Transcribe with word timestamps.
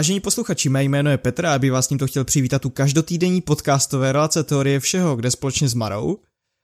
Vážení 0.00 0.20
posluchači, 0.20 0.68
mé 0.68 0.84
jméno 0.84 1.10
je 1.10 1.18
Petr 1.18 1.46
a 1.46 1.54
aby 1.54 1.70
vás 1.70 1.88
tímto 1.88 2.06
chtěl 2.06 2.24
přivítat 2.24 2.64
u 2.64 2.70
každotýdenní 2.70 3.40
podcastové 3.40 4.12
relace 4.12 4.44
Teorie 4.44 4.80
všeho, 4.80 5.16
kde 5.16 5.30
společně 5.30 5.68
s 5.68 5.74
Marou. 5.74 6.18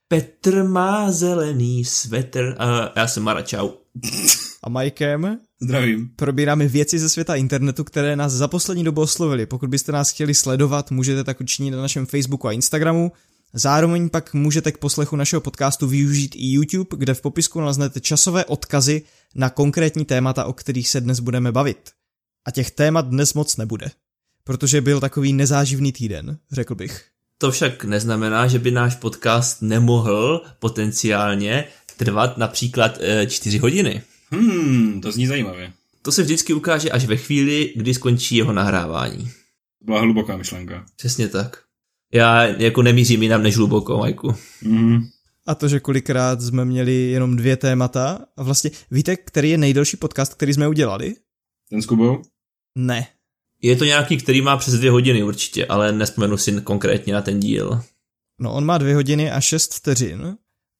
Petr 0.07 0.63
má 0.63 1.11
zelený 1.11 1.85
svetr 1.85 2.55
a 2.59 2.91
já 2.95 3.07
jsem 3.07 3.23
Mara, 3.23 3.41
čau. 3.41 3.69
A 4.63 4.69
Majkem. 4.69 5.37
Zdravím. 5.61 6.09
Probíráme 6.15 6.67
věci 6.67 6.99
ze 6.99 7.09
světa 7.09 7.35
internetu, 7.35 7.83
které 7.83 8.15
nás 8.15 8.33
za 8.33 8.47
poslední 8.47 8.83
dobu 8.83 9.01
oslovily. 9.01 9.45
Pokud 9.45 9.69
byste 9.69 9.91
nás 9.91 10.11
chtěli 10.11 10.33
sledovat, 10.33 10.91
můžete 10.91 11.23
tak 11.23 11.41
učinit 11.41 11.71
na 11.71 11.81
našem 11.81 12.05
Facebooku 12.05 12.47
a 12.47 12.51
Instagramu. 12.51 13.11
Zároveň 13.53 14.09
pak 14.09 14.33
můžete 14.33 14.71
k 14.71 14.77
poslechu 14.77 15.15
našeho 15.15 15.41
podcastu 15.41 15.87
využít 15.87 16.35
i 16.35 16.51
YouTube, 16.51 16.97
kde 16.97 17.13
v 17.13 17.21
popisku 17.21 17.59
naleznete 17.59 17.99
časové 17.99 18.45
odkazy 18.45 19.01
na 19.35 19.49
konkrétní 19.49 20.05
témata, 20.05 20.45
o 20.45 20.53
kterých 20.53 20.89
se 20.89 21.01
dnes 21.01 21.19
budeme 21.19 21.51
bavit. 21.51 21.91
A 22.45 22.51
těch 22.51 22.71
témat 22.71 23.07
dnes 23.07 23.33
moc 23.33 23.57
nebude, 23.57 23.91
protože 24.43 24.81
byl 24.81 24.99
takový 24.99 25.33
nezáživný 25.33 25.91
týden, 25.91 26.37
řekl 26.51 26.75
bych. 26.75 27.05
To 27.37 27.51
však 27.51 27.83
neznamená, 27.83 28.47
že 28.47 28.59
by 28.59 28.71
náš 28.71 28.95
podcast 28.95 29.61
nemohl 29.61 30.41
potenciálně 30.59 31.65
trvat 31.97 32.37
například 32.37 32.97
e, 33.01 33.27
čtyři 33.27 33.57
hodiny. 33.57 34.01
Hmm, 34.31 35.01
to 35.01 35.11
zní 35.11 35.27
zajímavě. 35.27 35.73
To 36.01 36.11
se 36.11 36.23
vždycky 36.23 36.53
ukáže 36.53 36.89
až 36.89 37.05
ve 37.05 37.17
chvíli, 37.17 37.73
kdy 37.75 37.93
skončí 37.93 38.35
jeho 38.35 38.53
nahrávání. 38.53 39.31
Byla 39.81 39.99
hluboká 39.99 40.37
myšlenka. 40.37 40.85
Přesně 40.95 41.27
tak. 41.27 41.63
Já 42.13 42.43
jako 42.43 42.81
nemířím 42.81 43.23
jinam 43.23 43.43
než 43.43 43.57
hluboko, 43.57 43.97
Majku. 43.97 44.35
Mm. 44.61 44.99
A 45.47 45.55
to, 45.55 45.67
že 45.67 45.79
kolikrát 45.79 46.41
jsme 46.41 46.65
měli 46.65 46.93
jenom 46.93 47.35
dvě 47.35 47.57
témata. 47.57 48.25
A 48.37 48.43
vlastně 48.43 48.71
víte, 48.91 49.15
který 49.15 49.49
je 49.49 49.57
nejdelší 49.57 49.97
podcast, 49.97 50.33
který 50.33 50.53
jsme 50.53 50.67
udělali? 50.67 51.15
Ten 51.69 51.81
s 51.81 51.85
Kubou? 51.85 52.21
Ne. 52.75 53.07
Je 53.61 53.75
to 53.75 53.85
nějaký, 53.85 54.17
který 54.17 54.41
má 54.41 54.57
přes 54.57 54.73
dvě 54.73 54.91
hodiny 54.91 55.23
určitě, 55.23 55.65
ale 55.65 55.91
nespomenu 55.91 56.37
si 56.37 56.61
konkrétně 56.61 57.13
na 57.13 57.21
ten 57.21 57.39
díl. 57.39 57.81
No 58.39 58.53
on 58.53 58.65
má 58.65 58.77
dvě 58.77 58.95
hodiny 58.95 59.31
a 59.31 59.41
šest 59.41 59.73
vteřin 59.73 60.37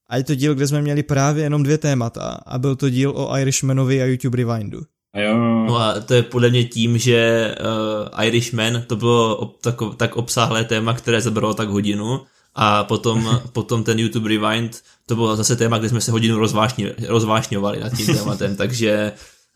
a 0.09 0.17
je 0.17 0.23
to 0.23 0.35
díl, 0.35 0.55
kde 0.55 0.67
jsme 0.67 0.81
měli 0.81 1.03
právě 1.03 1.43
jenom 1.43 1.63
dvě 1.63 1.77
témata 1.77 2.39
a 2.45 2.57
byl 2.57 2.75
to 2.75 2.89
díl 2.89 3.13
o 3.15 3.37
Irishmanovi 3.37 4.01
a 4.01 4.05
YouTube 4.05 4.37
Rewindu. 4.37 4.81
A 5.13 5.19
jo. 5.19 5.37
No 5.67 5.77
a 5.77 5.99
to 5.99 6.13
je 6.13 6.23
podle 6.23 6.49
mě 6.49 6.63
tím, 6.63 6.97
že 6.97 7.55
uh, 7.59 8.23
Irishman 8.25 8.83
to 8.87 8.95
bylo 8.95 9.37
ob, 9.37 9.61
tak, 9.61 9.75
tak 9.97 10.15
obsáhlé 10.15 10.63
téma, 10.63 10.93
které 10.93 11.21
zabralo 11.21 11.53
tak 11.53 11.69
hodinu 11.69 12.21
a 12.55 12.83
potom, 12.83 13.41
potom 13.51 13.83
ten 13.83 13.99
YouTube 13.99 14.29
Rewind, 14.29 14.81
to 15.05 15.15
bylo 15.15 15.35
zase 15.35 15.55
téma, 15.55 15.77
kde 15.77 15.89
jsme 15.89 16.01
se 16.01 16.11
hodinu 16.11 16.37
rozvášni, 16.37 16.91
rozvášňovali 17.07 17.79
nad 17.79 17.93
tím 17.93 18.05
tématem, 18.05 18.55
takže 18.61 19.11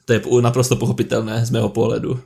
to 0.05 0.13
je 0.13 0.21
naprosto 0.41 0.75
pochopitelné 0.75 1.45
z 1.45 1.49
mého 1.49 1.69
pohledu. 1.69 2.19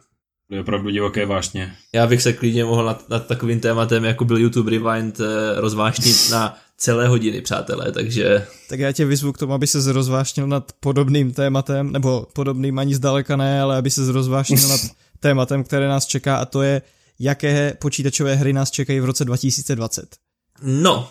To 0.49 0.55
je 0.55 0.61
opravdu 0.61 0.89
divoké 0.89 1.25
vášně. 1.25 1.75
Já 1.93 2.07
bych 2.07 2.21
se 2.21 2.33
klidně 2.33 2.65
mohl 2.65 2.85
nad, 2.85 3.09
nad 3.09 3.27
takovým 3.27 3.59
tématem, 3.59 4.05
jako 4.05 4.25
byl 4.25 4.37
YouTube 4.37 4.71
Rewind, 4.71 5.19
eh, 5.19 5.61
rozvášnit 5.61 6.29
na 6.31 6.57
celé 6.77 7.07
hodiny, 7.07 7.41
přátelé, 7.41 7.91
takže... 7.91 8.47
Tak 8.69 8.79
já 8.79 8.91
tě 8.91 9.05
vyzvu 9.05 9.31
k 9.31 9.37
tomu, 9.37 9.53
aby 9.53 9.67
se 9.67 9.81
zrozvášnil 9.81 10.47
nad 10.47 10.71
podobným 10.79 11.33
tématem, 11.33 11.91
nebo 11.91 12.27
podobným 12.33 12.79
ani 12.79 12.95
zdaleka 12.95 13.35
ne, 13.35 13.61
ale 13.61 13.77
aby 13.77 13.91
se 13.91 14.05
zrozvášnil 14.05 14.67
nad 14.69 14.81
tématem, 15.19 15.63
které 15.63 15.87
nás 15.87 16.05
čeká 16.05 16.37
a 16.37 16.45
to 16.45 16.61
je, 16.61 16.81
jaké 17.19 17.73
počítačové 17.81 18.35
hry 18.35 18.53
nás 18.53 18.71
čekají 18.71 18.99
v 18.99 19.05
roce 19.05 19.25
2020. 19.25 20.15
No, 20.63 21.09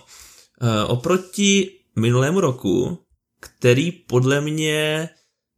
eh, 0.63 0.85
oproti 0.85 1.71
minulému 1.97 2.41
roku, 2.41 2.99
který 3.41 3.93
podle 3.93 4.41
mě 4.41 5.09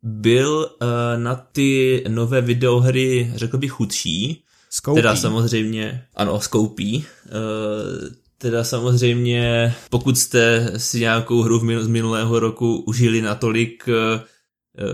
byl 0.06 0.70
uh, 0.82 1.22
na 1.22 1.34
ty 1.34 2.04
nové 2.08 2.40
videohry, 2.40 3.32
řekl 3.34 3.58
bych, 3.58 3.70
chudší. 3.70 4.42
Skoupí. 4.70 4.98
Teda 4.98 5.16
samozřejmě, 5.16 6.04
ano, 6.14 6.40
skoupí. 6.40 7.04
Uh, 7.26 8.08
teda 8.38 8.64
samozřejmě, 8.64 9.74
pokud 9.90 10.18
jste 10.18 10.72
si 10.76 11.00
nějakou 11.00 11.42
hru 11.42 11.60
z 11.80 11.86
minulého 11.86 12.40
roku 12.40 12.76
užili 12.86 13.22
natolik, 13.22 13.88
uh, 13.88 14.20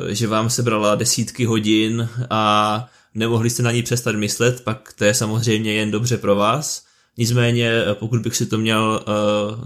že 0.08 0.26
vám 0.26 0.50
sebrala 0.50 0.94
desítky 0.94 1.44
hodin 1.44 2.08
a 2.30 2.86
nemohli 3.14 3.50
jste 3.50 3.62
na 3.62 3.72
ní 3.72 3.82
přestat 3.82 4.14
myslet, 4.14 4.64
pak 4.64 4.92
to 4.92 5.04
je 5.04 5.14
samozřejmě 5.14 5.72
jen 5.72 5.90
dobře 5.90 6.18
pro 6.18 6.36
vás. 6.36 6.84
Nicméně, 7.18 7.70
pokud 7.94 8.20
bych 8.20 8.36
si 8.36 8.46
to 8.46 8.58
měl, 8.58 9.04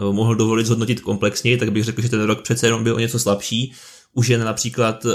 uh, 0.01 0.15
mohl 0.15 0.35
dovolit 0.35 0.67
zhodnotit 0.67 1.01
komplexněji, 1.01 1.57
tak 1.57 1.73
bych 1.73 1.85
řekl, 1.85 2.03
že 2.03 2.09
ten 2.09 2.23
rok 2.23 2.43
přece 2.43 2.67
jenom 2.67 2.85
byl 2.85 2.95
o 2.95 2.99
něco 2.99 3.19
slabší 3.19 3.73
už 4.13 4.29
jen 4.29 4.45
například 4.45 5.05
uh, 5.05 5.13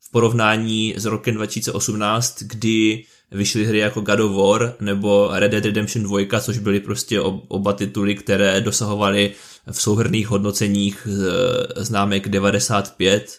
v 0.00 0.10
porovnání 0.12 0.94
s 0.96 1.04
rokem 1.04 1.34
2018, 1.34 2.42
kdy 2.42 3.04
vyšly 3.30 3.64
hry 3.64 3.78
jako 3.78 4.00
God 4.00 4.20
of 4.20 4.36
War 4.36 4.74
nebo 4.80 5.28
Red 5.32 5.52
Dead 5.52 5.64
Redemption 5.64 6.04
2, 6.04 6.40
což 6.40 6.58
byly 6.58 6.80
prostě 6.80 7.20
oba 7.20 7.72
tituly, 7.72 8.14
které 8.14 8.60
dosahovaly 8.60 9.34
v 9.70 9.82
souhrných 9.82 10.28
hodnoceních 10.28 11.08
známek 11.76 12.28
95 12.28 13.38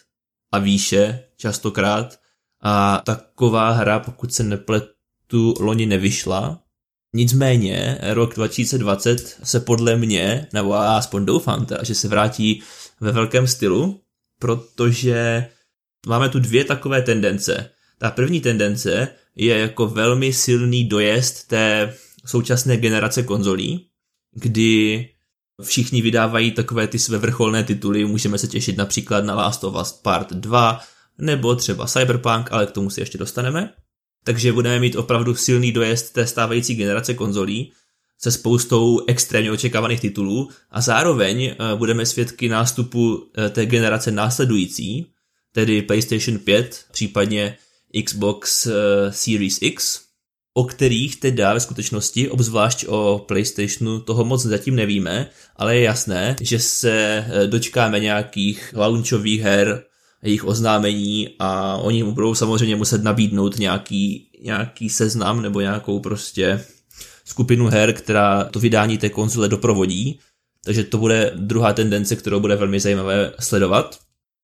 a 0.52 0.58
výše 0.58 1.24
častokrát. 1.36 2.18
A 2.62 3.02
taková 3.04 3.70
hra, 3.70 3.98
pokud 3.98 4.32
se 4.32 4.42
nepletu, 4.42 5.54
loni 5.60 5.86
nevyšla. 5.86 6.58
Nicméně 7.14 7.98
rok 8.02 8.34
2020 8.34 9.38
se 9.42 9.60
podle 9.60 9.96
mě, 9.96 10.46
nebo 10.52 10.74
aspoň 10.74 11.24
doufám 11.24 11.66
teda, 11.66 11.84
že 11.84 11.94
se 11.94 12.08
vrátí 12.08 12.62
ve 13.00 13.12
velkém 13.12 13.46
stylu 13.46 14.01
protože 14.42 15.46
máme 16.06 16.28
tu 16.28 16.38
dvě 16.38 16.64
takové 16.64 17.02
tendence. 17.02 17.70
Ta 17.98 18.10
první 18.10 18.40
tendence 18.40 19.08
je 19.36 19.58
jako 19.58 19.86
velmi 19.86 20.32
silný 20.32 20.84
dojezd 20.84 21.48
té 21.48 21.94
současné 22.26 22.76
generace 22.76 23.22
konzolí, 23.22 23.86
kdy 24.34 25.08
všichni 25.62 26.02
vydávají 26.02 26.50
takové 26.50 26.86
ty 26.86 26.98
své 26.98 27.18
vrcholné 27.18 27.64
tituly, 27.64 28.04
můžeme 28.04 28.38
se 28.38 28.48
těšit 28.48 28.76
například 28.76 29.24
na 29.24 29.34
Last 29.34 29.64
of 29.64 29.74
Us 29.82 29.92
Part 29.92 30.32
2, 30.32 30.80
nebo 31.18 31.56
třeba 31.56 31.86
Cyberpunk, 31.86 32.52
ale 32.52 32.66
k 32.66 32.70
tomu 32.70 32.90
si 32.90 33.00
ještě 33.00 33.18
dostaneme. 33.18 33.72
Takže 34.24 34.52
budeme 34.52 34.80
mít 34.80 34.96
opravdu 34.96 35.34
silný 35.34 35.72
dojezd 35.72 36.12
té 36.12 36.26
stávající 36.26 36.74
generace 36.74 37.14
konzolí, 37.14 37.72
se 38.18 38.30
spoustou 38.30 39.00
extrémně 39.06 39.52
očekávaných 39.52 40.00
titulů 40.00 40.48
a 40.70 40.80
zároveň 40.80 41.44
eh, 41.44 41.56
budeme 41.76 42.06
svědky 42.06 42.48
nástupu 42.48 43.30
eh, 43.38 43.50
té 43.50 43.66
generace 43.66 44.10
následující, 44.10 45.06
tedy 45.52 45.82
PlayStation 45.82 46.38
5, 46.38 46.84
případně 46.92 47.56
Xbox 48.04 48.66
eh, 48.66 48.72
Series 49.10 49.58
X, 49.62 50.00
o 50.54 50.64
kterých 50.64 51.16
teda 51.16 51.54
ve 51.54 51.60
skutečnosti, 51.60 52.28
obzvlášť 52.28 52.84
o 52.88 53.24
PlayStationu, 53.28 54.00
toho 54.00 54.24
moc 54.24 54.42
zatím 54.42 54.76
nevíme, 54.76 55.30
ale 55.56 55.76
je 55.76 55.82
jasné, 55.82 56.36
že 56.40 56.58
se 56.58 57.24
dočkáme 57.46 58.00
nějakých 58.00 58.74
launchových 58.76 59.40
her, 59.40 59.84
jejich 60.22 60.44
oznámení 60.44 61.28
a 61.38 61.76
oni 61.76 62.04
budou 62.04 62.34
samozřejmě 62.34 62.76
muset 62.76 63.02
nabídnout 63.02 63.58
nějaký, 63.58 64.28
nějaký 64.42 64.90
seznam 64.90 65.42
nebo 65.42 65.60
nějakou 65.60 66.00
prostě 66.00 66.64
skupinu 67.32 67.66
her, 67.66 67.92
která 67.92 68.44
to 68.44 68.60
vydání 68.60 68.98
té 68.98 69.08
konzole 69.08 69.48
doprovodí, 69.48 70.18
takže 70.64 70.84
to 70.84 70.98
bude 70.98 71.32
druhá 71.36 71.72
tendence, 71.72 72.16
kterou 72.16 72.40
bude 72.40 72.56
velmi 72.56 72.80
zajímavé 72.80 73.32
sledovat. 73.40 73.98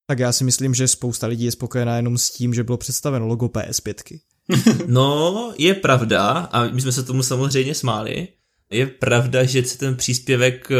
Tak 0.07 0.19
já 0.19 0.33
si 0.33 0.45
myslím, 0.45 0.75
že 0.75 0.89
spousta 0.89 1.27
lidí 1.27 1.45
je 1.45 1.51
spokojená 1.51 1.97
jenom 1.97 2.19
s 2.19 2.31
tím, 2.31 2.55
že 2.55 2.65
bylo 2.65 2.79
představeno 2.79 3.27
logo 3.27 3.47
PS5. 3.47 4.19
no, 4.87 5.53
je 5.59 5.75
pravda, 5.75 6.29
a 6.29 6.65
my 6.65 6.81
jsme 6.81 6.93
se 6.93 7.03
tomu 7.03 7.23
samozřejmě 7.23 7.75
smáli, 7.75 8.29
je 8.71 8.87
pravda, 8.87 9.45
že 9.45 9.65
se 9.65 9.79
ten 9.79 9.97
příspěvek 9.97 10.69
eh, 10.71 10.77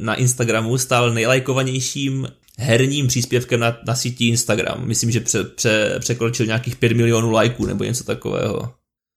na 0.00 0.14
Instagramu 0.14 0.78
stál 0.78 1.12
nejlajkovanějším 1.12 2.28
herním 2.58 3.06
příspěvkem 3.06 3.60
na, 3.60 3.76
na 3.86 3.94
síti 3.94 4.26
Instagram. 4.26 4.86
Myslím, 4.86 5.10
že 5.10 5.20
pře, 5.20 5.44
pře, 5.44 5.96
překročil 5.98 6.46
nějakých 6.46 6.76
5 6.76 6.92
milionů 6.92 7.30
lajků 7.30 7.66
nebo 7.66 7.84
něco 7.84 8.04
takového, 8.04 8.74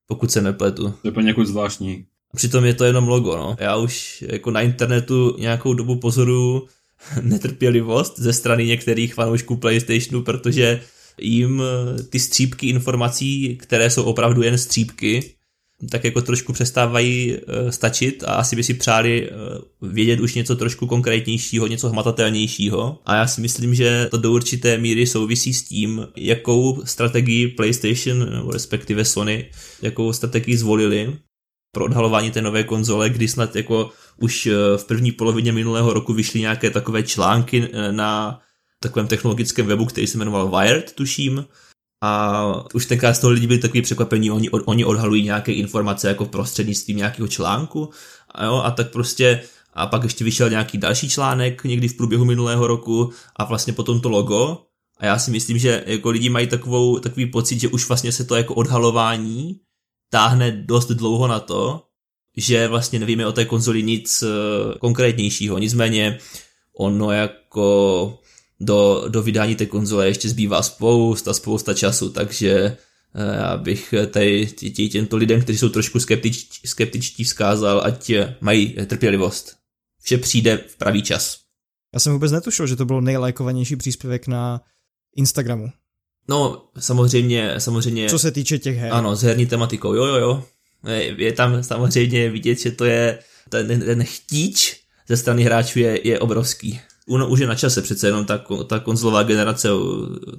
pokud 0.07 0.31
se 0.31 0.42
nepletu. 0.42 0.94
To 1.01 1.07
je 1.07 1.12
poněkud 1.12 1.45
zvláštní. 1.45 2.06
Přitom 2.35 2.65
je 2.65 2.74
to 2.74 2.83
jenom 2.83 3.07
logo, 3.07 3.38
no. 3.38 3.56
Já 3.59 3.75
už 3.75 4.24
jako 4.27 4.51
na 4.51 4.62
internetu 4.62 5.35
nějakou 5.39 5.74
dobu 5.74 5.95
pozoruju 5.95 6.68
netrpělivost 7.21 8.19
ze 8.19 8.33
strany 8.33 8.65
některých 8.65 9.13
fanoušků 9.13 9.56
PlayStationu, 9.56 10.21
protože 10.21 10.81
jim 11.21 11.63
ty 12.09 12.19
střípky 12.19 12.68
informací, 12.68 13.57
které 13.62 13.89
jsou 13.89 14.03
opravdu 14.03 14.41
jen 14.44 14.57
střípky, 14.57 15.33
tak 15.89 16.03
jako 16.03 16.21
trošku 16.21 16.53
přestávají 16.53 17.33
uh, 17.33 17.69
stačit 17.69 18.24
a 18.27 18.33
asi 18.33 18.56
by 18.56 18.63
si 18.63 18.74
přáli 18.74 19.29
uh, 19.29 19.89
vědět 19.91 20.19
už 20.19 20.33
něco 20.36 20.56
trošku 20.56 20.88
konkrétnějšího, 20.88 21.68
něco 21.68 21.89
hmatatelnějšího. 21.89 23.00
A 23.06 23.15
já 23.15 23.27
si 23.27 23.41
myslím, 23.41 23.75
že 23.75 24.07
to 24.12 24.18
do 24.18 24.31
určité 24.31 24.77
míry 24.77 25.07
souvisí 25.07 25.53
s 25.53 25.63
tím, 25.63 26.07
jakou 26.15 26.81
strategii 26.86 27.47
PlayStation, 27.47 28.33
nebo 28.33 28.51
respektive 28.51 29.06
Sony, 29.06 29.45
jakou 29.81 30.13
strategii 30.13 30.57
zvolili 30.57 31.18
pro 31.74 31.86
odhalování 31.86 32.31
té 32.31 32.42
nové 32.42 32.64
konzole, 32.64 33.10
kdy 33.10 33.28
snad 33.28 33.56
jako 33.56 33.90
už 34.18 34.50
v 34.78 34.84
první 34.84 35.12
polovině 35.12 35.52
minulého 35.52 35.94
roku 35.94 36.14
vyšly 36.14 36.40
nějaké 36.40 36.70
takové 36.70 37.04
články 37.04 37.70
na 37.92 38.40
takovém 38.80 39.08
technologickém 39.08 39.66
webu, 39.66 39.86
který 39.86 40.08
se 40.08 40.18
jmenoval 40.18 40.50
Wired, 40.50 40.94
tuším, 40.96 41.46
a 42.04 42.44
už 42.74 42.86
tenkrát 42.86 43.14
z 43.14 43.20
toho 43.20 43.31
lidi 43.31 43.48
byli 43.48 43.60
takový 43.60 43.81
překvapení, 43.81 44.31
oni, 44.31 44.50
oni 44.50 44.86
odhalují 44.86 45.24
nějaké 45.24 45.54
informace 45.54 46.08
jako 46.08 46.25
prostřednictvím 46.25 46.98
nějakého 46.98 47.28
článku 47.28 47.90
a, 48.31 48.46
jo, 48.46 48.62
a 48.66 48.72
tak 48.72 48.92
prostě 48.92 49.44
a 49.74 49.88
pak 49.88 50.04
ještě 50.04 50.24
vyšel 50.24 50.50
nějaký 50.50 50.78
další 50.78 51.10
článek 51.10 51.64
někdy 51.64 51.88
v 51.88 51.98
průběhu 51.98 52.25
minulého 52.25 52.68
roku 52.68 53.12
a 53.36 53.44
vlastně 53.44 53.74
potom 53.74 54.02
to 54.02 54.10
logo. 54.10 54.66
A 54.98 55.06
já 55.06 55.20
si 55.20 55.31
myslím, 55.31 55.58
že 55.58 55.84
jako 55.88 56.10
lidi 56.10 56.30
mají 56.30 56.48
takovou, 56.48 57.00
takový 57.00 57.25
pocit, 57.25 57.60
že 57.60 57.68
už 57.68 57.88
vlastně 57.88 58.12
se 58.12 58.24
to 58.24 58.36
jako 58.36 58.54
odhalování 58.54 59.60
táhne 60.13 60.51
dost 60.51 60.94
dlouho 60.94 61.27
na 61.27 61.39
to, 61.39 61.89
že 62.38 62.68
vlastně 62.68 63.00
nevíme 63.00 63.27
o 63.27 63.31
té 63.31 63.45
konzoli 63.45 63.83
nic 63.83 64.24
uh, 64.24 64.30
konkrétnějšího. 64.77 65.57
Nicméně 65.57 66.18
ono 66.77 67.12
jako 67.12 68.19
do, 68.60 69.06
do 69.10 69.24
vydání 69.24 69.56
té 69.56 69.65
konzole 69.65 70.07
ještě 70.07 70.30
zbývá 70.30 70.62
spousta, 70.62 71.33
spousta 71.33 71.74
času, 71.74 72.10
takže 72.10 72.77
eh, 73.15 73.36
já 73.36 73.57
bych 73.57 73.94
tady 74.12 74.48
těmto 74.92 75.18
lidem, 75.18 75.42
kteří 75.42 75.57
jsou 75.57 75.69
trošku 75.69 76.00
skeptič, 76.00 76.62
skeptičtí, 76.65 77.24
vzkázal, 77.24 77.81
ať 77.86 78.12
mají 78.42 78.75
trpělivost. 78.86 79.56
Vše 80.01 80.18
přijde 80.18 80.57
v 80.68 80.77
pravý 80.77 81.01
čas. 81.01 81.39
Já 81.94 82.00
jsem 82.00 82.13
vůbec 82.13 82.31
netušil, 82.31 82.68
že 82.68 82.75
to 82.75 82.86
byl 82.86 83.01
nejlajkovanější 83.01 83.75
příspěvek 83.75 84.27
na 84.27 84.62
Instagramu. 85.15 85.68
No, 86.28 86.66
samozřejmě, 86.80 87.54
samozřejmě. 87.58 88.10
Co 88.10 88.20
se 88.20 88.31
týče 88.31 88.60
těch 88.60 88.78
her. 88.78 88.94
Ano, 88.94 89.16
s 89.16 89.22
herní 89.22 89.46
tematikou, 89.46 89.94
jo, 89.94 90.06
jo, 90.06 90.16
jo. 90.16 90.44
Je 91.18 91.34
tam 91.34 91.64
samozřejmě 91.64 92.30
vidět, 92.30 92.60
že 92.60 92.72
to 92.72 92.86
je 92.86 93.20
ten, 93.50 93.68
ten 93.68 94.04
chtíč 94.04 94.80
ze 95.08 95.18
strany 95.18 95.44
hráčů 95.44 95.80
je, 95.80 96.08
je 96.08 96.20
obrovský 96.20 96.80
ono 97.08 97.30
už 97.30 97.40
je 97.40 97.48
na 97.48 97.56
čase, 97.56 97.81
přece 97.81 98.08
jenom 98.08 98.25
ta, 98.25 98.46
ta 98.68 98.80
konzolová 98.80 99.24
generace, 99.24 99.68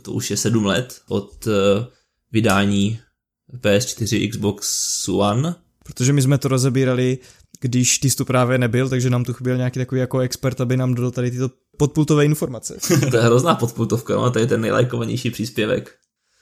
to 0.02 0.12
už 0.12 0.30
je 0.30 0.36
sedm 0.36 0.66
let 0.66 1.00
od 1.08 1.46
uh, 1.46 1.52
vydání 2.32 3.00
PS4 3.60 4.30
Xbox 4.30 5.08
One. 5.08 5.54
Protože 5.84 6.12
my 6.12 6.22
jsme 6.22 6.38
to 6.38 6.48
rozebírali, 6.48 7.18
když 7.60 7.98
ty 7.98 8.10
tu 8.10 8.24
právě 8.24 8.58
nebyl, 8.58 8.88
takže 8.88 9.10
nám 9.10 9.24
tu 9.24 9.32
chyběl 9.32 9.56
nějaký 9.56 9.78
takový 9.78 10.00
jako 10.00 10.18
expert, 10.18 10.60
aby 10.60 10.76
nám 10.76 10.94
dodal 10.94 11.10
tady 11.10 11.30
tyto 11.30 11.50
podpultové 11.76 12.24
informace. 12.24 12.78
to 13.10 13.16
je 13.16 13.22
hrozná 13.22 13.54
podpultovka, 13.54 14.14
no, 14.14 14.30
to 14.30 14.38
je 14.38 14.46
ten 14.46 14.60
nejlajkovanější 14.60 15.30
příspěvek. 15.30 15.94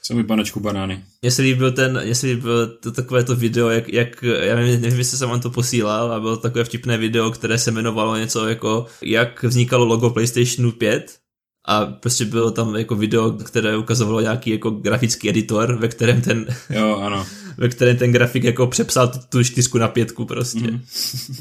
Co 0.05 0.14
mi 0.14 0.25
panečku 0.25 0.61
banány. 0.61 1.05
Mně 1.23 1.31
se 1.31 1.43
líbil 1.43 1.73
ten, 1.73 2.00
mně 2.05 2.14
se 2.14 2.26
líbil 2.26 2.67
to, 2.67 2.93
takové 2.93 3.25
to 3.25 3.37
video, 3.37 3.69
jak, 3.69 3.93
jak 3.93 4.23
já 4.23 4.56
nevím, 4.56 4.81
nevím, 4.81 4.99
jestli 4.99 5.19
jsem 5.19 5.29
vám 5.29 5.41
to 5.41 5.50
posílal, 5.50 6.12
a 6.12 6.20
bylo 6.20 6.37
to 6.37 6.43
takové 6.43 6.64
vtipné 6.64 6.99
video, 6.99 7.31
které 7.31 7.58
se 7.58 7.70
jmenovalo 7.70 8.17
něco 8.17 8.49
jako, 8.49 8.87
jak 9.03 9.43
vznikalo 9.43 9.85
logo 9.85 10.11
PlayStationu 10.11 10.73
5, 10.73 11.19
a 11.64 11.87
prostě 11.87 12.25
bylo 12.25 12.50
tam 12.50 12.76
jako 12.76 12.94
video, 12.94 13.31
které 13.31 13.76
ukazovalo 13.76 14.20
nějaký 14.20 14.50
jako 14.50 14.70
grafický 14.70 15.29
editor, 15.29 15.76
ve 15.79 15.88
kterém 15.88 16.23
ten, 16.23 16.47
jo, 16.70 16.97
ano. 16.97 17.26
ve 17.56 17.69
kterém 17.69 17.97
ten 17.97 18.12
grafik 18.12 18.44
jako 18.44 18.67
přepsal 18.67 19.09
tu, 19.09 19.19
tu 19.29 19.44
čtyřku 19.44 19.79
na 19.79 19.88
pětku 19.88 20.25
prostě. 20.25 20.70
Mm. 20.70 20.85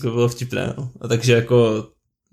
to 0.01 0.11
bylo 0.11 0.29
vtipné, 0.29 0.73
no. 0.77 0.89
A 1.01 1.07
takže 1.07 1.33
jako 1.33 1.87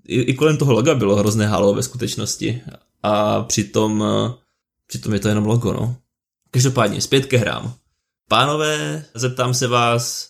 i, 0.07 0.21
i 0.21 0.33
kolem 0.33 0.57
toho 0.57 0.73
loga 0.73 0.95
bylo 0.95 1.15
hrozné 1.15 1.47
halo 1.47 1.73
ve 1.73 1.83
skutečnosti. 1.83 2.61
A 3.03 3.43
přitom, 3.43 4.03
přitom 4.87 5.13
je 5.13 5.19
to 5.19 5.29
jenom 5.29 5.45
logo, 5.45 5.73
no. 5.73 5.95
Každopádně, 6.51 7.01
zpět 7.01 7.25
ke 7.25 7.37
hrám. 7.37 7.73
Pánové, 8.27 9.05
zeptám 9.13 9.53
se 9.53 9.67
vás, 9.67 10.29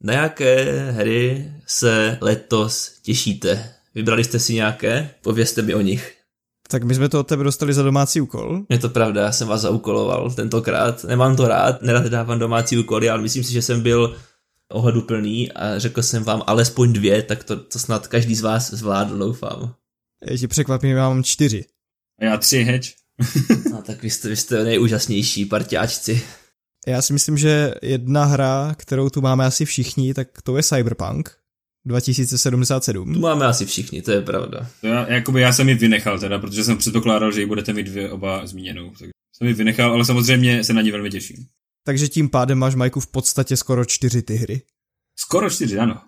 na 0.00 0.12
jaké 0.12 0.90
hry 0.90 1.52
se 1.66 2.18
letos 2.20 2.92
těšíte? 3.02 3.74
Vybrali 3.94 4.24
jste 4.24 4.38
si 4.38 4.54
nějaké? 4.54 5.10
Povězte 5.22 5.62
mi 5.62 5.74
o 5.74 5.80
nich. 5.80 6.19
Tak 6.70 6.84
my 6.84 6.94
jsme 6.94 7.08
to 7.08 7.20
od 7.20 7.26
tebe 7.26 7.44
dostali 7.44 7.72
za 7.74 7.82
domácí 7.82 8.20
úkol. 8.20 8.62
Je 8.68 8.78
to 8.78 8.88
pravda, 8.88 9.22
já 9.22 9.32
jsem 9.32 9.48
vás 9.48 9.60
zaúkoloval 9.60 10.30
tentokrát. 10.30 11.04
Nemám 11.04 11.36
to 11.36 11.48
rád, 11.48 11.82
nerad 11.82 12.06
dávám 12.06 12.38
domácí 12.38 12.78
úkoly, 12.78 13.10
ale 13.10 13.22
myslím 13.22 13.44
si, 13.44 13.52
že 13.52 13.62
jsem 13.62 13.80
byl 13.80 14.16
ohleduplný 14.72 15.52
a 15.52 15.78
řekl 15.78 16.02
jsem 16.02 16.24
vám 16.24 16.42
alespoň 16.46 16.92
dvě, 16.92 17.22
tak 17.22 17.44
to, 17.44 17.56
to 17.56 17.78
snad 17.78 18.06
každý 18.06 18.34
z 18.34 18.40
vás 18.40 18.70
zvládl, 18.70 19.18
doufám. 19.18 19.74
Já 20.30 20.36
ti 20.36 20.48
překvapím, 20.48 20.90
já 20.90 21.08
mám 21.08 21.24
čtyři. 21.24 21.64
A 22.20 22.24
já 22.24 22.36
tři, 22.36 22.62
heč. 22.62 22.94
no 23.72 23.82
tak 23.82 24.02
vy 24.02 24.10
jste, 24.10 24.28
vy 24.28 24.36
jste 24.36 24.64
nejúžasnější 24.64 25.44
partiáčci. 25.44 26.22
Já 26.86 27.02
si 27.02 27.12
myslím, 27.12 27.38
že 27.38 27.74
jedna 27.82 28.24
hra, 28.24 28.74
kterou 28.78 29.10
tu 29.10 29.20
máme 29.20 29.46
asi 29.46 29.64
všichni, 29.64 30.14
tak 30.14 30.42
to 30.42 30.56
je 30.56 30.62
Cyberpunk 30.62 31.39
2077. 31.86 33.14
Tu 33.14 33.20
máme 33.20 33.46
asi 33.46 33.66
všichni, 33.66 34.02
to 34.02 34.10
je 34.10 34.20
pravda. 34.20 34.66
To 34.80 34.86
já, 34.86 35.12
jakoby 35.12 35.40
já 35.40 35.52
jsem 35.52 35.68
ji 35.68 35.74
vynechal 35.74 36.18
teda, 36.18 36.38
protože 36.38 36.64
jsem 36.64 36.78
předpokládal, 36.78 37.32
že 37.32 37.40
ji 37.40 37.46
budete 37.46 37.72
mít 37.72 37.86
dvě 37.86 38.10
oba 38.10 38.46
zmíněnou. 38.46 38.90
Tak 38.90 39.08
jsem 39.36 39.48
ji 39.48 39.54
vynechal, 39.54 39.92
ale 39.92 40.04
samozřejmě 40.04 40.64
se 40.64 40.72
na 40.72 40.82
ní 40.82 40.90
velmi 40.90 41.10
těším. 41.10 41.36
Takže 41.86 42.08
tím 42.08 42.28
pádem 42.28 42.58
máš, 42.58 42.74
Majku, 42.74 43.00
v 43.00 43.06
podstatě 43.06 43.56
skoro 43.56 43.84
čtyři 43.84 44.22
ty 44.22 44.34
hry. 44.34 44.62
Skoro 45.16 45.50
čtyři, 45.50 45.78
ano. 45.78 46.00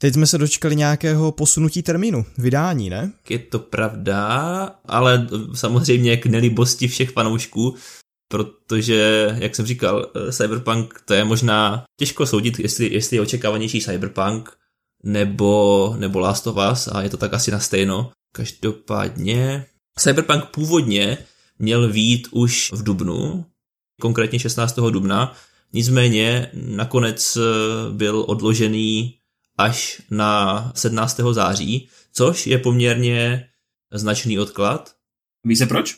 Teď 0.00 0.14
jsme 0.14 0.26
se 0.26 0.38
dočkali 0.38 0.76
nějakého 0.76 1.32
posunutí 1.32 1.82
termínu, 1.82 2.24
vydání, 2.38 2.90
ne? 2.90 3.12
Je 3.28 3.38
to 3.38 3.58
pravda, 3.58 4.26
ale 4.84 5.28
samozřejmě 5.54 6.16
k 6.16 6.26
nelibosti 6.26 6.88
všech 6.88 7.10
fanoušků, 7.10 7.76
protože, 8.28 9.28
jak 9.38 9.56
jsem 9.56 9.66
říkal, 9.66 10.12
Cyberpunk 10.32 11.02
to 11.04 11.14
je 11.14 11.24
možná 11.24 11.84
těžko 11.98 12.26
soudit, 12.26 12.58
jestli, 12.58 12.92
jestli 12.92 13.16
je 13.16 13.20
očekávanější 13.20 13.80
Cyberpunk 13.80 14.50
nebo, 15.02 15.94
nebo 15.98 16.18
Last 16.18 16.46
of 16.46 16.56
Us 16.72 16.88
a 16.92 17.02
je 17.02 17.10
to 17.10 17.16
tak 17.16 17.34
asi 17.34 17.50
na 17.50 17.60
stejno. 17.60 18.10
Každopádně 18.34 19.66
Cyberpunk 19.98 20.44
původně 20.44 21.18
měl 21.58 21.88
výjít 21.88 22.28
už 22.30 22.72
v 22.72 22.82
Dubnu, 22.82 23.46
konkrétně 24.00 24.38
16. 24.38 24.76
dubna, 24.76 25.34
nicméně 25.72 26.50
nakonec 26.54 27.38
byl 27.92 28.24
odložený 28.28 29.18
až 29.58 30.02
na 30.10 30.72
17. 30.74 31.20
září, 31.32 31.88
což 32.12 32.46
je 32.46 32.58
poměrně 32.58 33.48
značný 33.92 34.38
odklad. 34.38 34.94
Ví 35.44 35.56
se 35.56 35.66
proč? 35.66 35.96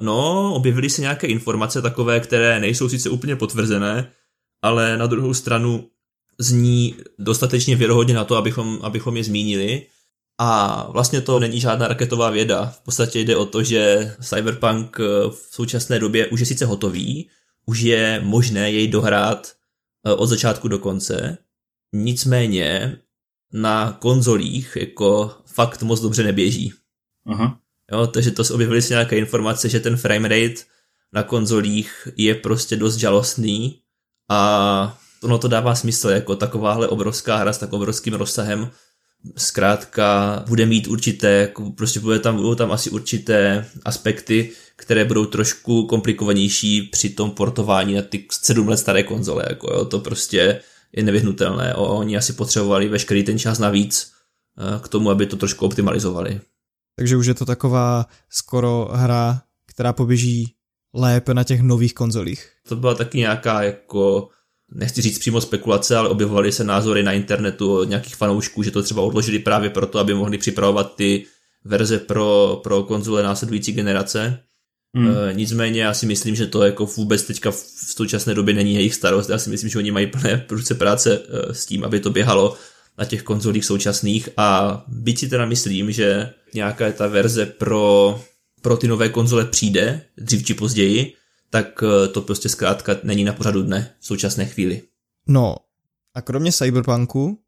No, 0.00 0.54
objevily 0.54 0.90
se 0.90 1.00
nějaké 1.00 1.26
informace 1.26 1.82
takové, 1.82 2.20
které 2.20 2.60
nejsou 2.60 2.88
sice 2.88 3.10
úplně 3.10 3.36
potvrzené, 3.36 4.12
ale 4.62 4.96
na 4.96 5.06
druhou 5.06 5.34
stranu 5.34 5.88
zní 6.38 6.96
dostatečně 7.18 7.76
věrohodně 7.76 8.14
na 8.14 8.24
to, 8.24 8.36
abychom, 8.36 8.78
abychom 8.82 9.16
je 9.16 9.24
zmínili. 9.24 9.86
A 10.38 10.86
vlastně 10.90 11.20
to 11.20 11.40
není 11.40 11.60
žádná 11.60 11.88
raketová 11.88 12.30
věda. 12.30 12.66
V 12.66 12.80
podstatě 12.80 13.20
jde 13.20 13.36
o 13.36 13.46
to, 13.46 13.62
že 13.62 14.14
Cyberpunk 14.20 14.98
v 15.28 15.48
současné 15.50 15.98
době 15.98 16.26
už 16.26 16.40
je 16.40 16.46
sice 16.46 16.66
hotový, 16.66 17.28
už 17.66 17.80
je 17.80 18.20
možné 18.24 18.70
jej 18.70 18.88
dohrát 18.88 19.52
eh, 20.06 20.12
od 20.12 20.26
začátku 20.26 20.68
do 20.68 20.78
konce, 20.78 21.38
nicméně 21.92 22.98
na 23.52 23.92
konzolích 24.00 24.76
jako 24.80 25.34
fakt 25.46 25.82
moc 25.82 26.00
dobře 26.00 26.22
neběží. 26.22 26.72
Aha. 27.26 27.58
Jo, 27.92 28.06
takže 28.06 28.30
to 28.30 28.44
se 28.44 28.54
objevily 28.54 28.82
se 28.82 28.94
nějaké 28.94 29.18
informace, 29.18 29.68
že 29.68 29.80
ten 29.80 29.96
framerate 29.96 30.62
na 31.12 31.22
konzolích 31.22 32.08
je 32.16 32.34
prostě 32.34 32.76
dost 32.76 32.96
žalostný 32.96 33.78
a 34.28 34.98
ono 35.22 35.38
to 35.38 35.48
dává 35.48 35.74
smysl, 35.74 36.08
jako 36.08 36.36
takováhle 36.36 36.88
obrovská 36.88 37.36
hra 37.36 37.52
s 37.52 37.58
tak 37.58 37.72
obrovským 37.72 38.14
rozsahem 38.14 38.70
zkrátka 39.36 40.44
bude 40.48 40.66
mít 40.66 40.86
určité, 40.86 41.30
jako 41.32 41.70
prostě 41.70 42.00
bude 42.00 42.18
tam, 42.18 42.36
budou 42.36 42.54
tam 42.54 42.72
asi 42.72 42.90
určité 42.90 43.66
aspekty, 43.84 44.52
které 44.76 45.04
budou 45.04 45.24
trošku 45.26 45.86
komplikovanější 45.86 46.82
při 46.82 47.10
tom 47.10 47.30
portování 47.30 47.94
na 47.94 48.02
ty 48.02 48.26
sedm 48.30 48.68
let 48.68 48.76
staré 48.76 49.02
konzole, 49.02 49.44
jako 49.48 49.72
jo, 49.74 49.84
to 49.84 49.98
prostě 49.98 50.60
je 50.96 51.02
nevyhnutelné. 51.02 51.74
Oni 51.74 52.16
asi 52.16 52.32
potřebovali 52.32 52.88
veškerý 52.88 53.24
ten 53.24 53.38
čas 53.38 53.58
navíc 53.58 54.12
eh, 54.58 54.80
k 54.80 54.88
tomu, 54.88 55.10
aby 55.10 55.26
to 55.26 55.36
trošku 55.36 55.66
optimalizovali. 55.66 56.40
Takže 56.96 57.16
už 57.16 57.26
je 57.26 57.34
to 57.34 57.46
taková 57.46 58.06
skoro 58.30 58.88
hra, 58.92 59.42
která 59.66 59.92
poběží 59.92 60.54
lépe 60.94 61.34
na 61.34 61.44
těch 61.44 61.62
nových 61.62 61.94
konzolích. 61.94 62.48
To 62.68 62.76
byla 62.76 62.94
taky 62.94 63.18
nějaká 63.18 63.62
jako 63.62 64.28
nechci 64.74 65.02
říct 65.02 65.18
přímo 65.18 65.40
spekulace, 65.40 65.96
ale 65.96 66.08
objevovaly 66.08 66.52
se 66.52 66.64
názory 66.64 67.02
na 67.02 67.12
internetu 67.12 67.78
od 67.78 67.88
nějakých 67.88 68.16
fanoušků, 68.16 68.62
že 68.62 68.70
to 68.70 68.82
třeba 68.82 69.02
odložili 69.02 69.38
právě 69.38 69.70
proto, 69.70 69.98
aby 69.98 70.14
mohli 70.14 70.38
připravovat 70.38 70.96
ty 70.96 71.24
verze 71.64 71.98
pro, 71.98 72.60
pro 72.62 72.82
konzole 72.82 73.22
následující 73.22 73.72
generace. 73.72 74.38
Hmm. 74.96 75.08
E, 75.08 75.34
nicméně 75.34 75.82
já 75.82 75.94
si 75.94 76.06
myslím, 76.06 76.34
že 76.34 76.46
to 76.46 76.62
jako 76.62 76.86
vůbec 76.86 77.22
teďka 77.22 77.50
v 77.50 77.56
současné 77.96 78.34
době 78.34 78.54
není 78.54 78.74
jejich 78.74 78.94
starost. 78.94 79.30
Já 79.30 79.38
si 79.38 79.50
myslím, 79.50 79.70
že 79.70 79.78
oni 79.78 79.90
mají 79.90 80.06
plné 80.06 80.46
ruce 80.50 80.74
práce 80.74 81.20
e, 81.28 81.54
s 81.54 81.66
tím, 81.66 81.84
aby 81.84 82.00
to 82.00 82.10
běhalo 82.10 82.56
na 82.98 83.04
těch 83.04 83.22
konzolích 83.22 83.64
současných 83.64 84.28
a 84.36 84.82
byť 84.88 85.18
si 85.18 85.28
teda 85.28 85.46
myslím, 85.46 85.92
že 85.92 86.30
nějaká 86.54 86.92
ta 86.92 87.06
verze 87.06 87.46
pro, 87.46 88.20
pro 88.62 88.76
ty 88.76 88.88
nové 88.88 89.08
konzole 89.08 89.44
přijde, 89.44 90.02
dřív 90.18 90.46
či 90.46 90.54
později, 90.54 91.14
tak 91.52 91.82
e, 91.82 92.08
to 92.08 92.22
prostě 92.22 92.48
zkrátka 92.48 92.96
není 93.02 93.24
na 93.24 93.32
pořadu 93.32 93.62
dne 93.62 93.94
v 94.00 94.06
současné 94.06 94.46
chvíli. 94.46 94.82
No 95.28 95.56
a 96.14 96.22
kromě 96.22 96.52
Cyberpunku 96.52 97.38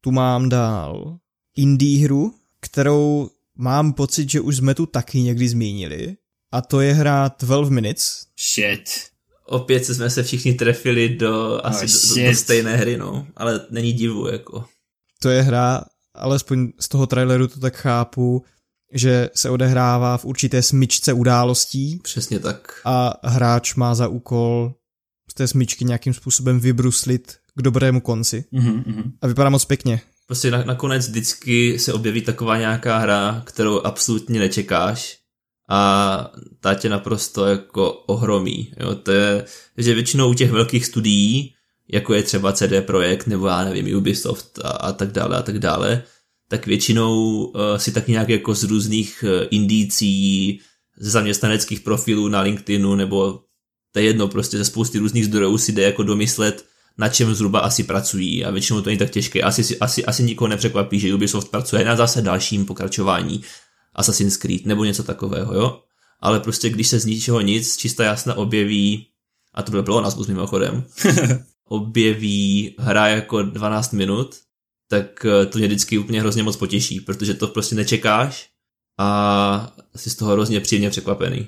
tu 0.00 0.10
mám 0.10 0.48
dál 0.48 1.18
indie 1.56 2.04
hru, 2.04 2.34
kterou 2.60 3.30
mám 3.56 3.92
pocit, 3.92 4.30
že 4.30 4.40
už 4.40 4.56
jsme 4.56 4.74
tu 4.74 4.86
taky 4.86 5.20
někdy 5.20 5.48
zmínili 5.48 6.16
a 6.52 6.60
to 6.60 6.80
je 6.80 6.92
hra 6.92 7.30
12 7.38 7.70
Minutes. 7.70 8.26
Shit. 8.54 8.90
Opět 9.46 9.84
jsme 9.84 10.10
se 10.10 10.22
všichni 10.22 10.54
trefili 10.54 11.08
do 11.08 11.60
asi 11.66 11.84
oh, 11.84 12.16
do, 12.16 12.22
do, 12.22 12.30
do 12.30 12.36
stejné 12.36 12.76
hry, 12.76 12.96
no, 12.96 13.26
ale 13.36 13.66
není 13.70 13.92
divu, 13.92 14.28
jako. 14.28 14.64
To 15.22 15.30
je 15.30 15.42
hra, 15.42 15.84
alespoň 16.14 16.72
z 16.80 16.88
toho 16.88 17.06
traileru 17.06 17.48
to 17.48 17.60
tak 17.60 17.76
chápu, 17.76 18.44
že 18.94 19.30
se 19.34 19.50
odehrává 19.50 20.18
v 20.18 20.24
určité 20.24 20.62
smyčce 20.62 21.12
událostí. 21.12 22.00
Přesně 22.02 22.38
tak. 22.38 22.80
A 22.84 23.14
hráč 23.22 23.74
má 23.74 23.94
za 23.94 24.08
úkol 24.08 24.74
z 25.30 25.34
té 25.34 25.48
smyčky 25.48 25.84
nějakým 25.84 26.14
způsobem 26.14 26.60
vybruslit 26.60 27.36
k 27.56 27.62
dobrému 27.62 28.00
konci. 28.00 28.44
Mm-hmm. 28.52 29.12
A 29.22 29.26
vypadá 29.26 29.50
moc 29.50 29.64
pěkně. 29.64 30.00
Prostě 30.26 30.50
na, 30.50 30.64
nakonec 30.64 31.08
vždycky 31.08 31.78
se 31.78 31.92
objeví 31.92 32.22
taková 32.22 32.58
nějaká 32.58 32.98
hra, 32.98 33.42
kterou 33.46 33.80
absolutně 33.80 34.40
nečekáš 34.40 35.18
a 35.68 36.32
ta 36.60 36.74
tě 36.74 36.88
naprosto 36.88 37.46
jako 37.46 37.92
ohromí. 37.92 38.72
Jo? 38.80 38.94
To 38.94 39.12
je, 39.12 39.44
že 39.76 39.94
většinou 39.94 40.30
u 40.30 40.34
těch 40.34 40.50
velkých 40.50 40.86
studií, 40.86 41.54
jako 41.92 42.14
je 42.14 42.22
třeba 42.22 42.52
CD 42.52 42.72
Projekt 42.86 43.26
nebo 43.26 43.46
já 43.46 43.64
nevím, 43.64 43.96
Ubisoft 43.96 44.58
a, 44.64 44.68
a 44.68 44.92
tak 44.92 45.12
dále 45.12 45.36
a 45.36 45.42
tak 45.42 45.58
dále, 45.58 46.02
tak 46.54 46.66
většinou 46.66 47.44
uh, 47.44 47.52
si 47.76 47.92
tak 47.92 48.08
nějak 48.08 48.28
jako 48.28 48.54
z 48.54 48.62
různých 48.62 49.24
uh, 49.26 49.46
indicí, 49.50 50.60
z 50.98 51.10
zaměstnaneckých 51.10 51.80
profilů 51.80 52.28
na 52.28 52.40
LinkedInu 52.40 52.94
nebo 52.94 53.40
to 53.92 53.98
je 53.98 54.04
jedno, 54.04 54.28
prostě 54.28 54.58
ze 54.58 54.64
spousty 54.64 54.98
různých 54.98 55.26
zdrojů 55.26 55.58
si 55.58 55.72
jde 55.72 55.82
jako 55.82 56.02
domyslet, 56.02 56.64
na 56.98 57.08
čem 57.08 57.34
zhruba 57.34 57.60
asi 57.60 57.84
pracují 57.84 58.44
a 58.44 58.50
většinou 58.50 58.80
to 58.80 58.90
není 58.90 58.98
tak 58.98 59.10
těžké. 59.10 59.42
Asi, 59.42 59.78
asi, 59.78 60.04
asi 60.04 60.22
nikoho 60.22 60.48
nepřekvapí, 60.48 61.00
že 61.00 61.14
Ubisoft 61.14 61.50
pracuje 61.50 61.84
na 61.84 61.96
zase 61.96 62.22
dalším 62.22 62.66
pokračování 62.66 63.42
Assassin's 63.94 64.36
Creed 64.36 64.66
nebo 64.66 64.84
něco 64.84 65.02
takového, 65.02 65.54
jo? 65.54 65.80
Ale 66.20 66.40
prostě 66.40 66.70
když 66.70 66.88
se 66.88 67.00
z 67.00 67.04
ničeho 67.04 67.40
nic 67.40 67.76
čistá 67.76 68.04
jasna 68.04 68.34
objeví, 68.34 69.06
a 69.54 69.62
to 69.62 69.82
bylo 69.82 70.00
nás 70.00 70.16
mimochodem, 70.16 70.84
objeví 71.64 72.74
hra 72.78 73.08
jako 73.08 73.42
12 73.42 73.92
minut, 73.92 74.34
tak 74.88 75.24
eh, 75.24 75.46
to 75.46 75.58
mě 75.58 75.66
vždycky 75.66 75.98
úplně 75.98 76.20
hrozně 76.20 76.42
moc 76.42 76.56
potěší, 76.56 77.00
protože 77.00 77.34
to 77.34 77.46
prostě 77.46 77.74
nečekáš 77.74 78.48
a 79.00 79.76
jsi 79.96 80.10
z 80.10 80.14
toho 80.14 80.32
hrozně 80.32 80.60
příjemně 80.60 80.90
překvapený. 80.90 81.46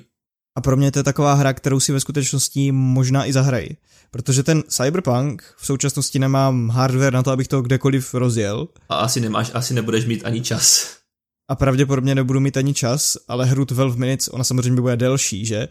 A 0.57 0.61
pro 0.61 0.77
mě 0.77 0.91
to 0.91 0.99
je 0.99 1.03
taková 1.03 1.33
hra, 1.33 1.53
kterou 1.53 1.79
si 1.79 1.91
ve 1.91 1.99
skutečnosti 1.99 2.71
možná 2.71 3.25
i 3.25 3.33
zahrají. 3.33 3.69
Protože 4.11 4.43
ten 4.43 4.63
Cyberpunk 4.67 5.53
v 5.57 5.65
současnosti 5.65 6.19
nemám 6.19 6.69
hardware 6.69 7.13
na 7.13 7.23
to, 7.23 7.31
abych 7.31 7.47
to 7.47 7.61
kdekoliv 7.61 8.13
rozjel. 8.13 8.67
A 8.89 8.95
asi 8.95 9.21
nemáš, 9.21 9.51
asi 9.53 9.73
nebudeš 9.73 10.05
mít 10.05 10.25
ani 10.25 10.41
čas. 10.41 10.95
A 11.49 11.55
pravděpodobně 11.55 12.15
nebudu 12.15 12.39
mít 12.39 12.57
ani 12.57 12.73
čas, 12.73 13.17
ale 13.27 13.45
hru 13.45 13.65
12 13.65 13.95
minutes, 13.95 14.27
ona 14.27 14.43
samozřejmě 14.43 14.81
bude 14.81 14.97
delší, 14.97 15.45
že? 15.45 15.67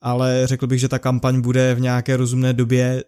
Ale 0.00 0.46
řekl 0.46 0.66
bych, 0.66 0.80
že 0.80 0.88
ta 0.88 0.98
kampaň 0.98 1.40
bude 1.40 1.74
v 1.74 1.80
nějaké 1.80 2.16
rozumné 2.16 2.52
době 2.52 3.04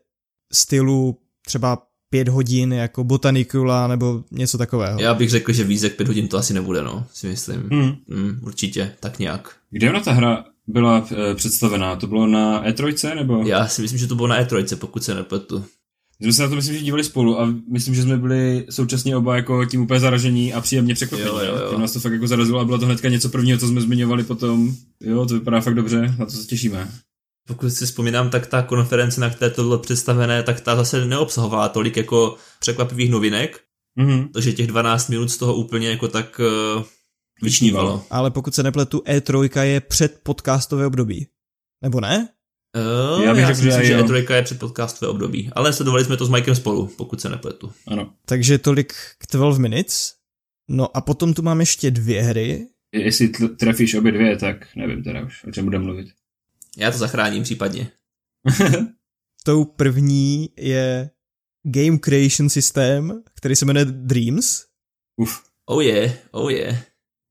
stylu 0.53 1.19
třeba 1.47 1.79
pět 2.11 2.29
hodin 2.29 2.73
jako 2.73 3.05
botanikula 3.05 3.87
nebo 3.87 4.25
něco 4.31 4.59
takového. 4.59 5.01
Já 5.01 5.15
bych 5.15 5.31
řekl, 5.31 5.53
že 5.53 5.65
víc 5.65 5.83
jak 5.83 5.93
pět 5.93 6.09
hodin 6.09 6.29
to 6.29 6.39
asi 6.39 6.55
nebude, 6.55 6.83
no, 6.83 7.07
si 7.13 7.27
myslím. 7.27 7.69
Hmm. 7.73 7.95
Mm, 8.09 8.41
určitě, 8.43 8.93
tak 9.01 9.19
nějak. 9.19 9.57
Kde 9.71 9.91
ona 9.91 10.01
ta 10.01 10.13
hra 10.13 10.45
byla 10.67 11.07
e, 11.31 11.35
představená? 11.35 11.97
To 11.97 12.07
bylo 12.07 12.27
na 12.27 12.65
E3 12.65 13.15
nebo? 13.15 13.43
Já 13.47 13.69
si 13.69 13.83
myslím, 13.83 13.99
že 13.99 14.07
to 14.07 14.15
bylo 14.15 14.29
na 14.29 14.43
E3, 14.43 14.77
pokud 14.77 15.05
se 15.05 15.15
nepletu. 15.15 15.65
My 16.21 16.25
jsme 16.25 16.33
se 16.33 16.43
na 16.43 16.49
to 16.49 16.57
myslím, 16.57 16.75
že 16.75 16.81
dívali 16.81 17.05
spolu 17.05 17.41
a 17.41 17.55
myslím, 17.73 17.95
že 17.95 18.03
jsme 18.03 18.17
byli 18.17 18.67
současně 18.71 19.17
oba 19.17 19.37
jako 19.37 19.65
tím 19.65 19.83
úplně 19.83 20.01
zaražení 20.01 20.53
a 20.53 20.61
příjemně 20.61 20.95
překvapení. 20.95 21.29
Jo, 21.29 21.39
jo, 21.39 21.57
jo. 21.57 21.71
Tím 21.71 21.81
nás 21.81 21.93
to 21.93 22.01
fakt 22.01 22.13
jako 22.13 22.27
zarazilo 22.27 22.61
a 22.61 22.65
bylo 22.65 22.79
to 22.79 22.87
hnedka 22.87 23.09
něco 23.09 23.29
prvního, 23.29 23.59
co 23.59 23.69
jsme 23.69 23.81
zmiňovali 23.81 24.25
potom. 24.25 24.75
Jo, 25.01 25.27
to 25.27 25.35
vypadá 25.35 25.61
fakt 25.61 25.75
dobře, 25.75 26.15
na 26.19 26.25
to 26.25 26.31
se 26.31 26.47
těšíme. 26.47 26.89
Pokud 27.49 27.71
si 27.71 27.87
vzpomínám, 27.87 28.31
tak 28.31 28.47
ta 28.47 28.63
konference, 28.63 29.21
na 29.21 29.31
které 29.31 29.51
to 29.51 29.63
bylo 29.63 29.79
představené, 29.79 30.43
tak 30.43 30.61
ta 30.61 30.77
zase 30.77 31.05
neobsahovala 31.05 31.69
tolik 31.69 31.97
jako 31.97 32.37
překvapivých 32.61 33.11
novinek, 33.11 33.61
mm-hmm. 33.99 34.29
takže 34.33 34.53
těch 34.53 34.67
12 34.67 35.09
minut 35.09 35.29
z 35.29 35.37
toho 35.37 35.55
úplně 35.55 35.91
jako 35.91 36.09
tak 36.09 36.41
uh, 36.41 36.83
vyčnívalo. 37.43 38.05
Ale 38.11 38.31
pokud 38.31 38.55
se 38.55 38.63
nepletu, 38.63 38.99
E3 38.99 39.63
je 39.63 39.81
před 39.81 40.21
podcastové 40.23 40.87
období. 40.87 41.27
Nebo 41.83 42.01
ne? 42.01 42.29
Uh, 43.17 43.25
já, 43.25 43.35
bych 43.35 43.43
já 43.43 43.47
řekl, 43.49 43.61
si 43.61 43.67
myslím, 43.67 43.85
že 43.85 43.99
E3 43.99 44.35
je 44.35 44.43
před 44.43 44.59
podcastové 44.59 45.11
období, 45.11 45.51
ale 45.53 45.73
sledovali 45.73 46.05
jsme 46.05 46.17
to 46.17 46.27
s 46.27 46.31
Mikem 46.31 46.55
spolu, 46.55 46.87
pokud 46.87 47.21
se 47.21 47.29
nepletu. 47.29 47.73
Ano. 47.87 48.13
Takže 48.27 48.59
tolik 48.59 48.93
k 49.19 49.33
12 49.33 49.59
minutes. 49.59 50.15
No 50.71 50.97
a 50.97 51.01
potom 51.01 51.35
tu 51.35 51.43
mám 51.43 51.61
ještě 51.61 51.91
dvě 51.91 52.23
hry. 52.23 52.67
Jestli 52.93 53.29
trefíš 53.29 53.95
obě 53.95 54.13
dvě, 54.13 54.37
tak 54.37 54.77
nevím 54.77 55.03
teda 55.03 55.25
už, 55.25 55.45
o 55.45 55.51
čem 55.51 55.65
budeme 55.65 55.85
mluvit. 55.85 56.09
Já 56.79 56.91
to 56.91 56.99
zachráním 56.99 57.43
případně. 57.43 57.91
Tou 59.45 59.65
první 59.65 60.51
je 60.57 61.11
Game 61.65 61.99
Creation 61.99 62.51
System, 62.51 63.23
který 63.35 63.57
se 63.57 63.65
jmenuje 63.65 63.85
Dreams. 63.85 64.65
Uf. 65.17 65.43
Oh 65.67 65.85
je, 65.85 66.01
yeah, 66.01 66.13
oh 66.31 66.51
je. 66.53 66.59
Yeah. 66.59 66.79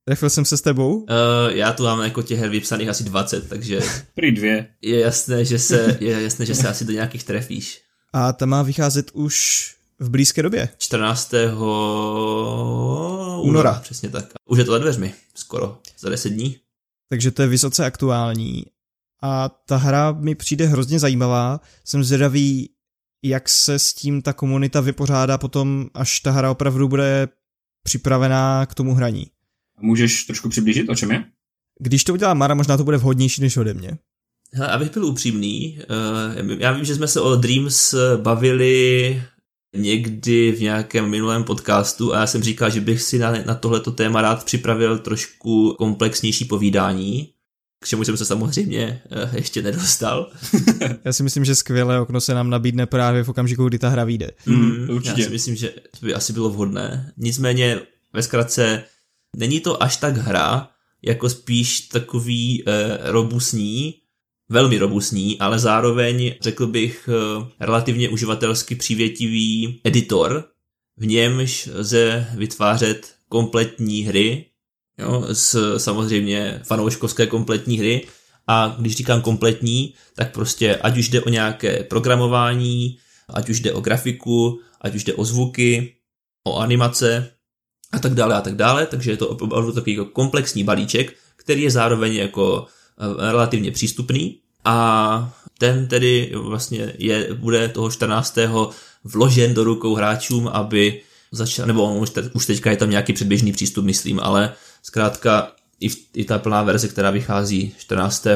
Trefil 0.08 0.30
jsem 0.30 0.46
se 0.46 0.58
s 0.58 0.62
tebou? 0.62 0.96
Uh, 0.96 1.06
já 1.50 1.74
tu 1.74 1.84
mám 1.84 2.02
jako 2.02 2.22
těch 2.22 2.40
her 2.40 2.50
vypsaných 2.50 2.90
asi 2.90 3.04
20, 3.04 3.50
takže... 3.50 3.80
Prý 4.16 4.32
dvě. 4.32 4.68
Je 4.82 5.00
jasné, 5.00 5.46
že 5.46 5.60
se, 5.60 5.98
je 6.00 6.22
jasné, 6.22 6.46
že 6.46 6.56
se 6.56 6.68
asi 6.68 6.86
do 6.86 6.92
nějakých 6.92 7.24
trefíš. 7.24 7.82
A 8.14 8.34
ta 8.34 8.46
má 8.46 8.64
vycházet 8.64 9.12
už 9.14 9.66
v 10.00 10.10
blízké 10.10 10.44
době. 10.44 10.70
14. 10.78 11.34
února. 13.42 13.74
Přesně 13.74 14.10
tak. 14.10 14.26
Už 14.46 14.60
je 14.60 14.66
to 14.66 14.72
za 14.72 14.78
dveřmi, 14.78 15.14
skoro, 15.36 15.78
za 16.00 16.10
10 16.10 16.30
dní. 16.30 16.58
Takže 17.10 17.32
to 17.32 17.42
je 17.42 17.48
vysoce 17.48 17.86
aktuální. 17.86 18.66
A 19.22 19.50
ta 19.50 19.78
hra 19.78 20.12
mi 20.12 20.36
přijde 20.36 20.66
hrozně 20.66 21.00
zajímavá. 21.00 21.62
Jsem 21.86 22.04
zvědavý, 22.04 22.70
jak 23.24 23.50
se 23.50 23.80
s 23.80 23.94
tím 23.94 24.22
ta 24.22 24.34
komunita 24.34 24.82
vypořádá 24.82 25.38
potom, 25.38 25.88
až 25.94 26.20
ta 26.20 26.32
hra 26.32 26.52
opravdu 26.52 26.88
bude 26.88 27.28
připravená 27.84 28.66
k 28.66 28.74
tomu 28.74 28.94
hraní. 28.94 29.28
Můžeš 29.82 30.24
trošku 30.24 30.50
přiblížit, 30.50 30.90
o 30.90 30.96
čem 30.96 31.12
je? 31.12 31.24
Když 31.80 32.04
to 32.04 32.14
udělá 32.14 32.34
Mara, 32.34 32.56
možná 32.56 32.78
to 32.78 32.84
bude 32.84 32.98
vhodnější 32.98 33.42
než 33.42 33.58
ode 33.58 33.74
mě. 33.74 33.98
Hele, 34.54 34.72
abych 34.72 34.94
byl 34.94 35.06
upřímný, 35.06 35.80
uh, 36.50 36.52
já 36.60 36.72
vím, 36.72 36.86
že 36.86 36.96
jsme 36.96 37.08
se 37.08 37.22
o 37.22 37.36
Dreams 37.36 37.96
bavili 38.22 39.22
někdy 39.76 40.52
v 40.52 40.62
nějakém 40.62 41.10
minulém 41.10 41.44
podcastu 41.44 42.14
a 42.14 42.20
já 42.20 42.28
jsem 42.28 42.44
říkal, 42.44 42.70
že 42.70 42.82
bych 42.82 43.02
si 43.02 43.20
na, 43.20 43.32
na 43.32 43.56
tohleto 43.56 43.92
téma 43.92 44.22
rád 44.22 44.44
připravil 44.44 45.00
trošku 45.00 45.76
komplexnější 45.78 46.46
povídání, 46.46 47.34
k 47.80 47.88
čemu 47.88 48.04
jsem 48.04 48.18
se 48.18 48.26
samozřejmě 48.26 49.02
uh, 49.12 49.36
ještě 49.36 49.62
nedostal. 49.62 50.32
já 51.06 51.14
si 51.14 51.24
myslím, 51.24 51.46
že 51.46 51.56
skvělé 51.56 52.00
okno 52.00 52.22
se 52.22 52.34
nám 52.34 52.50
nabídne 52.50 52.86
právě 52.86 53.24
v 53.24 53.30
okamžiku, 53.30 53.68
kdy 53.68 53.80
ta 53.80 53.90
hra 53.90 54.04
vyjde. 54.04 54.32
Mm, 54.46 54.90
určitě. 54.90 55.22
Já 55.22 55.28
si 55.28 55.34
myslím, 55.34 55.56
že 55.56 55.70
to 56.00 56.06
by 56.06 56.14
asi 56.14 56.34
bylo 56.34 56.50
vhodné. 56.50 57.14
Nicméně 57.18 57.80
ve 58.14 58.24
zkratce 58.24 58.84
není 59.36 59.60
to 59.60 59.84
až 59.84 59.98
tak 59.98 60.18
hra, 60.18 60.70
jako 61.02 61.30
spíš 61.30 61.82
takový 61.82 62.64
eh, 62.68 62.98
robustní, 63.12 63.96
velmi 64.50 64.78
robustní, 64.78 65.40
ale 65.40 65.60
zároveň 65.60 66.36
řekl 66.42 66.68
bych 66.68 67.10
eh, 67.12 67.46
relativně 67.60 68.10
uživatelsky 68.10 68.76
přívětivý 68.76 69.82
editor, 69.84 70.44
v 70.98 71.06
němž 71.06 71.70
lze 71.74 72.28
vytvářet 72.36 73.16
kompletní 73.30 74.02
hry, 74.02 74.46
jo, 74.98 75.26
s 75.32 75.78
samozřejmě 75.78 76.62
fanouškovské 76.64 77.28
kompletní 77.28 77.80
hry, 77.80 78.08
a 78.48 78.76
když 78.80 78.96
říkám 78.96 79.22
kompletní, 79.22 79.94
tak 80.16 80.34
prostě 80.34 80.76
ať 80.76 80.98
už 80.98 81.10
jde 81.10 81.22
o 81.22 81.30
nějaké 81.30 81.84
programování, 81.84 82.98
ať 83.30 83.50
už 83.50 83.60
jde 83.60 83.74
o 83.74 83.82
grafiku, 83.82 84.60
ať 84.82 84.96
už 84.96 85.04
jde 85.04 85.14
o 85.14 85.26
zvuky, 85.26 85.96
o 86.44 86.58
animace, 86.58 87.30
a 87.92 88.00
tak 88.00 88.14
dále 88.14 88.36
a 88.36 88.42
tak 88.42 88.56
dále, 88.56 88.86
takže 88.86 89.12
je 89.12 89.18
to 89.18 89.28
opravdu 89.28 89.72
takový 89.72 89.96
jako 89.96 90.06
komplexní 90.06 90.64
balíček, 90.64 91.14
který 91.36 91.62
je 91.62 91.72
zároveň 91.72 92.14
jako 92.14 92.66
eh, 92.66 93.32
relativně 93.32 93.72
přístupný 93.72 94.40
a 94.66 95.34
ten 95.58 95.88
tedy 95.88 96.32
vlastně 96.36 96.94
je, 96.98 97.34
bude 97.34 97.70
toho 97.70 97.92
14. 97.92 98.38
vložen 99.04 99.54
do 99.54 99.64
rukou 99.64 99.96
hráčům, 99.96 100.48
aby 100.48 101.02
začal, 101.32 101.66
nebo 101.66 101.96
už, 101.96 102.10
te, 102.10 102.22
už 102.34 102.46
teďka 102.46 102.72
je 102.72 102.78
tam 102.78 102.90
nějaký 102.90 103.14
předběžný 103.14 103.52
přístup, 103.52 103.86
myslím, 103.86 104.20
ale 104.20 104.54
zkrátka 104.84 105.52
i, 105.80 105.90
v, 105.90 105.98
i 106.14 106.26
ta 106.26 106.40
plná 106.40 106.64
verze, 106.64 106.88
která 106.88 107.12
vychází 107.12 107.74
14. 107.78 108.28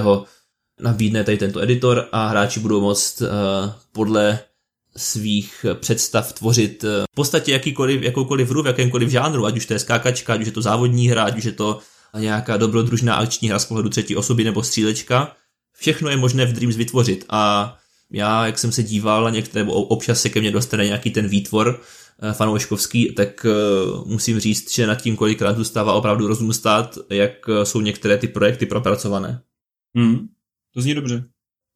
nabídne 0.82 1.24
tady 1.24 1.38
tento 1.38 1.62
editor 1.62 2.08
a 2.12 2.28
hráči 2.28 2.60
budou 2.60 2.82
moct 2.82 3.22
uh, 3.22 3.28
podle 3.92 4.40
svých 4.98 5.66
představ 5.80 6.34
tvořit 6.34 6.84
uh, 6.84 6.90
v 7.12 7.16
podstatě 7.16 7.52
jakýkoliv, 7.52 8.02
jakoukoliv 8.02 8.50
hru 8.50 8.64
v 8.64 8.68
jakémkoliv 8.68 9.10
žánru, 9.10 9.46
ať 9.46 9.58
už 9.58 9.66
to 9.66 9.74
je 9.74 9.80
skákačka, 9.80 10.34
ať 10.34 10.42
už 10.42 10.46
je 10.46 10.52
to 10.52 10.62
závodní 10.62 11.08
hra, 11.08 11.24
ať 11.24 11.38
už 11.38 11.44
je 11.44 11.52
to 11.52 11.80
nějaká 12.20 12.58
dobrodružná 12.58 13.16
akční 13.16 13.50
hra 13.50 13.60
z 13.60 13.66
pohledu 13.66 13.90
třetí 13.90 14.16
osoby 14.16 14.44
nebo 14.44 14.64
střílečka. 14.64 15.36
Všechno 15.78 16.10
je 16.10 16.18
možné 16.18 16.46
v 16.46 16.54
Dreams 16.54 16.76
vytvořit 16.76 17.26
a 17.30 17.76
já, 18.12 18.46
jak 18.46 18.60
jsem 18.60 18.72
se 18.72 18.84
díval, 18.84 19.32
některé, 19.32 19.66
občas 19.70 20.22
se 20.22 20.30
ke 20.30 20.40
mně 20.40 20.52
dostane 20.52 20.86
nějaký 20.86 21.12
ten 21.12 21.28
výtvor 21.28 21.82
fanouškovský, 22.34 23.14
tak 23.14 23.46
uh, 23.46 24.08
musím 24.08 24.40
říct, 24.40 24.74
že 24.74 24.88
nad 24.88 25.02
tím 25.02 25.16
kolikrát 25.16 25.58
zůstává 25.58 25.94
opravdu 25.94 26.28
rozum 26.28 26.54
stát, 26.54 26.98
jak 27.10 27.32
jsou 27.64 27.82
některé 27.82 28.18
ty 28.18 28.28
projekty 28.28 28.66
propracované. 28.66 29.42
Hmm, 29.96 30.28
to 30.74 30.82
zní 30.82 30.94
dobře. 30.94 31.24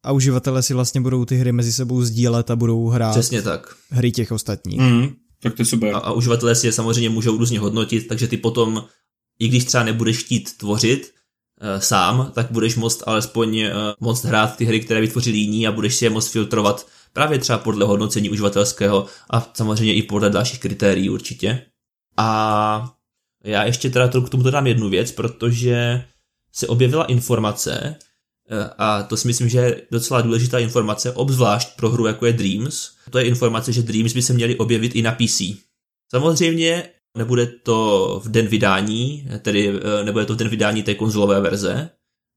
A 0.04 0.12
uživatelé 0.12 0.62
si 0.62 0.74
vlastně 0.74 1.00
budou 1.00 1.24
ty 1.24 1.36
hry 1.36 1.52
mezi 1.52 1.72
sebou 1.72 2.02
sdílet 2.02 2.50
a 2.50 2.56
budou 2.56 2.88
hrát 2.88 3.10
Přesně 3.10 3.42
tak. 3.42 3.76
hry 3.90 4.12
těch 4.12 4.32
ostatních. 4.32 4.80
Hmm, 4.80 5.08
tak 5.42 5.54
to 5.54 5.62
je 5.62 5.66
super. 5.66 5.94
A, 5.94 5.98
a 5.98 6.12
uživatelé 6.12 6.54
si 6.54 6.66
je 6.66 6.72
samozřejmě 6.72 7.10
můžou 7.10 7.38
různě 7.38 7.60
hodnotit, 7.60 8.06
takže 8.08 8.28
ty 8.28 8.36
potom, 8.36 8.84
i 9.38 9.48
když 9.48 9.64
třeba 9.64 9.84
nebudeš 9.84 10.18
chtít 10.18 10.56
tvořit 10.56 11.12
sám, 11.78 12.32
tak 12.34 12.50
budeš 12.50 12.76
moct 12.76 13.02
alespoň 13.06 13.58
e, 13.58 13.72
moct 14.00 14.24
hrát 14.24 14.56
ty 14.56 14.64
hry, 14.64 14.80
které 14.80 15.00
vytvořili 15.00 15.38
jiní 15.38 15.66
a 15.66 15.72
budeš 15.72 15.94
si 15.94 16.04
je 16.04 16.10
moct 16.10 16.28
filtrovat 16.28 16.86
právě 17.12 17.38
třeba 17.38 17.58
podle 17.58 17.86
hodnocení 17.86 18.30
uživatelského 18.30 19.06
a 19.30 19.50
samozřejmě 19.54 19.94
i 19.94 20.02
podle 20.02 20.30
dalších 20.30 20.60
kritérií 20.60 21.10
určitě. 21.10 21.62
A 22.16 22.92
já 23.44 23.64
ještě 23.64 23.90
teda 23.90 24.08
k 24.08 24.28
tomu 24.28 24.42
dodám 24.42 24.66
jednu 24.66 24.88
věc, 24.88 25.12
protože 25.12 26.04
se 26.52 26.66
objevila 26.66 27.04
informace, 27.04 27.96
eh, 28.50 28.70
a 28.78 29.02
to 29.02 29.16
si 29.16 29.26
myslím, 29.26 29.48
že 29.48 29.58
je 29.58 29.82
docela 29.90 30.20
důležitá 30.20 30.58
informace, 30.58 31.12
obzvlášť 31.12 31.76
pro 31.76 31.90
hru 31.90 32.06
jako 32.06 32.26
je 32.26 32.32
Dreams. 32.32 32.90
To 33.10 33.18
je 33.18 33.24
informace, 33.24 33.72
že 33.72 33.82
Dreams 33.82 34.12
by 34.12 34.22
se 34.22 34.32
měly 34.32 34.56
objevit 34.56 34.94
i 34.94 35.02
na 35.02 35.12
PC. 35.12 35.42
Samozřejmě 36.10 36.88
nebude 37.16 37.46
to 37.46 38.20
v 38.24 38.28
den 38.28 38.46
vydání, 38.46 39.28
tedy 39.42 39.68
eh, 39.68 40.04
nebude 40.04 40.24
to 40.26 40.34
v 40.34 40.36
den 40.36 40.48
vydání 40.48 40.82
té 40.82 40.94
konzolové 40.94 41.40
verze, 41.40 41.90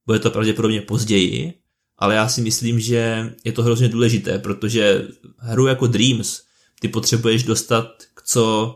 bude 0.05 0.19
to 0.19 0.31
pravděpodobně 0.31 0.81
později, 0.81 1.53
ale 1.97 2.15
já 2.15 2.29
si 2.29 2.41
myslím, 2.41 2.79
že 2.79 3.33
je 3.43 3.51
to 3.51 3.63
hrozně 3.63 3.89
důležité, 3.89 4.39
protože 4.39 5.07
hru 5.37 5.67
jako 5.67 5.87
Dreams 5.87 6.41
ty 6.81 6.87
potřebuješ 6.87 7.43
dostat 7.43 7.91
k 8.13 8.21
co 8.21 8.75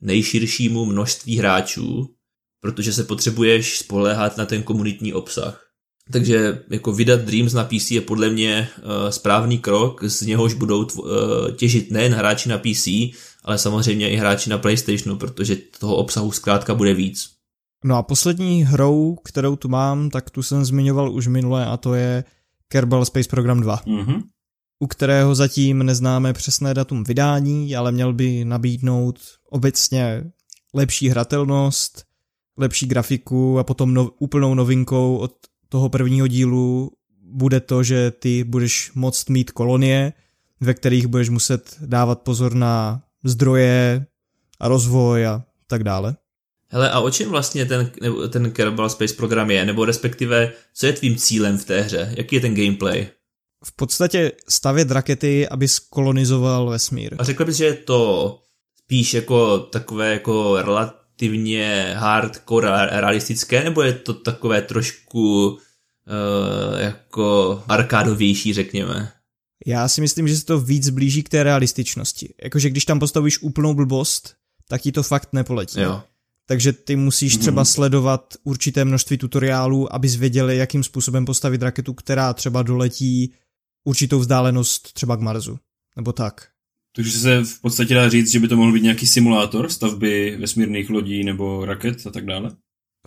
nejširšímu 0.00 0.84
množství 0.84 1.38
hráčů, 1.38 2.14
protože 2.60 2.92
se 2.92 3.04
potřebuješ 3.04 3.78
spoléhat 3.78 4.36
na 4.36 4.46
ten 4.46 4.62
komunitní 4.62 5.12
obsah. 5.12 5.63
Takže 6.12 6.62
jako 6.70 6.92
vydat 6.92 7.20
Dreams 7.20 7.52
na 7.52 7.64
PC 7.64 7.90
je 7.90 8.00
podle 8.00 8.30
mě 8.30 8.68
uh, 8.78 9.10
správný 9.10 9.58
krok, 9.58 10.04
z 10.04 10.22
něhož 10.22 10.54
budou 10.54 10.84
tvo- 10.84 11.04
uh, 11.04 11.50
těžit 11.50 11.90
nejen 11.90 12.14
hráči 12.14 12.48
na 12.48 12.58
PC, 12.58 12.88
ale 13.44 13.58
samozřejmě 13.58 14.10
i 14.10 14.16
hráči 14.16 14.50
na 14.50 14.58
PlayStationu, 14.58 15.16
protože 15.16 15.56
toho 15.78 15.96
obsahu 15.96 16.32
zkrátka 16.32 16.74
bude 16.74 16.94
víc. 16.94 17.30
No 17.84 17.96
a 17.96 18.02
poslední 18.02 18.64
hrou, 18.64 19.16
kterou 19.24 19.56
tu 19.56 19.68
mám, 19.68 20.10
tak 20.10 20.30
tu 20.30 20.42
jsem 20.42 20.64
zmiňoval 20.64 21.12
už 21.12 21.26
minule 21.26 21.66
a 21.66 21.76
to 21.76 21.94
je 21.94 22.24
Kerbal 22.68 23.04
Space 23.04 23.28
Program 23.28 23.60
2. 23.60 23.76
Mm-hmm. 23.76 24.22
u 24.80 24.86
kterého 24.86 25.34
zatím 25.34 25.82
neznáme 25.82 26.32
přesné 26.32 26.74
datum 26.74 27.04
vydání, 27.04 27.76
ale 27.76 27.92
měl 27.92 28.12
by 28.12 28.44
nabídnout 28.44 29.18
obecně 29.50 30.24
lepší 30.74 31.08
hratelnost, 31.08 32.04
lepší 32.58 32.86
grafiku 32.86 33.58
a 33.58 33.64
potom 33.64 33.94
no, 33.94 34.10
úplnou 34.18 34.54
novinkou 34.54 35.16
od 35.16 35.32
toho 35.74 35.88
prvního 35.88 36.26
dílu 36.26 36.90
bude 37.22 37.60
to, 37.60 37.82
že 37.82 38.10
ty 38.10 38.44
budeš 38.44 38.92
moct 38.94 39.28
mít 39.28 39.50
kolonie, 39.50 40.12
ve 40.60 40.74
kterých 40.74 41.06
budeš 41.06 41.28
muset 41.28 41.76
dávat 41.80 42.22
pozor 42.22 42.54
na 42.54 43.02
zdroje 43.24 44.06
a 44.60 44.68
rozvoj 44.68 45.26
a 45.26 45.42
tak 45.66 45.84
dále. 45.84 46.16
Hele, 46.68 46.90
a 46.90 47.00
o 47.00 47.10
čem 47.10 47.30
vlastně 47.30 47.66
ten, 47.66 47.90
ten 48.30 48.50
Kerbal 48.50 48.90
Space 48.90 49.14
program 49.14 49.50
je? 49.50 49.64
Nebo 49.64 49.84
respektive, 49.84 50.52
co 50.74 50.86
je 50.86 50.92
tvým 50.92 51.16
cílem 51.16 51.58
v 51.58 51.64
té 51.64 51.80
hře? 51.80 52.14
Jaký 52.16 52.36
je 52.36 52.40
ten 52.40 52.54
gameplay? 52.54 53.08
V 53.64 53.76
podstatě 53.76 54.32
stavět 54.48 54.90
rakety, 54.90 55.48
aby 55.48 55.68
skolonizoval 55.68 56.70
vesmír. 56.70 57.14
A 57.18 57.24
řekl 57.24 57.44
bys, 57.44 57.56
že 57.56 57.64
je 57.64 57.74
to 57.74 58.38
spíš 58.84 59.14
jako 59.14 59.58
takové 59.58 60.12
jako 60.12 60.62
relativně 61.20 61.94
hardcore 61.96 62.68
realistické, 63.00 63.64
nebo 63.64 63.82
je 63.82 63.92
to 63.92 64.14
takové 64.14 64.62
trošku 64.62 65.46
uh, 65.48 66.80
jako 66.80 67.62
arkádovější, 67.68 68.52
řekněme? 68.54 69.12
Já 69.66 69.88
si 69.88 70.00
myslím, 70.00 70.28
že 70.28 70.36
se 70.36 70.44
to 70.44 70.60
víc 70.60 70.88
blíží 70.90 71.22
k 71.22 71.28
té 71.28 71.42
realističnosti. 71.42 72.34
Jakože 72.44 72.70
když 72.70 72.84
tam 72.84 72.98
postavíš 72.98 73.42
úplnou 73.42 73.74
blbost, 73.74 74.34
tak 74.68 74.80
ti 74.82 74.92
to 74.92 75.02
fakt 75.02 75.28
nepoletí. 75.32 75.80
Jo. 75.80 76.02
Takže 76.46 76.72
ty 76.72 76.96
musíš 76.96 77.36
třeba 77.36 77.62
Mhm. 77.62 77.66
sledovat 77.66 78.34
určité 78.44 78.84
množství 78.84 79.18
tutoriálů, 79.18 79.94
abys 79.94 80.16
věděl, 80.16 80.50
jakým 80.50 80.84
způsobem 80.84 81.24
postavit 81.24 81.62
raketu, 81.62 81.94
která 81.94 82.32
třeba 82.34 82.62
doletí 82.62 83.34
určitou 83.84 84.18
vzdálenost 84.18 84.92
třeba 84.92 85.16
k 85.16 85.20
Marsu. 85.20 85.58
Nebo 85.96 86.12
tak. 86.12 86.48
Takže 86.96 87.10
se 87.10 87.44
v 87.44 87.60
podstatě 87.60 87.94
dá 87.94 88.08
říct, 88.08 88.32
že 88.32 88.40
by 88.40 88.48
to 88.48 88.56
mohl 88.56 88.72
být 88.72 88.82
nějaký 88.82 89.06
simulátor 89.06 89.68
stavby 89.68 90.36
vesmírných 90.40 90.90
lodí 90.90 91.24
nebo 91.24 91.64
raket 91.64 92.06
a 92.06 92.10
tak 92.10 92.26
dále. 92.26 92.50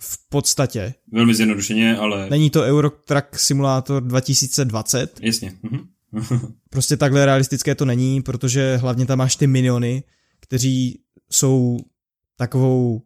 V 0.00 0.28
podstatě. 0.28 0.94
Velmi 1.12 1.34
zjednodušeně, 1.34 1.96
ale 1.96 2.30
Není 2.30 2.50
to 2.50 2.62
Eurotrack 2.62 3.38
Simulator 3.38 4.02
2020. 4.02 5.20
jasně. 5.22 5.52
Mhm. 5.62 5.88
Prostě 6.70 6.96
takhle 6.96 7.26
realistické 7.26 7.74
to 7.74 7.84
není, 7.84 8.22
protože 8.22 8.76
hlavně 8.76 9.06
tam 9.06 9.18
máš 9.18 9.36
ty 9.36 9.46
miniony, 9.46 10.02
kteří 10.40 11.00
jsou 11.30 11.78
takovou 12.36 13.02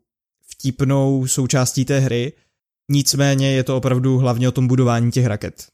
vtipnou 0.49 1.27
součástí 1.27 1.85
té 1.85 2.01
hry. 2.01 2.33
Nicméně 2.90 3.53
je 3.53 3.64
to 3.64 3.77
opravdu 3.77 4.18
hlavně 4.18 4.49
o 4.49 4.53
tom 4.53 4.66
budování 4.66 5.11
těch 5.11 5.27
raket. 5.27 5.71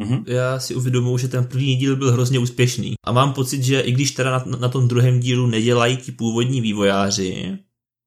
Mhm. 0.00 0.24
Já 0.26 0.58
si 0.58 0.74
uvědomuji, 0.74 1.18
že 1.18 1.28
ten 1.28 1.44
první 1.44 1.76
díl 1.76 1.96
byl 1.96 2.12
hrozně 2.12 2.38
úspěšný. 2.38 2.94
A 3.04 3.12
mám 3.12 3.32
pocit, 3.32 3.62
že 3.62 3.80
i 3.80 3.92
když 3.92 4.10
teda 4.10 4.30
na, 4.30 4.44
na 4.60 4.68
tom 4.68 4.88
druhém 4.88 5.20
dílu 5.20 5.46
nedělají 5.46 5.96
ti 5.96 6.12
původní 6.12 6.60
vývojáři, 6.60 7.58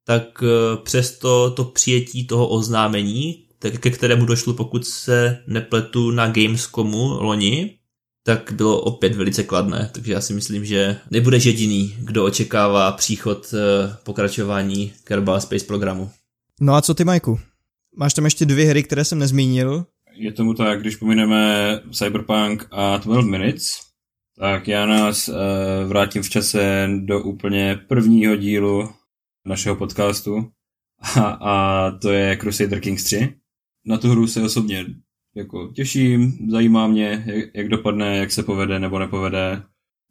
tak 0.06 0.44
eh, 0.44 0.78
přesto 0.84 1.52
to 1.52 1.64
přijetí 1.64 2.28
toho 2.28 2.48
oznámení, 2.48 3.44
tak 3.60 3.80
ke 3.80 3.90
kterému 3.90 4.26
došlo, 4.26 4.54
pokud 4.54 4.88
se 4.88 5.44
nepletu 5.48 6.12
na 6.12 6.28
Gamescomu 6.28 7.24
loni, 7.24 7.78
tak 8.24 8.52
bylo 8.52 8.82
opět 8.82 9.16
velice 9.16 9.44
kladné. 9.44 9.90
Takže 9.94 10.14
já 10.14 10.22
si 10.22 10.34
myslím, 10.34 10.66
že 10.66 10.98
nebudeš 11.12 11.46
jediný, 11.46 11.96
kdo 12.00 12.26
očekává 12.26 12.92
příchod 12.92 13.54
eh, 13.54 13.96
pokračování 14.04 14.94
Kerbal 15.04 15.42
Space 15.42 15.66
programu. 15.66 16.10
No 16.62 16.74
a 16.74 16.82
co 16.82 16.94
ty, 16.94 17.04
Majku? 17.04 17.40
Máš 17.96 18.14
tam 18.14 18.26
ještě 18.26 18.46
dvě 18.46 18.66
hry, 18.66 18.84
které 18.84 19.06
jsem 19.06 19.20
nezmínil. 19.20 19.86
Je 20.16 20.32
tomu 20.32 20.54
tak, 20.54 20.82
když 20.82 20.96
pomineme 20.96 21.80
Cyberpunk 21.92 22.68
a 22.72 22.98
12 22.98 23.26
Minutes, 23.26 23.80
tak 24.40 24.68
já 24.68 24.86
nás 24.86 25.28
uh, 25.28 25.36
vrátím 25.88 26.24
v 26.24 26.30
čase 26.30 26.90
do 27.00 27.24
úplně 27.24 27.80
prvního 27.88 28.36
dílu 28.36 28.90
našeho 29.46 29.76
podcastu 29.76 30.52
a, 31.16 31.22
a 31.22 31.92
to 31.92 32.12
je 32.12 32.38
Crusader 32.38 32.80
Kings 32.80 33.04
3. 33.04 33.34
Na 33.86 33.98
tu 33.98 34.10
hru 34.10 34.28
se 34.28 34.44
osobně 34.44 34.86
jako 35.36 35.68
těším, 35.68 36.38
zajímá 36.50 36.88
mě, 36.88 37.24
jak, 37.26 37.46
jak 37.54 37.68
dopadne, 37.68 38.18
jak 38.18 38.32
se 38.32 38.44
povede 38.44 38.80
nebo 38.80 39.00
nepovede. 39.00 39.64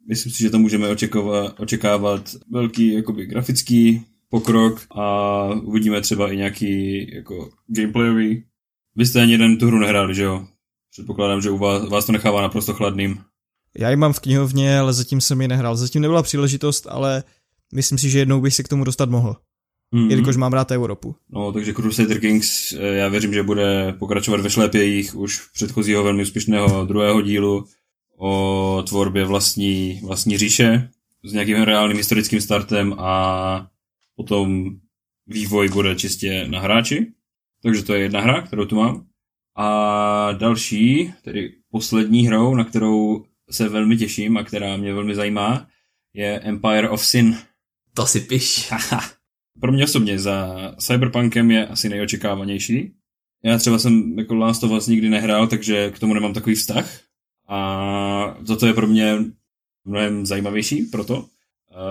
Myslím 0.09 0.31
si, 0.31 0.43
že 0.43 0.49
tam 0.49 0.61
můžeme 0.61 0.89
očekávat, 0.89 1.59
očekávat 1.59 2.35
velký 2.51 2.93
jakoby, 2.93 3.25
grafický 3.25 4.05
pokrok 4.29 4.81
a 4.91 5.45
uvidíme 5.63 6.01
třeba 6.01 6.31
i 6.31 6.37
nějaký 6.37 7.07
jako 7.15 7.49
gameplayový 7.67 8.43
vy 8.95 9.05
jste 9.05 9.21
ani 9.21 9.31
jeden 9.31 9.57
tu 9.57 9.67
hru 9.67 9.79
nehráli, 9.79 10.15
že 10.15 10.23
jo? 10.23 10.47
Předpokládám, 10.91 11.41
že 11.41 11.49
u 11.49 11.57
vás, 11.57 11.89
vás 11.89 12.05
to 12.05 12.11
nechává 12.11 12.41
naprosto 12.41 12.73
chladným. 12.73 13.21
Já 13.77 13.89
ji 13.89 13.95
mám 13.95 14.13
v 14.13 14.19
knihovně, 14.19 14.79
ale 14.79 14.93
zatím 14.93 15.21
jsem 15.21 15.41
ji 15.41 15.47
nehrál. 15.47 15.75
Zatím 15.75 16.01
nebyla 16.01 16.23
příležitost, 16.23 16.87
ale 16.89 17.23
myslím 17.73 17.97
si, 17.97 18.09
že 18.09 18.19
jednou 18.19 18.41
bych 18.41 18.53
se 18.53 18.63
k 18.63 18.67
tomu 18.67 18.83
dostat 18.83 19.09
mohl. 19.09 19.35
Mm-hmm. 19.93 20.09
Jelikož 20.09 20.37
mám 20.37 20.53
rád 20.53 20.71
Evropu. 20.71 21.15
No, 21.29 21.51
takže 21.51 21.73
Crusader 21.73 22.19
Kings, 22.19 22.73
eh, 22.73 22.77
já 22.79 23.07
věřím, 23.07 23.33
že 23.33 23.43
bude 23.43 23.93
pokračovat 23.99 24.41
ve 24.41 24.49
šlépějích 24.49 25.15
už 25.15 25.41
předchozího 25.53 26.03
velmi 26.03 26.23
úspěšného 26.23 26.85
druhého 26.85 27.21
dílu 27.21 27.65
o 28.17 28.83
tvorbě 28.87 29.25
vlastní, 29.25 30.01
vlastní 30.03 30.37
říše 30.37 30.89
s 31.23 31.33
nějakým 31.33 31.61
reálným 31.61 31.97
historickým 31.97 32.41
startem 32.41 32.95
a 32.97 33.67
potom 34.15 34.69
vývoj 35.27 35.69
bude 35.69 35.95
čistě 35.95 36.47
na 36.47 36.59
hráči. 36.59 37.13
Takže 37.63 37.83
to 37.83 37.93
je 37.93 38.01
jedna 38.01 38.21
hra, 38.21 38.41
kterou 38.41 38.65
tu 38.65 38.75
mám. 38.75 39.05
A 39.57 40.31
další, 40.31 41.13
tedy 41.21 41.53
poslední 41.71 42.27
hrou, 42.27 42.55
na 42.55 42.63
kterou 42.63 43.25
se 43.51 43.69
velmi 43.69 43.97
těším 43.97 44.37
a 44.37 44.43
která 44.43 44.77
mě 44.77 44.93
velmi 44.93 45.15
zajímá, 45.15 45.67
je 46.13 46.39
Empire 46.39 46.89
of 46.89 47.05
Sin. 47.05 47.37
To 47.93 48.05
si 48.05 48.19
piš. 48.19 48.71
Pro 49.59 49.71
mě 49.71 49.83
osobně 49.83 50.19
za 50.19 50.57
Cyberpunkem 50.77 51.51
je 51.51 51.67
asi 51.67 51.89
nejočekávanější. 51.89 52.93
Já 53.43 53.57
třeba 53.57 53.79
jsem 53.79 54.19
jako 54.19 54.35
Last 54.35 54.63
of 54.63 54.71
Us 54.71 54.87
nikdy 54.87 55.09
nehrál, 55.09 55.47
takže 55.47 55.91
k 55.91 55.99
tomu 55.99 56.13
nemám 56.13 56.33
takový 56.33 56.55
vztah. 56.55 56.99
A 57.47 58.37
toto 58.47 58.67
je 58.67 58.73
pro 58.73 58.87
mě 58.87 59.17
mnohem 59.85 60.25
zajímavější 60.25 60.83
proto, 60.83 61.25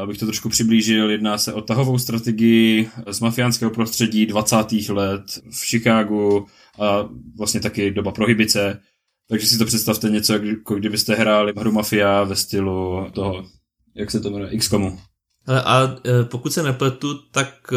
abych 0.03 0.19
to 0.19 0.27
trošku 0.27 0.49
přiblížil, 0.49 1.11
jedná 1.11 1.39
se 1.39 1.53
o 1.53 1.61
tahovou 1.61 1.99
strategii 1.99 2.91
z 3.11 3.21
mafiánského 3.21 3.71
prostředí 3.71 4.27
20. 4.27 4.57
let 4.89 5.23
v 5.51 5.67
Chicagu 5.67 6.47
a 6.81 7.09
vlastně 7.39 7.61
taky 7.61 7.91
doba 7.91 8.13
prohybice. 8.13 8.81
Takže 9.29 9.47
si 9.47 9.59
to 9.59 9.65
představte 9.65 10.11
něco, 10.11 10.33
jako 10.35 10.75
kdybyste 10.75 11.15
hráli 11.15 11.53
hru 11.57 11.73
Mafia 11.73 12.25
ve 12.25 12.37
stylu 12.37 13.07
toho, 13.13 13.45
jak 13.95 14.11
se 14.11 14.21
to 14.21 14.31
jmenuje, 14.31 14.57
XCOMu. 14.57 14.99
A 15.49 15.83
e, 15.83 16.25
pokud 16.25 16.53
se 16.53 16.63
nepletu, 16.63 17.19
tak 17.33 17.73
e, 17.73 17.77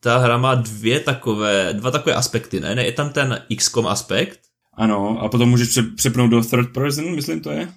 ta 0.00 0.18
hra 0.18 0.38
má 0.38 0.54
dvě 0.54 1.00
takové, 1.00 1.72
dva 1.72 1.90
takové 1.90 2.14
aspekty, 2.14 2.60
ne? 2.60 2.74
ne 2.74 2.84
je 2.84 2.92
tam 2.92 3.10
ten 3.10 3.42
XCOM 3.56 3.86
aspekt? 3.86 4.40
Ano, 4.76 5.18
a 5.20 5.28
potom 5.28 5.48
můžeš 5.48 5.78
přepnout 5.96 6.30
do 6.30 6.42
third 6.42 6.72
person, 6.72 7.14
myslím 7.14 7.40
to 7.40 7.50
je? 7.50 7.68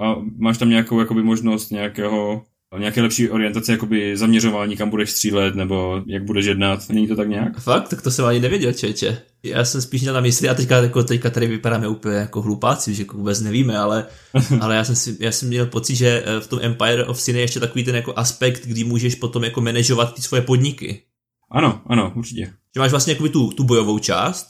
A 0.00 0.14
máš 0.36 0.58
tam 0.58 0.68
nějakou 0.68 1.00
jakoby 1.00 1.22
možnost 1.22 1.70
nějakého 1.70 2.42
nějaké 2.78 3.02
lepší 3.02 3.30
orientace, 3.30 3.72
jakoby 3.72 4.16
zaměřování, 4.16 4.76
kam 4.76 4.90
budeš 4.90 5.10
střílet, 5.10 5.54
nebo 5.54 6.02
jak 6.06 6.24
budeš 6.24 6.46
jednat, 6.46 6.88
není 6.88 7.08
to 7.08 7.16
tak 7.16 7.28
nějak? 7.28 7.60
Fakt? 7.60 7.88
Tak 7.88 8.02
to 8.02 8.10
jsem 8.10 8.24
ani 8.24 8.40
nevěděl, 8.40 8.72
čeče. 8.72 9.22
Já 9.42 9.64
jsem 9.64 9.82
spíš 9.82 10.02
měl 10.02 10.14
na 10.14 10.20
mysli, 10.20 10.48
a 10.48 10.54
teďka, 10.54 10.76
jako, 10.76 11.02
teďka 11.02 11.30
tady 11.30 11.46
vypadáme 11.46 11.88
úplně 11.88 12.16
jako 12.16 12.42
hlupáci, 12.42 12.94
že 12.94 13.02
jako 13.02 13.16
vůbec 13.16 13.40
nevíme, 13.40 13.78
ale, 13.78 14.06
ale 14.60 14.76
já, 14.76 14.84
jsem 14.84 14.96
si, 14.96 15.16
já 15.20 15.32
jsem 15.32 15.48
měl 15.48 15.66
pocit, 15.66 15.96
že 15.96 16.22
eh, 16.26 16.40
v 16.40 16.46
tom 16.46 16.58
Empire 16.62 17.04
of 17.04 17.20
Sin 17.20 17.36
je 17.36 17.42
ještě 17.42 17.60
takový 17.60 17.84
ten 17.84 17.94
jako 17.94 18.12
aspekt, 18.16 18.66
kdy 18.66 18.84
můžeš 18.84 19.14
potom 19.14 19.44
jako 19.44 19.60
manažovat 19.60 20.14
ty 20.14 20.22
svoje 20.22 20.42
podniky. 20.42 21.02
Ano, 21.50 21.82
ano, 21.86 22.12
určitě. 22.16 22.52
Že 22.74 22.80
máš 22.80 22.90
vlastně 22.90 23.12
jako 23.12 23.28
tu, 23.28 23.50
tu 23.50 23.64
bojovou 23.64 23.98
část, 23.98 24.48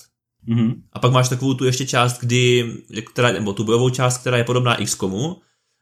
mm-hmm. 0.48 0.74
a 0.92 0.98
pak 0.98 1.12
máš 1.12 1.28
takovou 1.28 1.54
tu 1.54 1.64
ještě 1.64 1.86
část, 1.86 2.20
kdy, 2.20 2.72
která, 3.12 3.32
nebo 3.32 3.52
tu 3.52 3.64
bojovou 3.64 3.90
část, 3.90 4.18
která 4.18 4.36
je 4.36 4.44
podobná 4.44 4.76
XCOMu, 4.76 5.36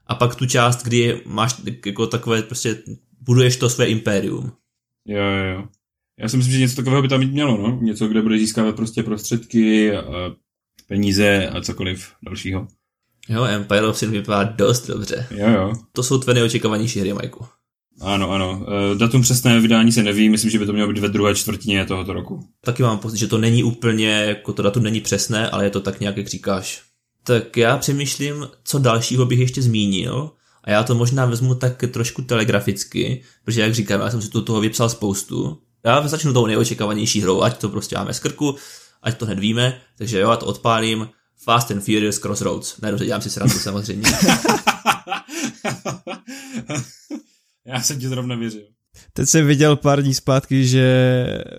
a 0.07 0.15
pak 0.15 0.35
tu 0.35 0.47
část, 0.47 0.83
kdy 0.83 1.23
máš 1.27 1.55
jako 1.87 2.07
takové 2.07 2.43
prostě 2.43 2.83
buduješ 3.21 3.57
to 3.57 3.71
své 3.71 3.87
impérium. 3.87 4.53
Jo, 5.09 5.23
jo, 5.23 5.45
jo. 5.55 5.69
Já 6.21 6.29
si 6.29 6.37
myslím, 6.37 6.55
že 6.55 6.61
něco 6.61 6.77
takového 6.77 7.03
by 7.03 7.09
tam 7.09 7.21
mít 7.21 7.33
mělo, 7.33 7.57
no. 7.57 7.79
Něco, 7.83 8.09
kde 8.09 8.23
bude 8.23 8.39
získávat 8.39 8.77
prostě 8.77 9.03
prostředky, 9.03 9.97
a 9.97 10.03
peníze 10.89 11.49
a 11.49 11.61
cokoliv 11.61 12.13
dalšího. 12.23 12.67
Jo, 13.29 13.45
Empire 13.45 13.87
of 13.87 13.99
Sin 13.99 14.11
vypadá 14.11 14.45
dost 14.45 14.87
dobře. 14.87 15.27
Jo, 15.31 15.51
jo. 15.51 15.73
To 15.93 16.03
jsou 16.03 16.19
tvé 16.19 16.35
neočekávanější 16.35 17.01
hry, 17.01 17.13
Majku. 17.13 17.47
Ano, 18.01 18.31
ano. 18.31 18.67
E, 18.93 18.99
datum 18.99 19.23
přesné 19.23 19.61
vydání 19.61 19.93
se 19.93 20.03
neví, 20.03 20.29
myslím, 20.29 20.51
že 20.51 20.59
by 20.59 20.67
to 20.67 20.73
mělo 20.73 20.93
být 20.93 21.01
ve 21.01 21.09
druhé 21.09 21.35
čtvrtině 21.35 21.87
tohoto 21.87 22.13
roku. 22.13 22.49
Taky 22.61 22.83
mám 22.83 22.99
pocit, 22.99 23.19
že 23.19 23.27
to 23.27 23.39
není 23.39 23.65
úplně, 23.65 24.09
jako 24.09 24.53
to 24.53 24.63
datum 24.63 24.83
není 24.83 25.01
přesné, 25.01 25.51
ale 25.51 25.65
je 25.65 25.71
to 25.71 25.81
tak 25.81 26.01
nějak, 26.01 26.17
jak 26.17 26.29
říkáš. 26.29 26.83
Tak 27.25 27.57
já 27.57 27.79
přemýšlím, 27.79 28.49
co 28.65 28.79
dalšího 28.79 29.27
bych 29.27 29.39
ještě 29.39 29.63
zmínil. 29.63 30.31
A 30.65 30.71
já 30.71 30.83
to 30.83 30.95
možná 30.95 31.27
vezmu 31.27 31.55
tak 31.55 31.85
trošku 31.91 32.23
telegraficky, 32.23 33.23
protože 33.45 33.61
jak 33.61 33.75
říkám, 33.75 34.01
já 34.01 34.11
jsem 34.11 34.23
si 34.23 34.31
to 34.31 34.43
toho 34.43 34.61
vypsal 34.61 34.89
spoustu. 34.89 35.59
Já 35.85 36.09
začnu 36.09 36.33
tou 36.33 36.47
nejočekávanější 36.47 37.21
hrou, 37.21 37.43
ať 37.43 37.59
to 37.59 37.69
prostě 37.69 37.97
máme 37.97 38.15
z 38.15 38.21
krku, 38.21 38.57
ať 39.03 39.19
to 39.19 39.27
hned 39.27 39.39
víme, 39.39 39.81
takže 39.99 40.19
jo, 40.19 40.31
já 40.31 40.37
to 40.37 40.47
odpálím. 40.47 41.09
Fast 41.37 41.71
and 41.71 41.81
Furious 41.81 42.19
Crossroads. 42.19 42.81
Ne, 42.81 42.91
dobře, 42.91 43.07
dělám 43.07 43.23
si 43.23 43.31
srandu 43.31 43.59
samozřejmě. 43.59 44.11
já 47.65 47.81
jsem 47.81 48.01
ti 48.01 48.09
zrovna 48.09 48.37
věřil. 48.37 48.74
Teď 49.17 49.29
jsem 49.29 49.47
viděl 49.47 49.77
pár 49.77 50.03
dní 50.03 50.15
zpátky, 50.15 50.67
že 50.67 50.85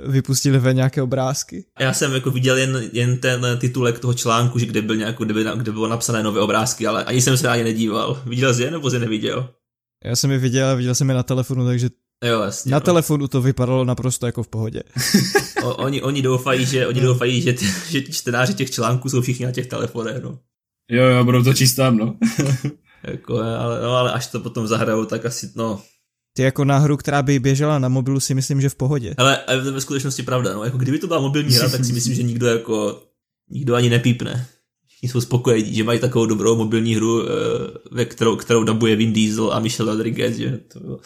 vypustili 0.08 0.60
ve 0.60 0.74
nějaké 0.74 1.02
obrázky. 1.02 1.66
Já 1.80 1.94
jsem 1.94 2.14
jako 2.14 2.32
viděl 2.32 2.58
jen, 2.58 2.90
jen 2.94 3.18
ten 3.18 3.58
titulek 3.60 4.00
toho 4.00 4.14
článku, 4.14 4.60
že 4.60 4.66
kde, 4.66 4.82
byl 4.82 4.96
nějakou, 4.96 5.24
kde, 5.24 5.34
by, 5.34 5.46
kde 5.56 5.72
bylo 5.72 5.88
napsané 5.88 6.24
nové 6.24 6.42
obrázky, 6.42 6.88
ale 6.88 7.04
ani 7.04 7.22
jsem 7.22 7.38
se 7.38 7.50
ani 7.50 7.64
nedíval. 7.64 8.22
Viděl 8.26 8.54
jsi 8.54 8.64
je 8.64 8.72
nebo 8.72 8.90
jsi 8.90 9.00
neviděl? 9.00 9.50
Já 10.06 10.16
jsem 10.16 10.32
je 10.32 10.38
viděl, 10.38 10.78
viděl 10.78 10.96
jsem 10.96 11.10
je 11.10 11.16
na 11.16 11.24
telefonu, 11.24 11.66
takže 11.66 11.90
Jo, 12.26 12.42
jasně, 12.42 12.72
na 12.72 12.78
no. 12.78 12.82
telefonu 12.82 13.28
to 13.28 13.42
vypadalo 13.42 13.86
naprosto 13.86 14.26
jako 14.26 14.44
v 14.44 14.48
pohodě. 14.48 14.84
o, 15.64 15.76
oni, 15.76 16.02
oni 16.02 16.22
doufají, 16.22 16.66
že, 16.66 16.88
oni 16.88 17.02
doufají, 17.02 17.42
že, 17.42 17.54
ty, 17.54 17.66
že 17.90 18.02
ti 18.02 18.12
čtenáři 18.12 18.54
těch 18.54 18.72
článků 18.72 19.10
jsou 19.10 19.22
všichni 19.22 19.46
na 19.46 19.52
těch 19.52 19.68
telefonech, 19.68 20.24
no. 20.24 20.40
Jo, 20.92 21.04
jo, 21.04 21.24
budou 21.24 21.44
to 21.44 21.54
číst 21.54 21.76
tam, 21.76 21.98
no. 21.98 22.18
jako, 23.04 23.38
ale, 23.40 23.82
no, 23.82 23.92
ale 23.92 24.14
až 24.14 24.28
to 24.28 24.40
potom 24.40 24.68
zahrajou, 24.68 25.06
tak 25.06 25.26
asi, 25.26 25.52
no, 25.56 25.82
ty 26.38 26.44
jako 26.44 26.66
na 26.66 26.78
hru, 26.78 26.98
která 26.98 27.24
by 27.24 27.40
běžela 27.40 27.80
na 27.80 27.90
mobilu, 27.90 28.20
si 28.20 28.34
myslím, 28.34 28.62
že 28.62 28.70
v 28.70 28.76
pohodě. 28.76 29.16
Ale 29.18 29.40
je 29.52 29.62
to 29.62 29.74
ve 29.74 29.82
skutečnosti 29.82 30.24
pravda, 30.24 30.54
no. 30.54 30.64
Jako 30.64 30.78
kdyby 30.78 31.00
to 31.00 31.08
byla 31.08 31.20
mobilní 31.20 31.56
hra, 31.56 31.70
tak 31.70 31.86
si 31.86 31.94
myslím, 31.94 32.16
že 32.16 32.24
nikdo 32.24 32.48
jako, 32.48 33.04
nikdo 33.50 33.76
ani 33.76 33.90
nepípne. 33.90 34.48
Všichni 34.88 35.10
jsou 35.10 35.22
spokojení, 35.22 35.76
že 35.76 35.84
mají 35.84 36.00
takovou 36.00 36.26
dobrou 36.26 36.56
mobilní 36.56 36.96
hru, 36.96 37.24
eh, 37.24 37.32
ve 37.92 38.06
kterou, 38.06 38.36
kterou 38.36 38.64
dabuje 38.64 38.96
Vin 38.96 39.14
Diesel 39.14 39.54
a 39.54 39.60
Michel 39.60 39.86
Rodriguez, 39.86 40.36
že 40.36 40.58
to 40.58 40.80
bylo 40.80 41.00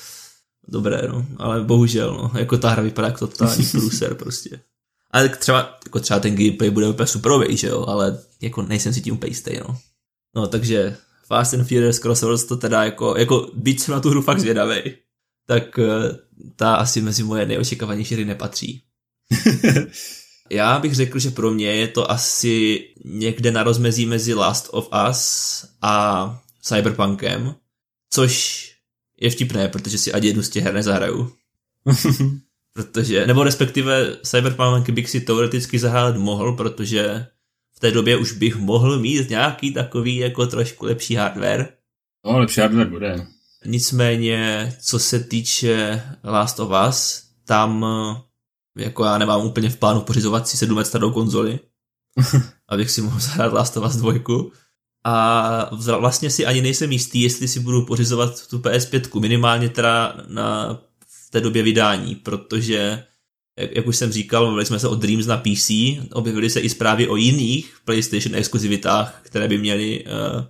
dobré, 0.67 1.01
no. 1.07 1.25
Ale 1.37 1.63
bohužel, 1.63 2.13
no. 2.13 2.39
Jako 2.39 2.57
ta 2.57 2.69
hra 2.69 2.83
vypadá 2.83 3.07
jako 3.07 3.27
totální 3.27 3.65
průser 3.71 4.15
prostě. 4.15 4.59
Ale 5.11 5.29
třeba, 5.29 5.77
jako 5.85 5.99
třeba 5.99 6.19
ten 6.19 6.35
gameplay 6.35 6.69
bude 6.69 6.89
úplně 6.89 7.07
superový, 7.07 7.57
že 7.57 7.67
jo, 7.67 7.85
ale 7.87 8.19
jako 8.41 8.61
nejsem 8.61 8.93
si 8.93 9.01
tím 9.01 9.13
úplně 9.13 9.31
jistý, 9.31 9.51
no. 9.67 9.77
No, 10.35 10.47
takže 10.47 10.97
Fast 11.27 11.53
and 11.53 11.63
Furious 11.63 11.99
Crossroads 11.99 12.43
to 12.43 12.57
teda 12.57 12.83
jako, 12.83 13.17
jako 13.17 13.51
byť 13.53 13.79
jsem 13.79 13.93
na 13.93 13.99
tu 13.99 14.09
hru 14.09 14.21
fakt 14.21 14.39
zvědavý, 14.39 14.81
tak 15.49 15.79
eh, 15.79 16.17
ta 16.55 16.75
asi 16.75 17.01
mezi 17.01 17.23
moje 17.23 17.45
neočekávanější 17.45 18.15
hry 18.15 18.25
nepatří. 18.25 18.83
Já 20.51 20.79
bych 20.79 20.95
řekl, 20.95 21.19
že 21.19 21.29
pro 21.31 21.51
mě 21.51 21.65
je 21.65 21.87
to 21.87 22.11
asi 22.11 22.85
někde 23.05 23.51
na 23.51 23.63
rozmezí 23.63 24.05
mezi 24.05 24.33
Last 24.33 24.69
of 24.71 24.89
Us 25.09 25.65
a 25.81 26.43
Cyberpunkem, 26.61 27.55
což 28.09 28.65
je 29.21 29.29
vtipné, 29.29 29.67
protože 29.67 29.97
si 29.97 30.13
ani 30.13 30.27
jednu 30.27 30.43
z 30.43 30.49
těch 30.49 30.63
her 30.63 30.73
nezahraju. 30.73 31.33
protože, 32.73 33.27
nebo 33.27 33.43
respektive 33.43 34.17
Cyberpunk 34.23 34.89
bych 34.89 35.09
si 35.09 35.21
teoreticky 35.21 35.79
zahrát 35.79 36.17
mohl, 36.17 36.53
protože 36.53 37.25
v 37.75 37.79
té 37.79 37.91
době 37.91 38.17
už 38.17 38.31
bych 38.31 38.55
mohl 38.55 38.99
mít 38.99 39.29
nějaký 39.29 39.73
takový 39.73 40.15
jako 40.17 40.47
trošku 40.47 40.85
lepší 40.85 41.15
hardware. 41.15 41.73
No, 42.25 42.39
lepší 42.39 42.61
hardware 42.61 42.89
bude. 42.89 43.27
Nicméně, 43.65 44.73
co 44.81 44.99
se 44.99 45.19
týče 45.19 46.03
Last 46.23 46.59
of 46.59 46.71
Us, 46.89 47.23
tam 47.45 47.85
jako 48.77 49.03
já 49.03 49.17
nemám 49.17 49.45
úplně 49.45 49.69
v 49.69 49.77
plánu 49.77 50.01
pořizovat 50.01 50.47
si 50.47 50.57
sedm 50.57 50.77
let 50.77 50.87
starou 50.87 51.11
konzoli, 51.11 51.59
abych 52.69 52.91
si 52.91 53.01
mohl 53.01 53.19
zahrát 53.19 53.53
Last 53.53 53.77
of 53.77 53.85
Us 53.85 53.95
2. 53.95 54.13
A 55.05 55.75
vlastně 55.99 56.29
si 56.29 56.45
ani 56.45 56.61
nejsem 56.61 56.91
jistý, 56.91 57.21
jestli 57.21 57.47
si 57.47 57.59
budu 57.59 57.85
pořizovat 57.85 58.47
tu 58.47 58.59
PS5, 58.59 59.19
minimálně 59.19 59.69
teda 59.69 60.17
na, 60.27 60.73
v 61.27 61.29
té 61.29 61.41
době 61.41 61.63
vydání, 61.63 62.15
protože 62.15 63.03
jak, 63.59 63.75
jak 63.75 63.87
už 63.87 63.97
jsem 63.97 64.11
říkal, 64.11 64.45
mluvili 64.45 64.65
jsme 64.65 64.79
se 64.79 64.87
o 64.87 64.95
Dreams 64.95 65.25
na 65.25 65.37
PC, 65.37 65.71
objevily 66.13 66.49
se 66.49 66.59
i 66.59 66.69
zprávy 66.69 67.07
o 67.07 67.15
jiných 67.15 67.77
PlayStation 67.85 68.35
exkluzivitách, 68.35 69.19
které 69.23 69.47
by 69.47 69.57
měly 69.57 70.03
uh, 70.05 70.43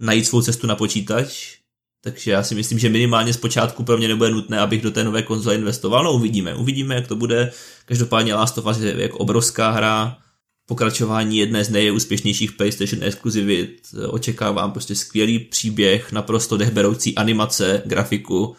najít 0.00 0.26
svou 0.26 0.42
cestu 0.42 0.66
na 0.66 0.76
počítač, 0.76 1.57
takže 2.04 2.30
já 2.30 2.42
si 2.42 2.54
myslím, 2.54 2.78
že 2.78 2.88
minimálně 2.88 3.32
zpočátku 3.32 3.84
pro 3.84 3.98
mě 3.98 4.08
nebude 4.08 4.30
nutné, 4.30 4.58
abych 4.58 4.82
do 4.82 4.90
té 4.90 5.04
nové 5.04 5.22
konzole 5.22 5.54
investoval. 5.54 6.04
No 6.04 6.12
uvidíme, 6.12 6.54
uvidíme, 6.54 6.94
jak 6.94 7.06
to 7.06 7.16
bude. 7.16 7.52
Každopádně 7.84 8.34
Last 8.34 8.58
of 8.58 8.66
Us 8.66 8.78
je 8.78 9.02
jako 9.02 9.18
obrovská 9.18 9.70
hra, 9.70 10.18
pokračování 10.66 11.38
jedné 11.38 11.64
z 11.64 11.70
nejúspěšnějších 11.70 12.52
PlayStation 12.52 13.04
exkluzivit. 13.04 13.80
Očekávám 14.08 14.72
prostě 14.72 14.94
skvělý 14.94 15.38
příběh, 15.38 16.12
naprosto 16.12 16.56
dechberoucí 16.56 17.14
animace, 17.14 17.82
grafiku. 17.86 18.56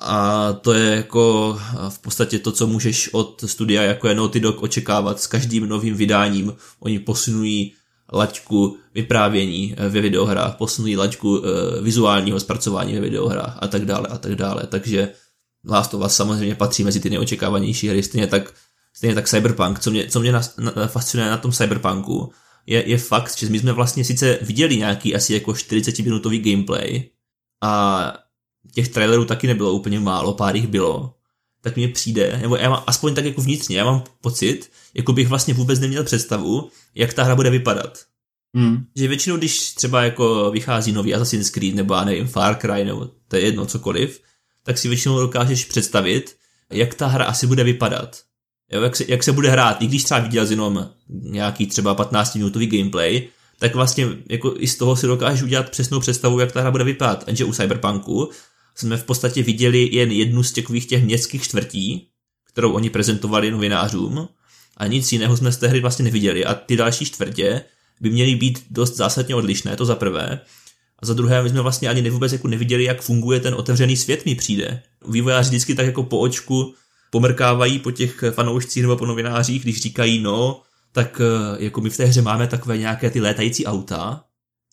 A 0.00 0.52
to 0.52 0.72
je 0.72 0.96
jako 0.96 1.58
v 1.88 1.98
podstatě 1.98 2.38
to, 2.38 2.52
co 2.52 2.66
můžeš 2.66 3.08
od 3.12 3.44
studia 3.46 3.82
jako 3.82 4.08
je 4.08 4.14
Naughty 4.14 4.40
Dog 4.40 4.62
očekávat 4.62 5.20
s 5.20 5.26
každým 5.26 5.68
novým 5.68 5.94
vydáním. 5.94 6.54
Oni 6.80 6.98
posunují 6.98 7.74
laťku 8.12 8.76
vyprávění 8.94 9.74
eh, 9.76 9.88
ve 9.88 10.00
videohrách, 10.00 10.56
posunují 10.56 10.96
laťku 10.96 11.42
eh, 11.44 11.80
vizuálního 11.80 12.40
zpracování 12.40 12.94
ve 12.94 13.00
videohrách 13.00 13.58
a 13.60 13.68
tak 13.68 13.84
dále 13.84 14.08
a 14.08 14.18
tak 14.18 14.34
dále. 14.34 14.62
Takže 14.68 15.12
Last 15.68 15.94
of 15.94 16.06
Us 16.06 16.14
samozřejmě 16.14 16.54
patří 16.54 16.84
mezi 16.84 17.00
ty 17.00 17.10
neočekávanější 17.10 17.88
hry, 17.88 18.02
stejně 18.02 18.26
tak, 18.26 18.54
stejně 18.96 19.14
tak 19.14 19.28
Cyberpunk. 19.28 19.80
Co 19.80 19.90
mě, 19.90 20.06
co 20.06 20.20
mě 20.20 20.32
na, 20.32 20.40
na, 20.76 20.86
fascinuje 20.86 21.30
na 21.30 21.36
tom 21.36 21.52
Cyberpunku, 21.52 22.32
je, 22.66 22.88
je 22.88 22.98
fakt, 22.98 23.38
že 23.38 23.48
my 23.48 23.58
jsme 23.58 23.72
vlastně 23.72 24.04
sice 24.04 24.38
viděli 24.42 24.76
nějaký 24.76 25.14
asi 25.14 25.34
jako 25.34 25.52
40-minutový 25.52 26.52
gameplay 26.52 27.10
a 27.62 28.14
těch 28.74 28.88
trailerů 28.88 29.24
taky 29.24 29.46
nebylo 29.46 29.72
úplně 29.72 30.00
málo, 30.00 30.34
pár 30.34 30.56
jich 30.56 30.66
bylo, 30.66 31.14
tak 31.60 31.76
mně 31.76 31.88
přijde, 31.88 32.38
nebo 32.42 32.56
já 32.56 32.70
mám 32.70 32.84
aspoň 32.86 33.14
tak 33.14 33.24
jako 33.24 33.40
vnitřně, 33.40 33.78
já 33.78 33.84
mám 33.84 34.04
pocit, 34.20 34.70
jako 34.94 35.12
bych 35.12 35.28
vlastně 35.28 35.54
vůbec 35.54 35.80
neměl 35.80 36.04
představu, 36.04 36.70
jak 36.98 37.12
ta 37.12 37.22
hra 37.22 37.36
bude 37.36 37.50
vypadat. 37.50 37.98
Hmm. 38.54 38.84
Že 38.96 39.08
většinou, 39.08 39.36
když 39.36 39.74
třeba 39.74 40.02
jako 40.02 40.50
vychází 40.50 40.92
nový 40.92 41.14
Assassin's 41.14 41.50
Creed, 41.50 41.74
nebo 41.74 41.94
já 41.94 42.04
nevím, 42.04 42.26
Far 42.26 42.56
Cry, 42.60 42.84
nebo 42.84 43.10
to 43.28 43.36
je 43.36 43.42
jedno, 43.42 43.66
cokoliv, 43.66 44.20
tak 44.62 44.78
si 44.78 44.88
většinou 44.88 45.18
dokážeš 45.18 45.64
představit, 45.64 46.36
jak 46.70 46.94
ta 46.94 47.06
hra 47.06 47.24
asi 47.24 47.46
bude 47.46 47.64
vypadat. 47.64 48.20
jo, 48.72 48.82
jak, 48.82 48.96
se, 48.96 49.04
jak 49.08 49.22
se 49.22 49.32
bude 49.32 49.50
hrát, 49.50 49.82
i 49.82 49.86
když 49.86 50.04
třeba 50.04 50.20
viděl 50.20 50.46
jenom 50.50 50.90
nějaký 51.08 51.66
třeba 51.66 51.96
15-minutový 51.96 52.78
gameplay, 52.78 53.28
tak 53.58 53.74
vlastně 53.74 54.08
jako 54.28 54.54
i 54.56 54.66
z 54.66 54.76
toho 54.76 54.96
si 54.96 55.06
dokážeš 55.06 55.42
udělat 55.42 55.70
přesnou 55.70 56.00
představu, 56.00 56.40
jak 56.40 56.52
ta 56.52 56.60
hra 56.60 56.70
bude 56.70 56.84
vypadat. 56.84 57.24
Jenže 57.26 57.44
u 57.44 57.52
Cyberpunku 57.52 58.30
jsme 58.74 58.96
v 58.96 59.04
podstatě 59.04 59.42
viděli 59.42 59.88
jen 59.92 60.10
jednu 60.10 60.42
z 60.42 60.52
takových 60.52 60.86
těch 60.86 61.04
městských 61.04 61.42
čtvrtí, 61.42 62.08
kterou 62.44 62.72
oni 62.72 62.90
prezentovali 62.90 63.50
novinářům 63.50 64.28
a 64.78 64.86
nic 64.86 65.12
jiného 65.12 65.36
jsme 65.36 65.52
z 65.52 65.56
té 65.56 65.68
hry 65.68 65.80
vlastně 65.80 66.04
neviděli 66.04 66.44
a 66.44 66.54
ty 66.54 66.76
další 66.76 67.04
čtvrtě 67.04 67.62
by 68.00 68.10
měly 68.10 68.34
být 68.34 68.64
dost 68.70 68.96
zásadně 68.96 69.34
odlišné, 69.34 69.76
to 69.76 69.84
za 69.84 69.94
prvé. 69.94 70.40
A 70.98 71.06
za 71.06 71.14
druhé, 71.14 71.42
my 71.42 71.50
jsme 71.50 71.60
vlastně 71.60 71.88
ani 71.88 72.10
vůbec 72.10 72.32
jako 72.32 72.48
neviděli, 72.48 72.84
jak 72.84 73.02
funguje 73.02 73.40
ten 73.40 73.54
otevřený 73.54 73.96
svět 73.96 74.26
mi 74.26 74.34
přijde. 74.34 74.82
Vývojáři 75.08 75.48
vždycky 75.48 75.74
tak 75.74 75.86
jako 75.86 76.02
po 76.02 76.18
očku 76.18 76.74
pomrkávají 77.10 77.78
po 77.78 77.90
těch 77.90 78.24
fanoušcích 78.30 78.82
nebo 78.82 78.96
po 78.96 79.06
novinářích, 79.06 79.62
když 79.62 79.82
říkají, 79.82 80.18
no, 80.22 80.62
tak 80.92 81.20
eh, 81.20 81.64
jako 81.64 81.80
my 81.80 81.90
v 81.90 81.96
té 81.96 82.04
hře 82.04 82.22
máme 82.22 82.46
takové 82.46 82.78
nějaké 82.78 83.10
ty 83.10 83.20
létající 83.20 83.66
auta, 83.66 84.24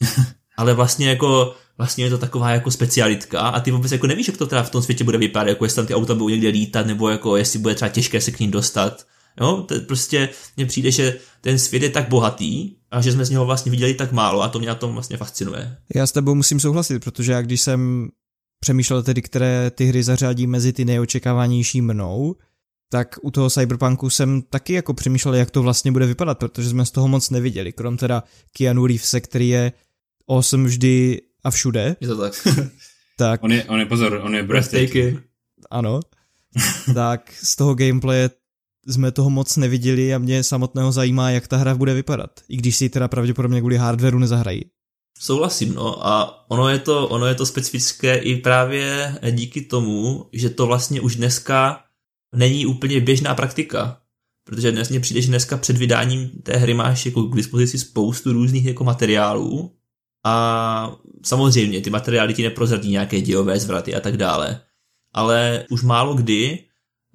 ale 0.58 0.74
vlastně 0.74 1.10
jako 1.10 1.56
vlastně 1.78 2.06
je 2.06 2.10
to 2.10 2.18
taková 2.18 2.50
jako 2.50 2.72
specialitka 2.72 3.40
a 3.40 3.60
ty 3.60 3.72
vůbec 3.72 3.92
jako 3.92 4.08
nevíš, 4.08 4.28
jak 4.28 4.38
to 4.38 4.48
teda 4.48 4.64
v 4.64 4.70
tom 4.70 4.82
světě 4.82 5.04
bude 5.04 5.18
vypadat, 5.18 5.50
jako 5.50 5.66
jestli 5.66 5.76
tam 5.76 5.86
ty 5.86 5.94
auta 5.94 6.14
budou 6.14 6.30
někde 6.30 6.50
lítat, 6.50 6.86
nebo 6.86 7.10
jako 7.10 7.38
jestli 7.38 7.60
bude 7.60 7.76
třeba 7.76 7.90
těžké 7.90 8.22
se 8.22 8.32
k 8.32 8.40
ním 8.40 8.52
dostat. 8.52 9.06
Jo, 9.42 9.66
to 9.68 9.80
prostě 9.80 10.30
mně 10.58 10.66
přijde, 10.66 10.92
že 10.92 11.20
ten 11.42 11.60
svět 11.60 11.84
je 11.84 11.90
tak 11.90 12.10
bohatý 12.10 12.76
a 12.92 13.02
že 13.02 13.12
jsme 13.12 13.26
z 13.26 13.30
něho 13.30 13.46
vlastně 13.46 13.72
viděli 13.72 13.94
tak 13.94 14.12
málo 14.12 14.42
a 14.42 14.50
to 14.50 14.60
mě 14.60 14.68
na 14.68 14.76
tom 14.76 14.94
vlastně 14.94 15.18
fascinuje. 15.18 15.78
Já 15.96 16.08
s 16.08 16.12
tebou 16.12 16.36
musím 16.36 16.60
souhlasit, 16.60 17.04
protože 17.04 17.32
já 17.32 17.42
když 17.42 17.62
jsem 17.62 18.10
přemýšlel 18.60 19.04
tedy, 19.04 19.22
které 19.22 19.72
ty 19.72 19.86
hry 19.86 20.04
zařadí 20.04 20.48
mezi 20.48 20.74
ty 20.74 20.86
nejočekávanější 20.86 21.82
mnou, 21.82 22.36
tak 22.90 23.16
u 23.22 23.32
toho 23.32 23.50
Cyberpunku 23.50 24.10
jsem 24.10 24.42
taky 24.42 24.74
jako 24.74 24.94
přemýšlel, 24.94 25.36
jak 25.36 25.52
to 25.52 25.64
vlastně 25.64 25.92
bude 25.92 26.06
vypadat, 26.06 26.40
protože 26.40 26.70
jsme 26.70 26.86
z 26.86 26.92
toho 26.92 27.08
moc 27.08 27.30
neviděli, 27.30 27.74
krom 27.74 27.98
teda 27.98 28.24
Keanu 28.58 28.88
Reevese, 28.88 29.22
který 29.22 29.50
je 29.50 29.72
awesome 30.30 30.68
vždy 30.68 31.22
a 31.44 31.52
všude. 31.52 31.96
Je 32.02 32.08
to 32.08 32.18
tak. 32.18 32.48
tak 33.18 33.44
on, 33.44 33.52
je, 33.52 33.64
on 33.64 33.80
je, 33.80 33.86
pozor, 33.86 34.22
on 34.24 34.36
je 34.36 34.44
breathtaking. 34.44 35.20
Ano. 35.72 36.00
tak 36.94 37.34
z 37.44 37.56
toho 37.56 37.76
gameplaye 37.76 38.30
jsme 38.88 39.12
toho 39.12 39.30
moc 39.30 39.58
neviděli 39.58 40.14
a 40.14 40.18
mě 40.18 40.44
samotného 40.44 40.92
zajímá, 40.92 41.30
jak 41.30 41.48
ta 41.48 41.58
hra 41.58 41.76
bude 41.76 41.94
vypadat, 41.94 42.32
i 42.50 42.58
když 42.58 42.76
si 42.76 42.86
ji 42.86 42.90
teda 42.90 43.08
pravděpodobně 43.08 43.60
kvůli 43.60 43.78
hardwareu 43.78 44.20
nezahrají. 44.20 44.62
Souhlasím, 45.20 45.74
no 45.74 46.08
a 46.08 46.46
ono 46.50 46.70
je, 46.70 46.80
to, 46.80 47.08
ono 47.08 47.26
je 47.26 47.36
to 47.36 47.46
specifické 47.46 48.16
i 48.16 48.36
právě 48.36 49.16
díky 49.32 49.62
tomu, 49.62 50.30
že 50.34 50.50
to 50.50 50.68
vlastně 50.68 51.02
už 51.02 51.16
dneska 51.16 51.84
není 52.36 52.66
úplně 52.66 53.00
běžná 53.00 53.36
praktika. 53.36 54.02
Protože 54.48 54.72
dnes 54.72 54.90
mě 54.90 55.00
přijde, 55.00 55.22
že 55.22 55.28
dneska 55.28 55.58
před 55.58 55.78
vydáním 55.78 56.30
té 56.44 56.58
hry 56.58 56.74
máš 56.74 57.06
jako 57.06 57.24
k 57.24 57.36
dispozici 57.36 57.80
spoustu 57.80 58.34
různých 58.34 58.66
jako 58.66 58.84
materiálů 58.84 59.72
a 60.26 60.96
samozřejmě 61.26 61.82
ty 61.82 61.90
materiály 61.90 62.34
ti 62.34 62.44
neprozradí 62.44 62.92
nějaké 62.92 63.22
dějové 63.22 63.60
zvraty 63.60 63.96
a 63.96 64.00
tak 64.00 64.18
dále. 64.18 64.62
Ale 65.14 65.66
už 65.70 65.84
málo 65.84 66.14
kdy 66.14 66.64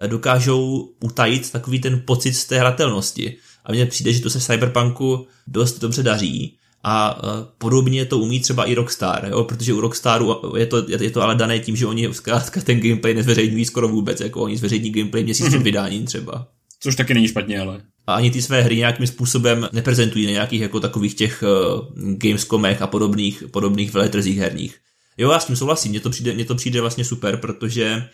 dokážou 0.07 0.91
utajit 1.01 1.53
takový 1.53 1.81
ten 1.81 2.03
pocit 2.05 2.35
z 2.35 2.45
té 2.45 2.59
hratelnosti. 2.59 3.37
A 3.65 3.73
mně 3.73 3.87
přijde, 3.87 4.13
že 4.13 4.21
to 4.21 4.31
se 4.31 4.39
v 4.39 4.45
Cyberpunku 4.45 5.27
dost 5.47 5.79
dobře 5.79 6.03
daří. 6.03 6.57
A 6.85 7.21
e, 7.23 7.47
podobně 7.59 8.05
to 8.05 8.19
umí 8.19 8.41
třeba 8.41 8.65
i 8.65 8.75
Rockstar, 8.75 9.29
jo? 9.31 9.45
protože 9.45 9.73
u 9.73 9.81
Rockstaru 9.81 10.57
je 10.57 10.67
to, 10.67 10.85
je 10.89 11.11
to 11.11 11.23
ale 11.23 11.35
dané 11.35 11.59
tím, 11.59 11.77
že 11.77 11.87
oni 11.87 12.15
zkrátka 12.15 12.61
ten 12.61 12.81
gameplay 12.81 13.15
nezveřejňují 13.15 13.65
skoro 13.65 13.89
vůbec, 13.89 14.21
jako 14.21 14.41
oni 14.41 14.57
zveřejní 14.57 14.91
gameplay 14.91 15.25
měsíc 15.25 15.49
před 15.49 15.63
vydáním 15.63 16.05
třeba. 16.05 16.47
Což 16.81 16.97
taky 16.97 17.15
není 17.15 17.29
špatně, 17.29 17.61
ale. 17.61 17.81
A 18.07 18.15
ani 18.15 18.31
ty 18.31 18.43
své 18.43 18.63
hry 18.63 18.77
nějakým 18.77 19.07
způsobem 19.07 19.69
neprezentují 19.73 20.27
na 20.27 20.33
nějakých 20.33 20.61
jako 20.61 20.81
takových 20.81 21.15
těch 21.15 21.43
uh, 21.43 22.15
Gamescomech 22.17 22.83
a 22.83 22.87
podobných, 22.87 23.45
podobných 23.51 23.95
veletrzích 23.95 24.39
herních. 24.39 24.77
Jo, 25.19 25.31
já 25.31 25.41
s 25.41 25.45
tím 25.45 25.57
souhlasím, 25.57 25.91
mně 25.91 26.01
to 26.01 26.11
přijde, 26.11 26.35
mně 26.35 26.45
to 26.45 26.55
přijde 26.55 26.81
vlastně 26.81 27.05
super, 27.05 27.37
protože 27.37 28.09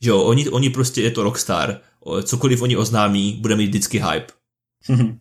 že 0.00 0.10
jo, 0.10 0.22
oni, 0.22 0.48
oni 0.48 0.70
prostě 0.70 1.02
je 1.02 1.10
to 1.10 1.22
Rockstar, 1.22 1.80
cokoliv 2.22 2.62
oni 2.62 2.76
oznámí, 2.76 3.32
bude 3.40 3.56
mít 3.56 3.66
vždycky 3.66 3.98
hype. 3.98 4.32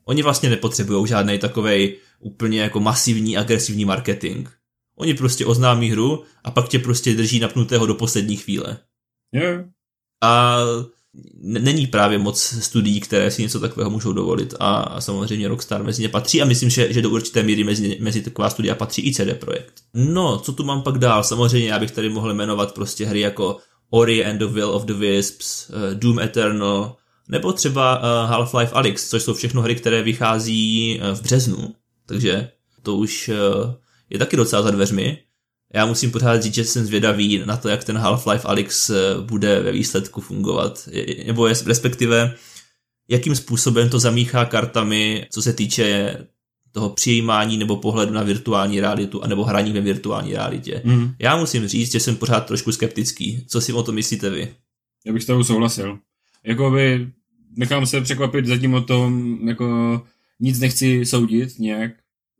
oni 0.05 0.23
vlastně 0.23 0.49
nepotřebují 0.49 1.07
žádný 1.07 1.39
takovej 1.39 1.97
úplně 2.19 2.61
jako 2.61 2.79
masivní, 2.79 3.37
agresivní 3.37 3.85
marketing. 3.85 4.47
Oni 4.97 5.13
prostě 5.13 5.45
oznámí 5.45 5.91
hru 5.91 6.23
a 6.43 6.51
pak 6.51 6.67
tě 6.67 6.79
prostě 6.79 7.13
drží 7.13 7.39
napnutého 7.39 7.85
do 7.85 7.95
poslední 7.95 8.37
chvíle. 8.37 8.77
Yeah. 9.33 9.65
A 10.23 10.59
není 11.37 11.87
právě 11.87 12.17
moc 12.17 12.41
studií, 12.41 12.99
které 12.99 13.31
si 13.31 13.41
něco 13.41 13.59
takového 13.59 13.89
můžou 13.89 14.13
dovolit 14.13 14.53
a, 14.59 14.75
a 14.75 15.01
samozřejmě 15.01 15.47
Rockstar 15.47 15.83
mezi 15.83 16.01
ně 16.01 16.09
patří 16.09 16.41
a 16.41 16.45
myslím, 16.45 16.69
že, 16.69 16.93
že 16.93 17.01
do 17.01 17.09
určité 17.09 17.43
míry 17.43 17.63
mezi, 17.63 17.97
mezi 18.01 18.21
taková 18.21 18.49
studia 18.49 18.75
patří 18.75 19.07
i 19.07 19.13
CD 19.13 19.39
Projekt. 19.39 19.73
No, 19.93 20.39
co 20.39 20.53
tu 20.53 20.63
mám 20.63 20.81
pak 20.81 20.97
dál? 20.97 21.23
Samozřejmě 21.23 21.69
já 21.69 21.79
bych 21.79 21.91
tady 21.91 22.09
mohl 22.09 22.33
jmenovat 22.33 22.73
prostě 22.73 23.05
hry 23.05 23.19
jako 23.19 23.57
Ori 23.89 24.25
and 24.25 24.37
the 24.37 24.45
Will 24.45 24.69
of 24.69 24.83
the 24.83 24.93
Wisps, 24.93 25.69
uh, 25.69 25.93
Doom 25.93 26.19
Eternal, 26.19 26.95
nebo 27.27 27.53
třeba 27.53 27.97
uh, 27.97 28.31
Half-Life 28.31 28.71
Alyx, 28.73 29.09
což 29.09 29.23
jsou 29.23 29.33
všechno 29.33 29.61
hry, 29.61 29.75
které 29.75 30.03
vychází 30.03 30.99
uh, 31.01 31.17
v 31.17 31.21
březnu. 31.21 31.75
Takže 32.05 32.49
to 32.83 32.95
už 32.95 33.31
je 34.09 34.19
taky 34.19 34.37
docela 34.37 34.61
za 34.61 34.71
dveřmi. 34.71 35.17
Já 35.73 35.85
musím 35.85 36.11
pořád 36.11 36.43
říct, 36.43 36.53
že 36.53 36.65
jsem 36.65 36.85
zvědavý 36.85 37.41
na 37.45 37.57
to, 37.57 37.69
jak 37.69 37.83
ten 37.83 37.97
Half-Life 37.97 38.41
Alyx 38.43 38.91
bude 39.21 39.59
ve 39.59 39.71
výsledku 39.71 40.21
fungovat. 40.21 40.89
Nebo 41.25 41.47
respektive, 41.47 42.35
jakým 43.09 43.35
způsobem 43.35 43.89
to 43.89 43.99
zamíchá 43.99 44.45
kartami, 44.45 45.27
co 45.31 45.41
se 45.41 45.53
týče 45.53 46.17
toho 46.79 46.89
přijímání 46.89 47.57
nebo 47.57 47.77
pohledu 47.77 48.13
na 48.13 48.23
virtuální 48.23 48.79
realitu 48.79 49.23
anebo 49.23 49.43
hraní 49.43 49.71
ve 49.71 49.81
virtuální 49.81 50.33
realitě. 50.33 50.81
Mm. 50.85 51.11
Já 51.19 51.37
musím 51.37 51.67
říct, 51.67 51.91
že 51.91 51.99
jsem 51.99 52.15
pořád 52.15 52.45
trošku 52.45 52.71
skeptický. 52.71 53.43
Co 53.47 53.61
si 53.61 53.73
o 53.73 53.83
to 53.83 53.91
myslíte 53.91 54.29
vy? 54.29 54.53
Já 55.05 55.13
bych 55.13 55.23
s 55.23 55.25
tebou 55.25 55.43
souhlasil. 55.43 55.99
Jakoby 56.43 57.07
nechám 57.57 57.85
se 57.85 58.01
překvapit 58.01 58.45
zatím 58.45 58.73
o 58.73 58.81
tom, 58.81 59.37
jako 59.47 60.01
nic 60.39 60.59
nechci 60.59 61.05
soudit 61.05 61.59
nějak, 61.59 61.91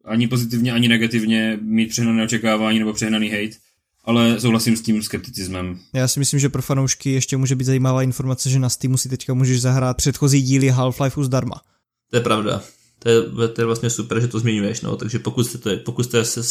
ani 0.06 0.28
pozitivně, 0.28 0.73
ani 0.73 0.88
negativně, 0.88 1.60
mít 1.62 1.89
přehnané 1.89 2.23
očekávání 2.23 2.80
nebo 2.80 2.93
přehnaný 2.93 3.30
hate, 3.30 3.58
ale 4.04 4.39
souhlasím 4.39 4.78
s 4.78 4.82
tím 4.82 5.04
skepticismem. 5.04 5.80
Já 5.93 6.08
si 6.08 6.19
myslím, 6.19 6.39
že 6.39 6.49
pro 6.49 6.62
fanoušky 6.62 7.12
ještě 7.12 7.38
může 7.38 7.56
být 7.56 7.65
zajímavá 7.65 8.04
informace, 8.04 8.49
že 8.49 8.60
na 8.60 8.69
Steamu 8.69 8.97
si 8.97 9.10
teďka 9.10 9.34
můžeš 9.34 9.62
zahrát 9.62 9.97
předchozí 9.97 10.41
díly 10.41 10.71
Half-Lifeu 10.71 11.23
zdarma. 11.23 11.62
To 12.10 12.17
je 12.17 12.21
pravda. 12.21 12.63
To 12.99 13.09
je, 13.09 13.47
to 13.47 13.62
je 13.62 13.65
vlastně 13.65 13.89
super, 13.89 14.19
že 14.19 14.27
to 14.27 14.39
zmiňuješ, 14.39 14.81
no, 14.81 14.95
takže 14.95 15.19
pokud 15.19 15.43
jste, 15.43 15.57
to, 15.57 15.69
pokud 15.85 16.03
jste 16.03 16.25
se, 16.25 16.43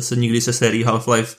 se 0.00 0.16
nikdy 0.16 0.40
se 0.40 0.52
sérií 0.52 0.84
Half-Life 0.84 1.36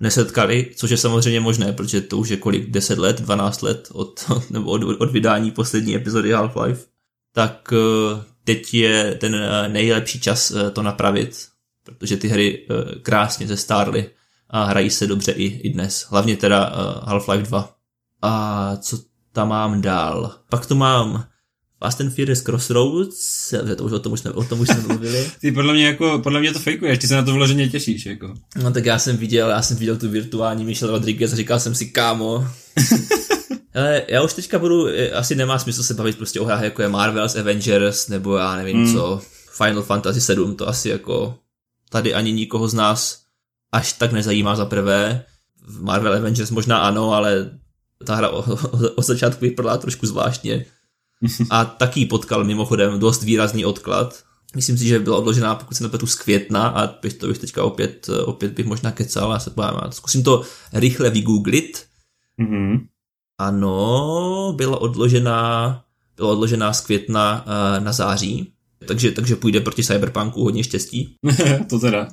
nesetkali, 0.00 0.70
což 0.76 0.90
je 0.90 0.96
samozřejmě 0.96 1.40
možné, 1.40 1.72
protože 1.72 2.00
to 2.00 2.18
už 2.18 2.28
je 2.28 2.36
kolik, 2.36 2.70
10 2.70 2.98
let, 2.98 3.20
12 3.20 3.62
let 3.62 3.88
od, 3.92 4.24
nebo 4.50 4.70
od, 4.70 4.82
od 4.82 5.10
vydání 5.10 5.50
poslední 5.50 5.94
epizody 5.94 6.34
Half-Life, 6.34 6.78
tak 7.32 7.72
eh, 7.72 8.22
teď 8.44 8.74
je 8.74 9.14
ten 9.14 9.34
eh, 9.34 9.68
nejlepší 9.68 10.20
čas 10.20 10.50
eh, 10.50 10.70
to 10.70 10.82
napravit, 10.82 11.48
protože 11.84 12.16
ty 12.16 12.28
hry 12.28 12.66
krásně 13.02 13.46
zestárly 13.46 14.10
a 14.50 14.64
hrají 14.64 14.90
se 14.90 15.06
dobře 15.06 15.32
i, 15.32 15.44
i 15.44 15.72
dnes, 15.72 16.06
hlavně 16.10 16.36
teda 16.36 16.72
Half-Life 17.06 17.42
2. 17.42 17.76
A 18.22 18.76
co 18.76 18.98
tam 19.32 19.48
mám 19.48 19.80
dál? 19.80 20.34
Pak 20.50 20.66
tu 20.66 20.74
mám 20.74 21.24
Fast 21.78 22.00
and 22.00 22.10
Furious 22.10 22.40
Crossroads, 22.40 23.54
to 23.76 23.84
už, 23.84 23.92
o, 23.92 23.98
tom 23.98 24.12
už 24.12 24.20
jsme, 24.20 24.30
o 24.30 24.44
tom 24.44 24.60
už 24.60 24.68
jsme 24.68 24.80
mluvili. 24.80 25.30
ty 25.40 25.52
podle 25.52 25.74
mě, 25.74 25.86
jako, 25.86 26.18
podle 26.22 26.40
mě 26.40 26.52
to 26.52 26.58
fejkuješ, 26.58 26.98
ty 26.98 27.08
se 27.08 27.14
na 27.14 27.22
to 27.22 27.32
vloženě 27.32 27.68
těšíš. 27.68 28.06
Jako. 28.06 28.34
No 28.62 28.72
tak 28.72 28.84
já 28.84 28.98
jsem 28.98 29.16
viděl, 29.16 29.48
já 29.48 29.62
jsem 29.62 29.76
viděl 29.76 29.96
tu 29.96 30.08
virtuální 30.08 30.64
Michelle 30.64 30.92
Rodriguez 30.92 31.32
a 31.32 31.36
říkal 31.36 31.60
jsem 31.60 31.74
si, 31.74 31.86
kámo, 31.86 32.48
Ale 33.76 34.02
já 34.08 34.22
už 34.22 34.34
teďka 34.34 34.58
budu, 34.58 34.88
eh, 34.88 35.10
asi 35.10 35.34
nemá 35.34 35.58
smysl 35.58 35.82
se 35.82 35.94
bavit 35.94 36.16
prostě 36.16 36.40
o 36.40 36.44
hrách 36.44 36.62
jako 36.62 36.82
je 36.82 36.88
Marvel's 36.88 37.36
Avengers, 37.36 38.08
nebo 38.08 38.36
já 38.36 38.56
nevím 38.56 38.76
mm. 38.76 38.94
co, 38.94 39.20
Final 39.56 39.82
Fantasy 39.82 40.20
7, 40.20 40.56
to 40.56 40.68
asi 40.68 40.88
jako 40.88 41.38
tady 41.90 42.14
ani 42.14 42.32
nikoho 42.32 42.68
z 42.68 42.74
nás 42.74 43.22
až 43.72 43.92
tak 43.92 44.12
nezajímá 44.12 44.56
za 44.56 44.66
prvé. 44.66 45.24
Marvel 45.80 46.14
Avengers 46.14 46.50
možná 46.50 46.78
ano, 46.78 47.12
ale 47.12 47.50
ta 48.06 48.14
hra 48.14 48.28
od 48.96 49.04
začátku 49.04 49.40
vypadala 49.40 49.76
trošku 49.76 50.06
zvláštně. 50.06 50.64
A 51.50 51.64
taky 51.64 52.06
potkal 52.06 52.44
mimochodem 52.44 52.98
dost 52.98 53.22
výrazný 53.22 53.64
odklad. 53.64 54.24
Myslím 54.54 54.78
si, 54.78 54.86
že 54.86 54.98
byla 54.98 55.16
odložená, 55.16 55.54
pokud 55.54 55.74
se 55.74 55.82
nepletu, 55.82 56.06
z 56.06 56.14
května 56.14 56.68
a 56.68 56.86
to 56.86 57.26
bych 57.26 57.38
teďka 57.38 57.64
opět, 57.64 58.10
opět 58.24 58.52
bych 58.52 58.66
možná 58.66 58.90
kecal, 58.90 59.32
já 59.32 59.38
se 59.38 59.50
bojím, 59.50 59.72
zkusím 59.90 60.22
to 60.22 60.42
rychle 60.72 61.10
vygooglit. 61.10 61.84
Mm-hmm. 62.42 62.86
Ano, 63.38 64.52
byla 64.56 64.80
odložená, 64.80 65.84
byla 66.16 66.32
odložená 66.32 66.72
z 66.72 66.80
května 66.80 67.46
uh, 67.46 67.84
na 67.84 67.92
září, 67.92 68.52
takže, 68.88 69.12
takže 69.12 69.36
půjde 69.36 69.60
proti 69.60 69.84
Cyberpunku 69.84 70.44
hodně 70.44 70.64
štěstí. 70.64 71.16
to 71.70 71.78
teda. 71.78 72.08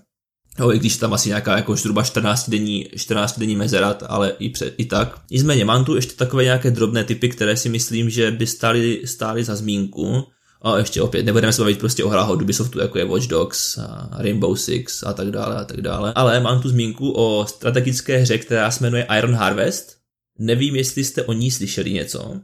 No, 0.60 0.74
i 0.74 0.80
když 0.80 0.98
tam 0.98 1.14
asi 1.14 1.30
nějaká 1.30 1.58
jako 1.58 1.76
zhruba 1.76 2.04
14 2.04 2.50
denní, 2.50 2.90
14 2.98 3.40
denní 3.40 3.56
mezera, 3.56 3.98
ale 4.08 4.34
i, 4.40 4.50
pře, 4.50 4.72
i 4.78 4.86
tak. 4.86 5.22
Nicméně 5.32 5.66
mám 5.66 5.86
tu 5.86 5.96
ještě 5.96 6.14
takové 6.14 6.44
nějaké 6.44 6.72
drobné 6.72 7.04
typy, 7.04 7.30
které 7.30 7.58
si 7.58 7.70
myslím, 7.70 8.10
že 8.10 8.32
by 8.32 8.48
stály, 8.48 9.02
stály 9.06 9.44
za 9.44 9.56
zmínku. 9.56 10.24
A 10.62 10.78
ještě 10.78 11.02
opět, 11.02 11.24
nebudeme 11.24 11.54
se 11.54 11.62
bavit 11.62 11.80
prostě 11.80 12.04
o 12.04 12.10
hrách 12.10 12.30
od 12.30 12.42
Ubisoftu, 12.42 12.80
jako 12.80 12.98
je 12.98 13.06
Watch 13.06 13.28
Dogs, 13.28 13.78
a 13.78 14.10
Rainbow 14.18 14.56
Six 14.56 15.04
a 15.04 15.14
tak 15.14 15.32
dále 15.32 15.56
a 15.56 15.66
tak 15.66 15.82
dále. 15.82 16.14
Ale 16.16 16.40
mám 16.40 16.62
tu 16.62 16.70
zmínku 16.70 17.12
o 17.12 17.46
strategické 17.48 18.18
hře, 18.18 18.38
která 18.38 18.72
se 18.72 18.84
jmenuje 18.84 19.08
Iron 19.18 19.36
Harvest. 19.36 19.98
Nevím, 20.40 20.76
jestli 20.76 21.04
jste 21.04 21.24
o 21.24 21.34
ní 21.34 21.52
slyšeli 21.52 21.92
něco. 21.92 22.36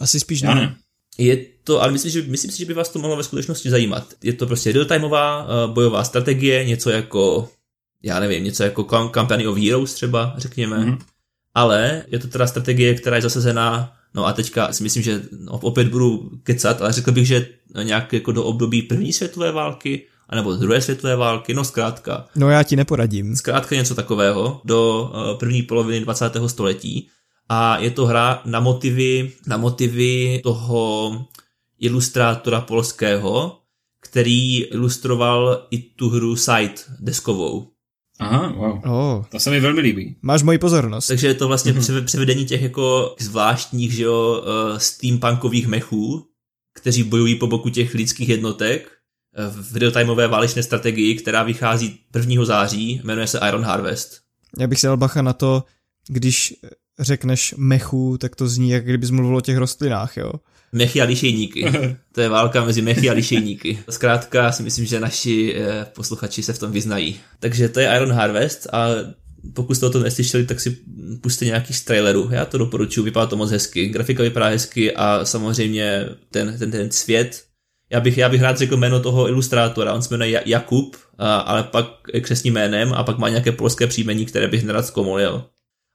Asi 0.00 0.20
spíš 0.20 0.42
ne. 0.42 0.76
Je 1.18 1.46
to, 1.64 1.82
ale 1.82 1.92
myslím, 1.92 2.12
že, 2.12 2.22
myslím 2.22 2.50
si, 2.50 2.58
že 2.58 2.64
by 2.64 2.74
vás 2.74 2.88
to 2.88 2.98
mohlo 2.98 3.16
ve 3.16 3.24
skutečnosti 3.24 3.70
zajímat. 3.70 4.06
Je 4.22 4.32
to 4.32 4.46
prostě 4.46 4.72
real-timeová 4.72 5.44
uh, 5.44 5.74
bojová 5.74 6.04
strategie, 6.04 6.64
něco 6.64 6.90
jako, 6.90 7.48
já 8.02 8.20
nevím, 8.20 8.44
něco 8.44 8.62
jako 8.62 9.10
Company 9.14 9.46
of 9.46 9.58
Heroes 9.58 9.94
třeba, 9.94 10.34
řekněme. 10.36 10.78
Mm-hmm. 10.78 10.98
Ale 11.54 12.04
je 12.08 12.18
to 12.18 12.28
teda 12.28 12.46
strategie, 12.46 12.94
která 12.94 13.16
je 13.16 13.22
zasazená, 13.22 13.92
no 14.14 14.26
a 14.26 14.32
teďka 14.32 14.72
si 14.72 14.82
myslím, 14.82 15.02
že 15.02 15.22
no, 15.38 15.52
opět 15.52 15.88
budu 15.88 16.30
kecat, 16.42 16.82
ale 16.82 16.92
řekl 16.92 17.12
bych, 17.12 17.26
že 17.26 17.48
nějak 17.82 18.12
jako 18.12 18.32
do 18.32 18.44
období 18.44 18.82
první 18.82 19.12
světové 19.12 19.52
války, 19.52 20.06
anebo 20.28 20.52
druhé 20.52 20.80
světové 20.80 21.16
války, 21.16 21.54
no 21.54 21.64
zkrátka. 21.64 22.24
No 22.36 22.50
já 22.50 22.62
ti 22.62 22.76
neporadím. 22.76 23.36
Zkrátka 23.36 23.74
něco 23.74 23.94
takového 23.94 24.60
do 24.64 25.10
uh, 25.14 25.38
první 25.38 25.62
poloviny 25.62 26.00
20. 26.00 26.32
století 26.46 27.08
a 27.52 27.78
je 27.78 27.90
to 27.90 28.06
hra 28.06 28.42
na 28.44 28.60
motivy, 28.60 29.32
na 29.46 29.56
motivy 29.56 30.40
toho 30.42 31.12
ilustrátora 31.80 32.60
polského, 32.60 33.58
který 34.00 34.62
ilustroval 34.62 35.66
i 35.70 35.78
tu 35.78 36.08
hru 36.08 36.36
Sight 36.36 36.90
deskovou. 37.00 37.68
Aha, 38.18 38.52
wow. 38.56 38.80
Oh. 38.84 39.24
To 39.24 39.38
se 39.38 39.50
mi 39.50 39.60
velmi 39.60 39.80
líbí. 39.80 40.16
Máš 40.22 40.42
moji 40.42 40.58
pozornost. 40.58 41.06
Takže 41.06 41.26
je 41.26 41.34
to 41.34 41.48
vlastně 41.48 41.72
mm-hmm. 41.72 42.04
převedení 42.04 42.44
těch 42.44 42.62
jako 42.62 43.16
zvláštních, 43.20 43.92
že 43.92 44.02
jo, 44.02 44.42
uh, 44.42 44.78
steampunkových 44.78 45.66
mechů, 45.66 46.26
kteří 46.74 47.02
bojují 47.02 47.34
po 47.34 47.46
boku 47.46 47.70
těch 47.70 47.94
lidských 47.94 48.28
jednotek 48.28 48.90
eh, 49.36 49.50
v 49.50 49.76
real-timeové 49.76 50.28
válečné 50.28 50.62
strategii, 50.62 51.14
která 51.14 51.42
vychází 51.42 52.00
1. 52.14 52.44
září, 52.44 53.00
jmenuje 53.04 53.26
se 53.26 53.40
Iron 53.48 53.62
Harvest. 53.62 54.20
Já 54.58 54.66
bych 54.66 54.80
si 54.80 54.86
dal 54.86 54.96
bacha 54.96 55.22
na 55.22 55.32
to, 55.32 55.64
když 56.08 56.54
řekneš 57.00 57.54
mechu, 57.58 58.18
tak 58.18 58.36
to 58.36 58.48
zní, 58.48 58.70
jak 58.70 58.84
kdybys 58.84 59.10
mluvil 59.10 59.36
o 59.36 59.40
těch 59.40 59.56
rostlinách, 59.56 60.16
jo? 60.16 60.32
Mechy 60.72 61.00
a 61.00 61.04
lišejníky. 61.04 61.64
To 62.12 62.20
je 62.20 62.28
válka 62.28 62.64
mezi 62.64 62.82
mechy 62.82 63.10
a 63.10 63.12
lišejníky. 63.12 63.78
Zkrátka 63.90 64.52
si 64.52 64.62
myslím, 64.62 64.86
že 64.86 65.00
naši 65.00 65.54
eh, 65.56 65.86
posluchači 65.94 66.42
se 66.42 66.52
v 66.52 66.58
tom 66.58 66.72
vyznají. 66.72 67.20
Takže 67.40 67.68
to 67.68 67.80
je 67.80 67.96
Iron 67.96 68.12
Harvest 68.12 68.66
a 68.72 68.88
pokud 69.54 69.74
jste 69.74 69.86
o 69.86 69.90
tom 69.90 70.02
neslyšeli, 70.02 70.46
tak 70.46 70.60
si 70.60 70.78
puste 71.20 71.44
nějaký 71.44 71.74
z 71.74 71.82
trailerů. 71.82 72.28
Já 72.32 72.44
to 72.44 72.58
doporučuji, 72.58 73.02
vypadá 73.02 73.26
to 73.26 73.36
moc 73.36 73.50
hezky. 73.50 73.88
Grafika 73.88 74.22
vypadá 74.22 74.48
hezky 74.48 74.94
a 74.94 75.24
samozřejmě 75.24 76.08
ten, 76.30 76.58
ten, 76.58 76.70
ten 76.70 76.90
svět. 76.90 77.44
Já 77.90 78.00
bych, 78.00 78.18
já 78.18 78.28
bych 78.28 78.42
rád 78.42 78.58
řekl 78.58 78.76
jméno 78.76 79.00
toho 79.00 79.28
ilustrátora, 79.28 79.94
on 79.94 80.02
se 80.02 80.14
jmenuje 80.14 80.42
Jakub, 80.46 80.96
ale 81.18 81.62
pak 81.62 81.86
křesním 82.20 82.54
jménem 82.54 82.92
a 82.92 83.04
pak 83.04 83.18
má 83.18 83.28
nějaké 83.28 83.52
polské 83.52 83.86
příjmení, 83.86 84.26
které 84.26 84.48
bych 84.48 84.64
nerad 84.64 84.86
zkomolil 84.86 85.44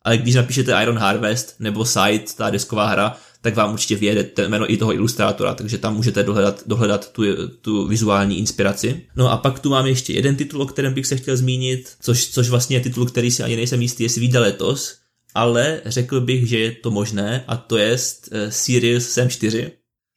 ale 0.07 0.17
když 0.17 0.35
napíšete 0.35 0.83
Iron 0.83 0.97
Harvest 0.97 1.55
nebo 1.59 1.85
Side, 1.85 2.23
ta 2.37 2.49
desková 2.49 2.87
hra, 2.87 3.15
tak 3.41 3.55
vám 3.55 3.73
určitě 3.73 3.95
vyjede 3.95 4.29
jméno 4.47 4.71
i 4.71 4.77
toho 4.77 4.93
ilustrátora, 4.93 5.53
takže 5.53 5.77
tam 5.77 5.95
můžete 5.95 6.23
dohledat, 6.23 6.63
dohledat 6.65 7.11
tu, 7.11 7.23
tu 7.61 7.87
vizuální 7.87 8.39
inspiraci. 8.39 9.01
No 9.15 9.31
a 9.31 9.37
pak 9.37 9.59
tu 9.59 9.69
mám 9.69 9.85
ještě 9.85 10.13
jeden 10.13 10.35
titul, 10.35 10.61
o 10.61 10.65
kterém 10.65 10.93
bych 10.93 11.05
se 11.05 11.15
chtěl 11.17 11.37
zmínit, 11.37 11.95
což, 12.01 12.27
což 12.27 12.49
vlastně 12.49 12.77
je 12.77 12.81
titul, 12.81 13.05
který 13.05 13.31
si 13.31 13.43
ani 13.43 13.55
nejsem 13.55 13.81
jistý, 13.81 14.03
jestli 14.03 14.21
vyjde 14.21 14.39
letos, 14.39 14.97
ale 15.33 15.81
řekl 15.85 16.21
bych, 16.21 16.49
že 16.49 16.59
je 16.59 16.71
to 16.71 16.91
možné 16.91 17.43
a 17.47 17.57
to 17.57 17.77
je 17.77 17.91
uh, 17.91 18.37
Sirius 18.49 19.09
Sam 19.09 19.29
4. 19.29 19.71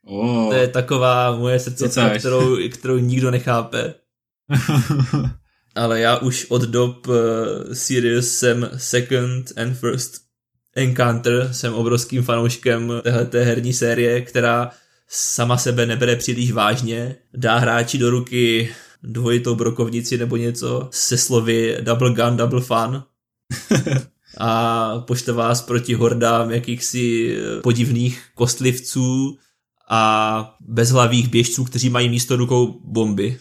Oh. 0.06 0.48
To 0.48 0.54
je 0.54 0.68
taková 0.68 1.36
moje 1.36 1.58
srdce, 1.58 2.10
kterou, 2.18 2.56
kterou 2.68 2.98
nikdo 2.98 3.30
nechápe. 3.30 3.94
ale 5.74 6.00
já 6.00 6.16
už 6.16 6.46
od 6.48 6.62
dob 6.62 7.06
uh, 7.06 7.14
Sirius 7.72 8.30
jsem 8.30 8.70
second 8.76 9.52
and 9.56 9.74
first 9.74 10.14
encounter, 10.74 11.48
jsem 11.52 11.74
obrovským 11.74 12.22
fanouškem 12.22 12.92
téhleté 13.02 13.44
herní 13.44 13.72
série, 13.72 14.20
která 14.20 14.70
sama 15.08 15.58
sebe 15.58 15.86
nebere 15.86 16.16
příliš 16.16 16.52
vážně, 16.52 17.16
dá 17.34 17.58
hráči 17.58 17.98
do 17.98 18.10
ruky 18.10 18.74
dvojitou 19.02 19.54
brokovnici 19.54 20.18
nebo 20.18 20.36
něco 20.36 20.88
se 20.92 21.18
slovy 21.18 21.78
double 21.80 22.14
gun, 22.14 22.36
double 22.36 22.60
fun 22.60 23.02
a 24.38 24.98
pošle 24.98 25.32
vás 25.32 25.62
proti 25.62 25.94
hordám 25.94 26.50
jakýchsi 26.50 27.36
podivných 27.62 28.22
kostlivců 28.34 29.38
a 29.88 30.54
bezhlavých 30.60 31.28
běžců, 31.28 31.64
kteří 31.64 31.90
mají 31.90 32.08
místo 32.08 32.36
rukou 32.36 32.80
bomby. 32.84 33.38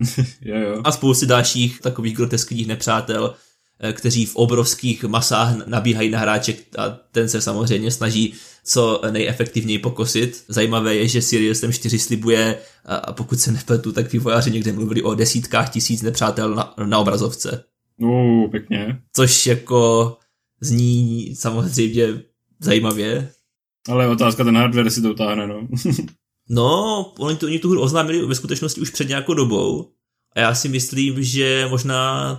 jo, 0.40 0.56
jo. 0.56 0.80
A 0.84 0.92
spousty 0.92 1.26
dalších 1.26 1.80
takových 1.80 2.16
groteskních 2.16 2.66
nepřátel, 2.66 3.34
eh, 3.80 3.92
kteří 3.92 4.26
v 4.26 4.36
obrovských 4.36 5.04
masách 5.04 5.66
nabíhají 5.66 6.10
na 6.10 6.18
hráče 6.18 6.54
a 6.78 6.88
ten 6.88 7.28
se 7.28 7.40
samozřejmě 7.40 7.90
snaží 7.90 8.34
co 8.64 9.02
nejefektivněji 9.10 9.78
pokosit. 9.78 10.44
Zajímavé 10.48 10.94
je, 10.94 11.08
že 11.08 11.22
Sirius 11.22 11.60
ten 11.60 11.72
4 11.72 11.98
slibuje, 11.98 12.58
a 12.84 13.12
pokud 13.12 13.40
se 13.40 13.52
nepletu, 13.52 13.92
tak 13.92 14.12
vývojáři 14.12 14.50
někde 14.50 14.72
mluvili 14.72 15.02
o 15.02 15.14
desítkách 15.14 15.70
tisíc 15.70 16.02
nepřátel 16.02 16.54
na, 16.54 16.74
na 16.86 16.98
obrazovce. 16.98 17.64
No, 17.98 18.48
pěkně. 18.50 19.00
Což 19.12 19.46
jako 19.46 20.16
zní 20.60 21.34
samozřejmě 21.36 22.22
zajímavě. 22.60 23.32
Ale 23.88 24.08
otázka 24.08 24.44
ten 24.44 24.56
hardware 24.56 24.90
si 24.90 25.02
to 25.02 25.10
utáhne, 25.10 25.46
no. 25.46 25.68
No, 26.48 27.00
oni, 27.18 27.36
to, 27.36 27.46
oni 27.46 27.58
tu 27.58 27.70
hru 27.70 27.80
oznámili 27.80 28.26
ve 28.26 28.34
skutečnosti 28.34 28.80
už 28.80 28.90
před 28.90 29.08
nějakou 29.08 29.34
dobou 29.34 29.90
a 30.36 30.40
já 30.40 30.54
si 30.54 30.68
myslím, 30.68 31.22
že 31.22 31.66
možná 31.70 32.30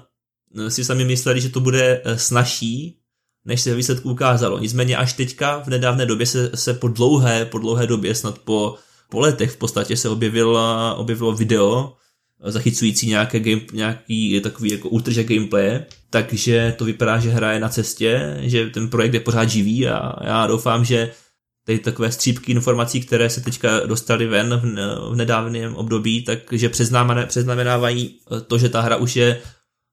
eh, 0.57 0.71
si 0.71 0.83
sami 0.83 1.05
mysleli, 1.05 1.41
že 1.41 1.49
to 1.49 1.59
bude 1.59 2.01
eh, 2.03 2.17
snažší, 2.17 2.99
než 3.45 3.61
se 3.61 3.75
výsledku 3.75 4.11
ukázalo. 4.11 4.59
Nicméně 4.59 4.97
až 4.97 5.13
teďka 5.13 5.59
v 5.59 5.67
nedávné 5.67 6.05
době 6.05 6.25
se, 6.25 6.51
se 6.55 6.73
po 6.73 6.87
dlouhé, 6.87 7.45
po 7.45 7.57
dlouhé 7.57 7.87
době, 7.87 8.15
snad 8.15 8.39
po, 8.39 8.75
po 9.09 9.19
letech 9.19 9.51
v 9.51 9.57
podstatě 9.57 9.97
se 9.97 10.09
objevilo, 10.09 10.95
objevilo 10.97 11.33
video 11.33 11.93
eh, 12.43 12.51
zachycující 12.51 13.07
nějaké 13.07 13.39
game, 13.39 13.61
nějaký 13.73 14.41
takový 14.41 14.71
jako 14.71 14.89
útrže 14.89 15.23
gameplay, 15.23 15.79
takže 16.09 16.75
to 16.77 16.85
vypadá, 16.85 17.19
že 17.19 17.29
hra 17.29 17.53
je 17.53 17.59
na 17.59 17.69
cestě, 17.69 18.37
že 18.41 18.69
ten 18.69 18.89
projekt 18.89 19.13
je 19.13 19.19
pořád 19.19 19.49
živý 19.49 19.87
a 19.87 20.25
já 20.25 20.47
doufám, 20.47 20.85
že 20.85 21.11
tady 21.67 21.79
takové 21.79 22.11
střípky 22.11 22.51
informací, 22.51 23.01
které 23.01 23.29
se 23.29 23.41
teďka 23.41 23.79
dostaly 23.85 24.27
ven 24.27 24.61
v 25.11 25.15
nedávném 25.15 25.75
období, 25.75 26.25
takže 26.49 26.69
přeznamenávají 27.27 28.19
eh, 28.31 28.41
to, 28.41 28.57
že 28.57 28.69
ta 28.69 28.81
hra 28.81 28.95
už 28.95 29.15
je 29.15 29.41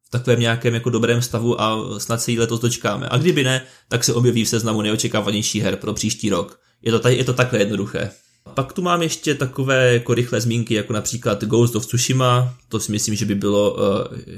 v 0.07 0.11
takovém 0.11 0.41
nějakém 0.41 0.75
jako 0.75 0.91
dobrém 0.91 1.23
stavu 1.23 1.61
a 1.61 1.79
snad 1.99 2.23
se 2.23 2.31
jí 2.31 2.39
letos 2.39 2.61
dočkáme. 2.61 3.09
A 3.11 3.19
kdyby 3.19 3.45
ne, 3.45 3.63
tak 3.89 4.05
se 4.05 4.15
objeví 4.15 4.45
v 4.45 4.49
seznamu 4.49 4.83
neočekávanější 4.83 5.61
her 5.61 5.77
pro 5.77 5.93
příští 5.93 6.31
rok. 6.31 6.61
Je 6.83 6.93
to, 6.93 6.99
tady, 6.99 7.17
je 7.17 7.25
to 7.25 7.33
takhle 7.33 7.59
jednoduché. 7.59 8.11
Pak 8.55 8.73
tu 8.73 8.83
mám 8.83 9.03
ještě 9.03 9.35
takové 9.35 9.93
jako 9.93 10.15
rychlé 10.15 10.41
zmínky, 10.41 10.75
jako 10.75 10.93
například 10.93 11.45
Ghost 11.45 11.77
of 11.77 11.87
Tsushima, 11.87 12.55
to 12.69 12.81
si 12.81 12.93
myslím, 12.93 13.15
že 13.15 13.25
by 13.25 13.35
bylo 13.35 13.75
uh, 13.75 13.81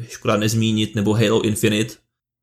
škoda 0.09 0.37
nezmínit, 0.37 0.95
nebo 0.95 1.15
Halo 1.15 1.43
Infinite, 1.43 1.95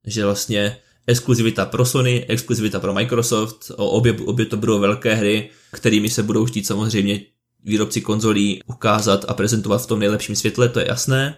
že 0.07 0.25
vlastně 0.25 0.77
exkluzivita 1.07 1.65
pro 1.65 1.85
Sony, 1.85 2.25
exkluzivita 2.27 2.79
pro 2.79 2.93
Microsoft, 2.93 3.71
obě, 3.77 4.13
obě 4.25 4.45
to 4.45 4.57
budou 4.57 4.79
velké 4.79 5.15
hry, 5.15 5.49
kterými 5.71 6.09
se 6.09 6.23
budou 6.23 6.45
chtít 6.45 6.67
samozřejmě 6.67 7.19
výrobci 7.63 8.01
konzolí 8.01 8.61
ukázat 8.65 9.25
a 9.27 9.33
prezentovat 9.33 9.77
v 9.77 9.87
tom 9.87 9.99
nejlepším 9.99 10.35
světle, 10.35 10.69
to 10.69 10.79
je 10.79 10.87
jasné. 10.87 11.37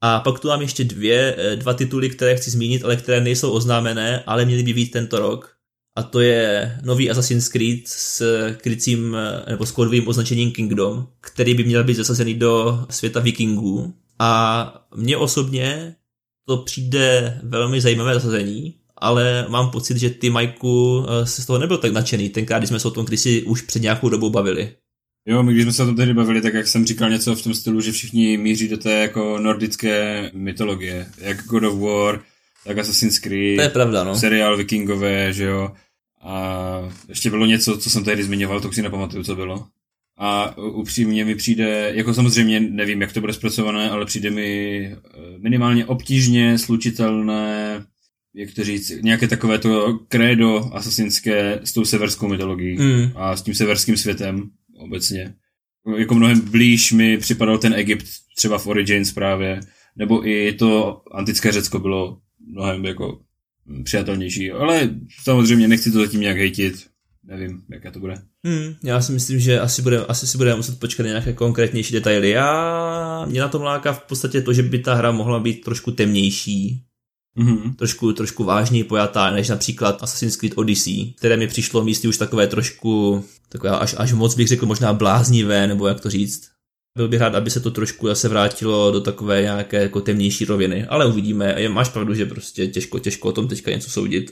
A 0.00 0.20
pak 0.20 0.40
tu 0.40 0.48
mám 0.48 0.62
ještě 0.62 0.84
dvě, 0.84 1.34
eh, 1.38 1.56
dva 1.56 1.74
tituly, 1.74 2.10
které 2.10 2.36
chci 2.36 2.50
zmínit, 2.50 2.84
ale 2.84 2.96
které 2.96 3.20
nejsou 3.20 3.50
oznámené, 3.50 4.22
ale 4.26 4.44
měly 4.44 4.62
by 4.62 4.72
být 4.72 4.90
tento 4.90 5.18
rok. 5.18 5.50
A 5.96 6.02
to 6.02 6.20
je 6.20 6.76
nový 6.84 7.10
Assassin's 7.10 7.48
Creed 7.48 7.88
s 7.88 8.22
krycím 8.56 9.16
eh, 9.16 9.50
nebo 9.50 9.66
s 9.66 9.72
kódovým 9.72 10.08
označením 10.08 10.52
Kingdom, 10.52 11.06
který 11.20 11.54
by 11.54 11.64
měl 11.64 11.84
být 11.84 11.94
zasazený 11.94 12.34
do 12.34 12.84
světa 12.90 13.20
vikingů. 13.20 13.94
A 14.18 14.86
mně 14.96 15.16
osobně 15.16 15.96
to 16.46 16.56
přijde 16.56 17.40
velmi 17.42 17.80
zajímavé 17.80 18.14
zasazení, 18.14 18.74
ale 19.04 19.46
mám 19.48 19.70
pocit, 19.70 19.96
že 19.96 20.10
ty, 20.10 20.30
Majku, 20.30 21.06
eh, 21.08 21.26
se 21.26 21.42
z 21.42 21.46
toho 21.46 21.58
nebyl 21.58 21.78
tak 21.78 21.92
nadšený, 21.92 22.28
tenkrát, 22.28 22.58
když 22.58 22.68
jsme 22.68 22.80
se 22.80 22.88
o 22.88 22.90
tom 22.90 23.04
kdysi 23.04 23.42
už 23.42 23.62
před 23.62 23.82
nějakou 23.82 24.08
dobou 24.08 24.30
bavili. 24.30 24.72
Jo, 25.26 25.42
my 25.42 25.52
když 25.52 25.62
jsme 25.62 25.72
se 25.72 25.82
o 25.82 25.86
tom 25.86 25.96
tehdy 25.96 26.14
bavili, 26.14 26.40
tak 26.40 26.54
jak 26.54 26.66
jsem 26.66 26.86
říkal 26.86 27.10
něco 27.10 27.36
v 27.36 27.42
tom 27.42 27.54
stylu, 27.54 27.80
že 27.80 27.92
všichni 27.92 28.36
míří 28.36 28.68
do 28.68 28.76
té 28.76 28.92
jako 28.92 29.38
nordické 29.38 30.30
mytologie, 30.34 31.06
jak 31.18 31.44
God 31.44 31.62
of 31.64 31.78
War, 31.78 32.20
tak 32.64 32.78
Assassin's 32.78 33.18
Creed, 33.18 33.56
to 33.56 33.62
je 33.62 33.68
pravda, 33.68 34.04
no. 34.04 34.16
seriál 34.16 34.56
Vikingové, 34.56 35.32
že 35.32 35.44
jo, 35.44 35.72
a 36.22 36.92
ještě 37.08 37.30
bylo 37.30 37.46
něco, 37.46 37.78
co 37.78 37.90
jsem 37.90 38.04
tehdy 38.04 38.22
zmiňoval, 38.24 38.60
to 38.60 38.72
si 38.72 38.82
nepamatuju, 38.82 39.24
co 39.24 39.36
bylo. 39.36 39.66
a 40.18 40.58
upřímně 40.58 41.24
mi 41.24 41.34
přijde, 41.34 41.92
jako 41.94 42.14
samozřejmě 42.14 42.60
nevím, 42.60 43.00
jak 43.00 43.12
to 43.12 43.20
bude 43.20 43.32
zpracované, 43.32 43.90
ale 43.90 44.06
přijde 44.06 44.30
mi 44.30 44.86
eh, 44.86 44.98
minimálně 45.38 45.86
obtížně 45.86 46.58
slučitelné, 46.58 47.84
jak 48.34 48.54
to 48.54 48.64
říct, 48.64 48.92
nějaké 49.02 49.28
takové 49.28 49.58
to 49.58 49.98
krédo 50.08 50.70
asasinské 50.74 51.60
s 51.64 51.72
tou 51.72 51.84
severskou 51.84 52.28
mytologií 52.28 52.78
mm. 52.78 53.10
a 53.14 53.36
s 53.36 53.42
tím 53.42 53.54
severským 53.54 53.96
světem 53.96 54.50
obecně. 54.78 55.34
Jako 55.96 56.14
mnohem 56.14 56.40
blíž 56.40 56.92
mi 56.92 57.18
připadal 57.18 57.58
ten 57.58 57.74
Egypt 57.74 58.06
třeba 58.36 58.58
v 58.58 58.66
Origins 58.66 59.12
právě, 59.12 59.60
nebo 59.96 60.28
i 60.28 60.52
to 60.52 61.02
antické 61.12 61.52
Řecko 61.52 61.78
bylo 61.78 62.18
mnohem 62.52 62.84
jako 62.84 63.20
přijatelnější, 63.84 64.50
ale 64.50 64.90
samozřejmě 65.22 65.68
nechci 65.68 65.92
to 65.92 65.98
zatím 65.98 66.20
nějak 66.20 66.36
hejtit, 66.36 66.86
nevím, 67.24 67.62
jaké 67.72 67.90
to 67.90 68.00
bude. 68.00 68.14
Hmm, 68.44 68.74
já 68.84 69.00
si 69.02 69.12
myslím, 69.12 69.40
že 69.40 69.60
asi, 69.60 69.82
bude, 69.82 70.04
asi 70.06 70.26
si 70.26 70.36
budeme 70.36 70.56
muset 70.56 70.80
počkat 70.80 71.02
na 71.02 71.08
nějaké 71.08 71.32
konkrétnější 71.32 71.92
detaily. 71.92 72.30
Já, 72.30 73.26
mě 73.28 73.40
na 73.40 73.48
tom 73.48 73.62
láká 73.62 73.92
v 73.92 74.02
podstatě 74.02 74.40
to, 74.42 74.52
že 74.52 74.62
by 74.62 74.78
ta 74.78 74.94
hra 74.94 75.12
mohla 75.12 75.40
být 75.40 75.64
trošku 75.64 75.90
temnější, 75.90 76.84
Mm-hmm. 77.38 77.74
Trošku, 77.76 78.12
trošku 78.12 78.44
vážněji 78.44 78.84
pojatá, 78.84 79.30
než 79.30 79.48
například 79.48 80.02
Assassin's 80.02 80.36
Creed 80.36 80.58
Odyssey, 80.58 81.12
které 81.16 81.36
mi 81.36 81.46
přišlo 81.46 81.84
místy 81.84 82.08
už 82.08 82.16
takové 82.18 82.46
trošku, 82.46 83.24
takové 83.48 83.78
až, 83.78 83.94
až 83.98 84.12
moc 84.12 84.34
bych 84.34 84.48
řekl 84.48 84.66
možná 84.66 84.92
bláznivé, 84.92 85.66
nebo 85.66 85.86
jak 85.86 86.00
to 86.00 86.10
říct. 86.10 86.50
Byl 86.96 87.08
bych 87.08 87.20
rád, 87.20 87.34
aby 87.34 87.50
se 87.50 87.60
to 87.60 87.70
trošku 87.70 88.06
zase 88.06 88.28
vrátilo 88.28 88.90
do 88.92 89.00
takové 89.00 89.42
nějaké 89.42 89.82
jako 89.82 90.00
temnější 90.00 90.44
roviny, 90.44 90.86
ale 90.86 91.06
uvidíme. 91.06 91.68
Máš 91.68 91.88
pravdu, 91.88 92.14
že 92.14 92.26
prostě 92.26 92.66
těžko, 92.66 92.98
těžko 92.98 93.28
o 93.28 93.32
tom 93.32 93.48
teďka 93.48 93.70
něco 93.70 93.90
soudit. 93.90 94.30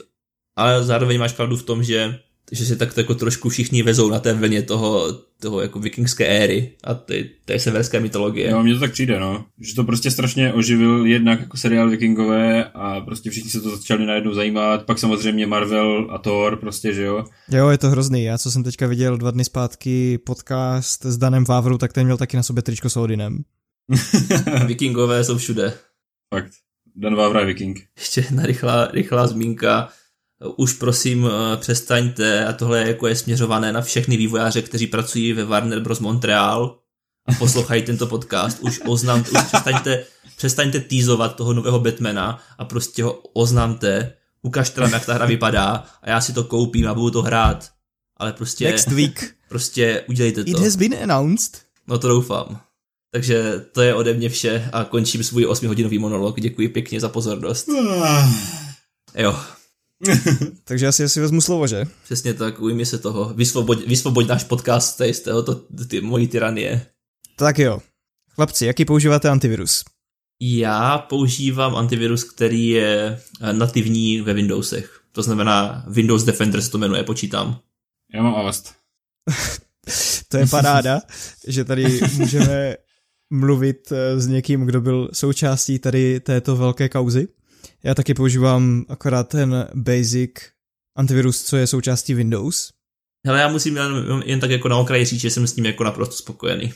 Ale 0.57 0.83
zároveň 0.83 1.19
máš 1.19 1.33
pravdu 1.33 1.57
v 1.57 1.63
tom, 1.63 1.83
že 1.83 2.19
že 2.51 2.65
se 2.65 2.75
tak 2.75 2.97
jako 2.97 3.15
trošku 3.15 3.49
všichni 3.49 3.83
vezou 3.83 4.09
na 4.09 4.19
té 4.19 4.33
vlně 4.33 4.61
toho, 4.61 5.17
toho 5.39 5.61
jako 5.61 5.79
vikingské 5.79 6.25
éry 6.25 6.71
a 6.83 6.93
té, 6.93 7.23
té 7.45 7.59
severské 7.59 7.99
mytologie. 7.99 8.49
Jo, 8.49 8.63
mně 8.63 8.73
to 8.73 8.79
tak 8.79 8.91
přijde, 8.91 9.19
no. 9.19 9.45
Že 9.59 9.75
to 9.75 9.83
prostě 9.83 10.11
strašně 10.11 10.53
oživil 10.53 11.05
jednak 11.05 11.39
jako 11.39 11.57
seriál 11.57 11.89
vikingové 11.89 12.63
a 12.63 13.01
prostě 13.01 13.29
všichni 13.29 13.49
se 13.49 13.61
to 13.61 13.75
začali 13.75 14.05
najednou 14.05 14.33
zajímat, 14.33 14.85
pak 14.85 14.99
samozřejmě 14.99 15.47
Marvel 15.47 16.07
a 16.11 16.17
Thor 16.17 16.55
prostě, 16.59 16.93
že 16.93 17.03
jo. 17.03 17.25
Jo, 17.51 17.69
je 17.69 17.77
to 17.77 17.89
hrozný. 17.89 18.23
Já 18.23 18.37
co 18.37 18.51
jsem 18.51 18.63
teďka 18.63 18.87
viděl 18.87 19.17
dva 19.17 19.31
dny 19.31 19.45
zpátky 19.45 20.17
podcast 20.17 21.05
s 21.05 21.17
Danem 21.17 21.43
Vávrou, 21.43 21.77
tak 21.77 21.93
ten 21.93 22.05
měl 22.05 22.17
taky 22.17 22.37
na 22.37 22.43
sobě 22.43 22.63
tričko 22.63 22.89
s 22.89 22.97
Odinem. 22.97 23.43
Vikingové 24.65 25.23
jsou 25.23 25.37
všude. 25.37 25.73
Fakt. 26.33 26.51
Dan 26.95 27.15
Vávra 27.15 27.39
je 27.39 27.45
viking. 27.45 27.79
Ještě 27.97 28.21
jedna 28.21 28.45
rychlá, 28.45 28.87
rychlá 28.87 29.27
zmínka 29.27 29.89
už 30.55 30.73
prosím 30.73 31.27
eh, 31.27 31.57
přestaňte, 31.57 32.45
a 32.45 32.53
tohle 32.53 32.87
jako 32.87 33.07
je 33.07 33.15
směřované 33.15 33.71
na 33.71 33.81
všechny 33.81 34.17
vývojáře, 34.17 34.61
kteří 34.61 34.87
pracují 34.87 35.33
ve 35.33 35.45
Warner 35.45 35.79
Bros. 35.79 35.99
Montreal 35.99 36.79
a 37.25 37.33
poslouchají 37.33 37.81
tento 37.81 38.07
podcast, 38.07 38.57
už 38.61 38.81
oznamte, 38.85 39.29
už 39.31 39.43
přestaňte, 39.43 40.05
přestaňte 40.37 40.79
týzovat 40.79 41.35
toho 41.35 41.53
nového 41.53 41.79
Batmana 41.79 42.39
a 42.57 42.65
prostě 42.65 43.03
ho 43.03 43.11
oznamte, 43.33 44.13
ukažte 44.41 44.81
nám, 44.81 44.93
jak 44.93 45.05
ta 45.05 45.13
hra 45.13 45.25
vypadá 45.25 45.83
a 46.01 46.09
já 46.09 46.21
si 46.21 46.33
to 46.33 46.43
koupím 46.43 46.87
a 46.87 46.93
budu 46.93 47.11
to 47.11 47.21
hrát. 47.21 47.69
Ale 48.17 48.33
prostě... 48.33 48.65
Next 48.65 48.87
week. 48.87 49.35
Prostě 49.49 50.03
udělejte 50.09 50.43
to. 50.43 50.49
It 50.49 50.59
has 50.59 50.75
been 50.75 50.95
announced. 51.03 51.61
No 51.87 51.99
to 51.99 52.07
doufám. 52.07 52.61
Takže 53.11 53.65
to 53.71 53.81
je 53.81 53.95
ode 53.95 54.13
mě 54.13 54.29
vše 54.29 54.69
a 54.73 54.83
končím 54.83 55.23
svůj 55.23 55.45
8-hodinový 55.45 55.99
monolog. 55.99 56.39
Děkuji 56.39 56.69
pěkně 56.69 56.99
za 56.99 57.09
pozornost. 57.09 57.69
Ah. 58.03 58.29
jo. 59.15 59.39
Takže 60.63 60.87
asi 60.87 61.09
si 61.09 61.19
vezmu 61.19 61.41
slovo, 61.41 61.67
že? 61.67 61.85
Přesně 62.03 62.33
tak, 62.33 62.59
ujmi 62.59 62.85
se 62.85 62.97
toho. 62.97 63.33
Vysvoboď, 63.33 63.87
vysvoboď 63.87 64.27
náš 64.27 64.43
podcast 64.43 65.01
z 65.11 65.19
tohoto 65.19 65.55
ty, 65.87 66.01
mojí 66.01 66.27
tyranie. 66.27 66.85
Tak 67.35 67.59
jo. 67.59 67.79
Chlapci, 68.35 68.65
jaký 68.65 68.85
používáte 68.85 69.29
antivirus? 69.29 69.83
Já 70.41 70.97
používám 70.97 71.75
antivirus, 71.75 72.23
který 72.23 72.67
je 72.67 73.19
eh, 73.41 73.53
nativní 73.53 74.21
ve 74.21 74.33
Windowsech. 74.33 75.01
To 75.11 75.23
znamená 75.23 75.85
Windows 75.87 76.23
Defender 76.23 76.61
se 76.61 76.71
to 76.71 76.77
jmenuje, 76.77 77.03
počítám. 77.03 77.59
Já 78.13 78.23
mám 78.23 78.35
Avast. 78.35 78.73
to 80.27 80.37
je 80.37 80.47
paráda, 80.47 81.01
že 81.47 81.65
tady 81.65 81.99
můžeme 82.17 82.75
mluvit 83.29 83.91
eh, 83.91 84.19
s 84.19 84.27
někým, 84.27 84.65
kdo 84.65 84.81
byl 84.81 85.09
součástí 85.13 85.79
tady 85.79 86.19
této 86.19 86.55
velké 86.55 86.89
kauzy. 86.89 87.27
Já 87.83 87.95
taky 87.95 88.13
používám 88.13 88.85
akorát 88.89 89.29
ten 89.29 89.67
basic 89.73 90.31
antivirus, 90.97 91.43
co 91.43 91.57
je 91.57 91.67
součástí 91.67 92.13
Windows. 92.13 92.69
Hele, 93.27 93.39
já 93.39 93.47
musím 93.47 93.77
jen, 93.77 94.23
jen 94.25 94.39
tak 94.39 94.49
jako 94.49 94.67
na 94.67 94.77
okraji 94.77 95.05
říct, 95.05 95.21
že 95.21 95.29
jsem 95.29 95.47
s 95.47 95.55
ním 95.55 95.65
jako 95.65 95.83
naprosto 95.83 96.15
spokojený. 96.15 96.73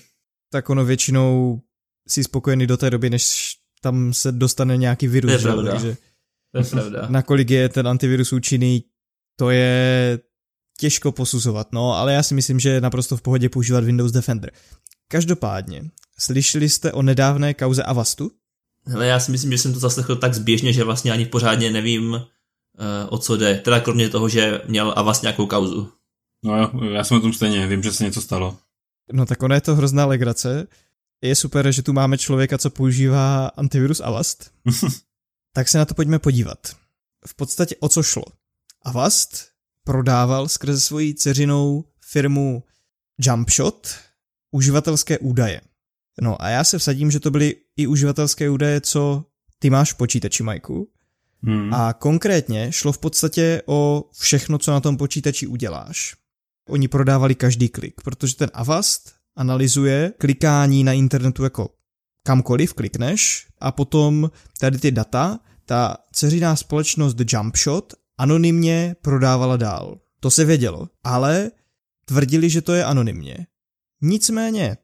Tak 0.52 0.70
ono 0.70 0.86
většinou 0.86 1.62
si 2.08 2.24
spokojený 2.24 2.68
do 2.68 2.78
té 2.78 2.90
doby, 2.90 3.10
než 3.10 3.54
tam 3.82 4.14
se 4.14 4.32
dostane 4.32 4.78
nějaký 4.78 5.08
virus. 5.08 5.32
To 5.32 5.38
je 5.38 5.42
pravda. 5.54 5.72
Takže 5.72 5.98
to 6.52 6.60
je 6.60 6.64
pravda. 6.64 7.08
Nakolik 7.10 7.50
je 7.50 7.70
ten 7.70 7.88
antivirus 7.88 8.34
účinný, 8.34 8.84
to 9.40 9.50
je 9.50 10.20
těžko 10.80 11.12
posuzovat, 11.12 11.72
no, 11.72 11.94
ale 11.94 12.14
já 12.14 12.24
si 12.24 12.34
myslím, 12.34 12.60
že 12.60 12.70
je 12.70 12.82
naprosto 12.82 13.18
v 13.18 13.22
pohodě 13.22 13.50
používat 13.50 13.84
Windows 13.84 14.12
Defender. 14.12 14.52
Každopádně, 15.12 15.84
slyšeli 16.20 16.70
jste 16.70 16.92
o 16.92 17.02
nedávné 17.02 17.54
kauze 17.54 17.84
Avastu? 17.84 18.32
Hele, 18.88 19.08
já 19.08 19.20
si 19.20 19.32
myslím, 19.32 19.52
že 19.52 19.58
jsem 19.58 19.74
to 19.74 19.80
zaslechl 19.80 20.16
tak 20.16 20.34
zběžně, 20.34 20.74
že 20.74 20.84
vlastně 20.84 21.12
ani 21.12 21.26
pořádně 21.26 21.72
nevím, 21.72 22.14
uh, 22.14 22.22
o 23.10 23.18
co 23.18 23.38
jde. 23.38 23.56
Teda 23.56 23.80
kromě 23.80 24.10
toho, 24.10 24.30
že 24.30 24.62
měl 24.68 24.94
Avast 24.96 25.22
nějakou 25.22 25.48
kauzu. 25.48 25.92
No 26.44 26.58
jo, 26.58 26.84
já 26.84 27.04
jsem 27.04 27.18
o 27.18 27.20
tom 27.20 27.34
stejně, 27.34 27.68
vím, 27.68 27.84
že 27.84 27.92
se 27.92 28.04
něco 28.04 28.22
stalo. 28.22 28.58
No 29.14 29.26
tak 29.26 29.44
ona 29.44 29.56
je 29.56 29.62
to 29.62 29.76
hrozná 29.76 30.06
legrace. 30.06 30.68
Je 31.22 31.36
super, 31.36 31.72
že 31.72 31.84
tu 31.84 31.94
máme 31.94 32.18
člověka, 32.18 32.58
co 32.58 32.70
používá 32.70 33.48
antivirus 33.48 34.00
Avast. 34.00 34.52
tak 35.54 35.68
se 35.68 35.78
na 35.78 35.86
to 35.86 35.94
pojďme 35.94 36.20
podívat. 36.20 36.60
V 37.28 37.36
podstatě 37.36 37.76
o 37.80 37.90
co 37.90 38.04
šlo? 38.04 38.24
Avast 38.86 39.48
prodával 39.84 40.48
skrze 40.48 40.82
svoji 40.82 41.14
ceřinou 41.14 41.86
firmu 42.00 42.64
Jumpshot 43.18 43.96
uživatelské 44.52 45.18
údaje. 45.20 45.62
No 46.22 46.42
a 46.42 46.50
já 46.50 46.64
se 46.64 46.78
vsadím, 46.78 47.12
že 47.12 47.20
to 47.20 47.32
byly 47.32 47.56
i 47.78 47.88
uživatelské 47.88 48.50
údaje, 48.50 48.82
co 48.82 49.26
ty 49.60 49.70
máš 49.70 49.94
v 49.94 49.98
počítači, 49.98 50.44
Majku. 50.44 50.90
Hmm. 51.44 51.74
A 51.74 51.94
konkrétně 51.94 52.72
šlo 52.72 52.92
v 52.92 52.98
podstatě 52.98 53.62
o 53.66 54.10
všechno, 54.20 54.58
co 54.58 54.72
na 54.72 54.80
tom 54.80 54.98
počítači 54.98 55.48
uděláš. 55.48 56.16
Oni 56.70 56.88
prodávali 56.88 57.36
každý 57.36 57.70
klik, 57.70 58.02
protože 58.04 58.36
ten 58.36 58.50
Avast 58.54 59.14
analyzuje 59.36 60.14
klikání 60.18 60.84
na 60.84 60.94
internetu 60.94 61.44
jako 61.44 61.70
kamkoliv 62.24 62.74
klikneš 62.74 63.48
a 63.60 63.72
potom 63.72 64.32
tady 64.60 64.78
ty 64.78 64.92
data 64.92 65.40
ta 65.66 65.98
dceřiná 66.12 66.56
společnost 66.56 67.18
Jumpshot 67.34 67.94
anonymně 68.18 68.96
prodávala 69.02 69.58
dál. 69.58 70.00
To 70.20 70.32
se 70.32 70.46
vědělo, 70.46 70.88
ale 71.04 71.52
tvrdili, 72.06 72.50
že 72.50 72.62
to 72.62 72.74
je 72.74 72.86
anonymně. 72.86 73.48
Nicméně 74.02 74.78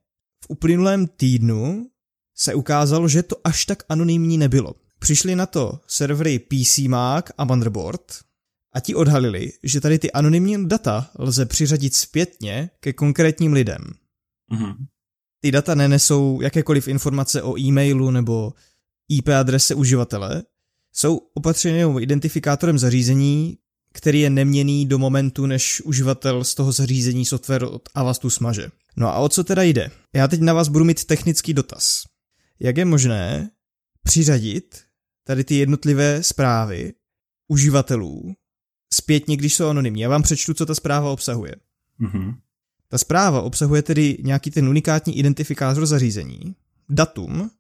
v 0.44 0.46
uplynulém 0.50 1.08
týdnu 1.08 1.90
se 2.36 2.54
ukázalo, 2.54 3.08
že 3.08 3.24
to 3.24 3.36
až 3.44 3.66
tak 3.66 3.84
anonymní 3.90 4.38
nebylo. 4.38 4.76
Přišli 5.00 5.36
na 5.36 5.46
to 5.46 5.80
servery 5.88 6.40
PCMag 6.40 7.32
a 7.38 7.44
Motherboard 7.46 8.14
a 8.74 8.80
ti 8.80 8.96
odhalili, 8.96 9.52
že 9.64 9.82
tady 9.82 10.00
ty 10.00 10.12
anonymní 10.12 10.68
data 10.68 11.12
lze 11.20 11.46
přiřadit 11.46 11.96
zpětně 11.96 12.70
ke 12.80 12.94
konkrétním 12.94 13.54
lidem. 13.54 13.82
Mm-hmm. 14.52 14.76
Ty 15.42 15.52
data 15.52 15.76
nenesou 15.76 16.42
jakékoliv 16.42 16.88
informace 16.88 17.42
o 17.42 17.60
e-mailu 17.60 18.12
nebo 18.12 18.54
IP 19.10 19.28
adrese 19.28 19.76
uživatele, 19.76 20.44
jsou 20.94 21.18
opatřeny 21.18 22.04
identifikátorem 22.04 22.80
zařízení, 22.80 23.58
který 23.94 24.20
je 24.20 24.30
neměný 24.30 24.86
do 24.86 25.00
momentu, 25.00 25.46
než 25.46 25.82
uživatel 25.82 26.44
z 26.44 26.56
toho 26.56 26.72
zařízení 26.72 27.26
software 27.26 27.64
od 27.64 27.90
Avastu 27.96 28.30
smaže. 28.30 28.70
No 28.98 29.08
a 29.08 29.18
o 29.18 29.30
co 29.30 29.44
teda 29.44 29.64
jde? 29.64 29.92
Já 30.14 30.28
teď 30.28 30.42
na 30.42 30.54
vás 30.54 30.68
budu 30.68 30.86
mít 30.86 31.06
technický 31.06 31.54
dotaz. 31.54 32.04
Jak 32.60 32.78
je 32.78 32.86
možné 32.86 33.50
přiřadit 34.04 34.82
tady 35.24 35.44
ty 35.44 35.56
jednotlivé 35.56 36.24
zprávy 36.24 36.94
uživatelů 37.48 38.36
zpětně, 38.94 39.38
když 39.38 39.56
jsou 39.56 39.68
anonymní? 39.68 40.02
Já 40.02 40.10
vám 40.10 40.22
přečtu, 40.24 40.54
co 40.54 40.66
ta 40.66 40.76
zpráva 40.76 41.12
obsahuje. 41.12 41.56
Mm-hmm. 42.02 42.36
Ta 42.88 42.98
zpráva 42.98 43.42
obsahuje 43.42 43.82
tedy 43.82 44.18
nějaký 44.24 44.52
ten 44.52 44.70
unikátní 44.70 45.18
identifikátor 45.18 45.86
zařízení, 45.86 46.56
datum, 46.90 47.52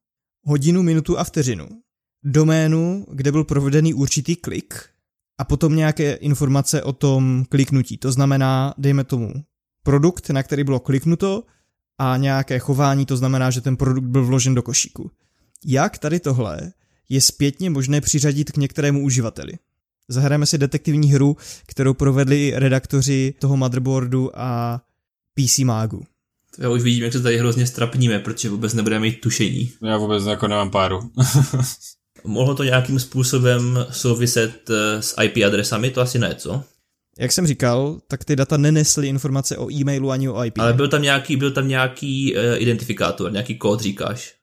hodinu, 0.43 0.84
minutu 0.84 1.19
a 1.19 1.23
vteřinu, 1.23 1.67
doménu, 2.23 3.05
kde 3.11 3.31
byl 3.31 3.43
provedený 3.43 3.93
určitý 3.93 4.36
klik 4.36 4.93
a 5.38 5.43
potom 5.45 5.75
nějaké 5.75 6.13
informace 6.13 6.84
o 6.84 6.93
tom 6.93 7.45
kliknutí. 7.49 7.97
To 7.97 8.11
znamená, 8.11 8.73
dejme 8.77 9.03
tomu, 9.03 9.34
produkt, 9.84 10.29
na 10.29 10.43
který 10.43 10.63
bylo 10.63 10.79
kliknuto 10.79 11.43
a 11.99 12.17
nějaké 12.17 12.59
chování, 12.59 13.05
to 13.05 13.17
znamená, 13.17 13.51
že 13.51 13.61
ten 13.61 13.77
produkt 13.77 14.05
byl 14.05 14.25
vložen 14.25 14.55
do 14.55 14.61
košíku. 14.61 15.11
Jak 15.65 15.97
tady 15.97 16.19
tohle 16.19 16.73
je 17.09 17.21
zpětně 17.21 17.69
možné 17.69 18.01
přiřadit 18.01 18.51
k 18.51 18.57
některému 18.57 19.03
uživateli? 19.03 19.53
Zahrajeme 20.07 20.45
si 20.45 20.57
detektivní 20.57 21.11
hru, 21.11 21.38
kterou 21.67 21.93
provedli 21.93 22.53
redaktoři 22.55 23.34
toho 23.39 23.57
motherboardu 23.57 24.39
a 24.39 24.81
PC 25.34 25.57
Magu. 25.57 26.03
Já 26.59 26.69
už 26.69 26.81
vidím, 26.81 27.03
jak 27.03 27.13
se 27.13 27.21
tady 27.21 27.38
hrozně 27.38 27.67
strapníme, 27.67 28.19
protože 28.19 28.49
vůbec 28.49 28.73
nebudeme 28.73 29.01
mít 29.01 29.21
tušení. 29.21 29.71
Já 29.84 29.97
vůbec 29.97 30.25
jako 30.25 30.47
nemám 30.47 30.71
páru. 30.71 30.99
Mohlo 32.26 32.55
to 32.55 32.63
nějakým 32.63 32.99
způsobem 32.99 33.86
souviset 33.91 34.69
eh, 34.69 35.01
s 35.01 35.21
IP 35.24 35.38
adresami? 35.45 35.91
To 35.91 36.01
asi 36.01 36.19
ne, 36.19 36.36
co? 36.36 36.63
Jak 37.19 37.32
jsem 37.32 37.47
říkal, 37.47 38.01
tak 38.07 38.26
ty 38.26 38.36
data 38.36 38.57
nenesly 38.57 39.07
informace 39.07 39.57
o 39.57 39.71
e-mailu 39.71 40.11
ani 40.11 40.30
o 40.30 40.43
IP. 40.45 40.59
Ale 40.59 40.74
byl 40.74 40.88
tam 40.88 41.01
nějaký, 41.01 41.36
byl 41.36 41.51
tam 41.51 41.67
nějaký 41.67 42.36
uh, 42.36 42.41
identifikátor, 42.57 43.32
nějaký 43.32 43.57
kód, 43.57 43.82
říkáš? 43.82 44.36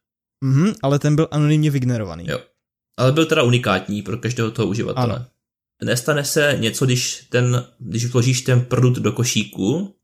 Mhm, 0.44 0.72
ale 0.82 0.98
ten 0.98 1.16
byl 1.16 1.28
anonymně 1.30 1.70
vygenerovaný. 1.70 2.24
Jo. 2.28 2.40
Ale 2.98 3.12
byl 3.12 3.26
teda 3.26 3.42
unikátní 3.42 4.02
pro 4.02 4.18
každého 4.18 4.50
toho 4.50 4.68
uživatele. 4.68 5.14
Ano. 5.14 5.26
Nestane 5.84 6.24
se 6.24 6.56
něco, 6.60 6.86
když, 6.86 7.26
ten, 7.28 7.66
když 7.78 8.06
vložíš 8.06 8.42
ten 8.42 8.60
produkt 8.60 8.98
do 8.98 9.12
košíku, 9.12 9.94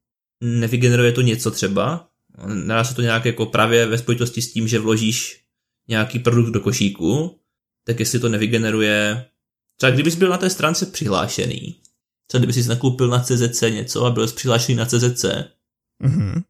nevygeneruje 0.44 1.12
to 1.12 1.20
něco 1.20 1.50
třeba, 1.50 2.08
se 2.82 2.94
to 2.94 3.02
nějak 3.02 3.24
jako 3.24 3.46
právě 3.46 3.86
ve 3.86 3.98
spojitosti 3.98 4.42
s 4.42 4.52
tím, 4.52 4.68
že 4.68 4.78
vložíš 4.78 5.40
nějaký 5.88 6.18
produkt 6.18 6.50
do 6.50 6.60
košíku, 6.60 7.38
tak 7.86 8.00
jestli 8.00 8.20
to 8.20 8.28
nevygeneruje, 8.28 9.26
třeba 9.76 9.90
kdybys 9.90 10.14
byl 10.14 10.28
na 10.28 10.38
té 10.38 10.50
stránce 10.50 10.86
přihlášený, 10.86 11.76
třeba 12.26 12.38
kdyby 12.38 12.52
jsi 12.52 12.68
nakoupil 12.68 13.08
na 13.08 13.20
CZC 13.20 13.60
něco 13.70 14.04
a 14.04 14.10
byl 14.10 14.28
jsi 14.28 14.34
přihlášený 14.34 14.76
na 14.76 14.86
CZC, 14.86 15.24
Mhm. 16.02 16.42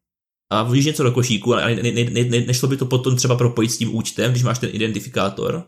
a 0.50 0.62
vložíš 0.62 0.84
něco 0.86 1.02
do 1.02 1.12
košíku, 1.12 1.54
ale 1.54 1.74
ne, 1.74 1.82
ne, 1.82 2.04
ne, 2.04 2.24
ne, 2.24 2.40
nešlo 2.40 2.68
by 2.68 2.76
to 2.76 2.86
potom 2.86 3.16
třeba 3.16 3.36
propojit 3.36 3.70
s 3.72 3.78
tím 3.78 3.94
účtem, 3.94 4.30
když 4.30 4.42
máš 4.42 4.58
ten 4.58 4.70
identifikátor. 4.72 5.64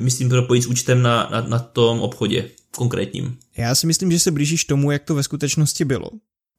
Myslím 0.00 0.28
propojit 0.28 0.64
s 0.64 0.66
účtem 0.66 1.02
na, 1.02 1.28
na, 1.30 1.40
na 1.40 1.58
tom 1.58 2.00
obchodě 2.00 2.50
konkrétním. 2.70 3.38
Já 3.56 3.74
si 3.74 3.86
myslím, 3.86 4.12
že 4.12 4.18
se 4.18 4.30
blížíš 4.30 4.64
tomu, 4.64 4.90
jak 4.90 5.04
to 5.04 5.14
ve 5.14 5.22
skutečnosti 5.22 5.84
bylo. 5.84 6.10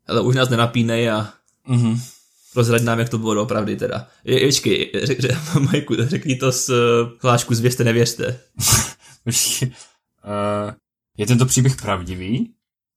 Ale 0.08 0.22
už 0.22 0.36
nás 0.36 0.50
nenapínej 0.50 1.10
a 1.10 1.34
Mhm. 1.68 2.02
Prozrať 2.54 2.82
nám, 2.82 3.00
jak 3.00 3.10
to 3.10 3.18
bylo 3.18 3.44
opravdu 3.44 3.76
teda. 3.76 4.08
Je, 4.24 4.48
počkej, 4.48 4.92
řek, 5.04 5.20
řek, 5.20 5.38
Majku, 5.60 5.96
řekni 6.00 6.36
to 6.36 6.52
z 6.52 6.70
uh, 6.70 6.76
hlášku 7.22 7.56
zvěřte, 7.56 7.84
nevěřte. 7.84 8.40
Uh, 10.26 10.74
je 11.18 11.28
tento 11.28 11.46
příběh 11.46 11.76
pravdivý? 11.76 12.54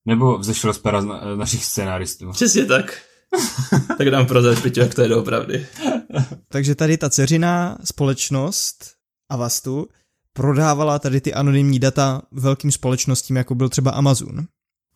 Nebo 0.07 0.39
vzešel 0.39 0.73
z 0.73 0.79
pera 0.79 1.01
na, 1.01 1.37
našich 1.37 1.65
scénáristů? 1.65 2.31
Přesně 2.33 2.65
tak. 2.65 2.99
tak 3.99 4.09
nám 4.09 4.27
prozrať, 4.27 4.63
Peťo, 4.63 4.81
jak 4.81 4.95
to 4.95 5.03
je 5.03 5.09
doopravdy. 5.09 5.67
Takže 6.49 6.75
tady 6.75 6.99
ta 6.99 7.11
dceřiná 7.11 7.79
společnost 7.85 8.95
Avastu 9.31 9.89
prodávala 10.33 10.99
tady 10.99 11.21
ty 11.21 11.35
anonymní 11.35 11.79
data 11.79 12.23
velkým 12.31 12.73
společnostím, 12.73 13.37
jako 13.37 13.55
byl 13.55 13.69
třeba 13.69 13.91
Amazon. 13.91 14.47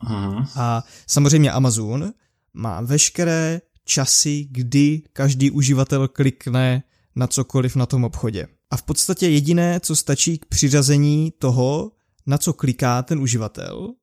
Mhm. 0.02 0.46
A 0.56 0.84
samozřejmě 1.06 1.52
Amazon 1.52 2.12
má 2.54 2.80
veškeré 2.80 3.60
časy, 3.86 4.48
kdy 4.50 5.02
každý 5.12 5.50
uživatel 5.50 6.08
klikne 6.08 6.82
na 7.16 7.26
cokoliv 7.26 7.76
na 7.76 7.86
tom 7.86 8.04
obchodě. 8.04 8.48
A 8.70 8.76
v 8.76 8.82
podstatě 8.82 9.28
jediné, 9.28 9.80
co 9.80 9.96
stačí 9.96 10.38
k 10.38 10.46
přiřazení 10.46 11.32
toho, 11.38 11.92
na 12.26 12.38
co 12.38 12.52
kliká 12.52 13.02
ten 13.02 13.18
uživatel, 13.18 13.94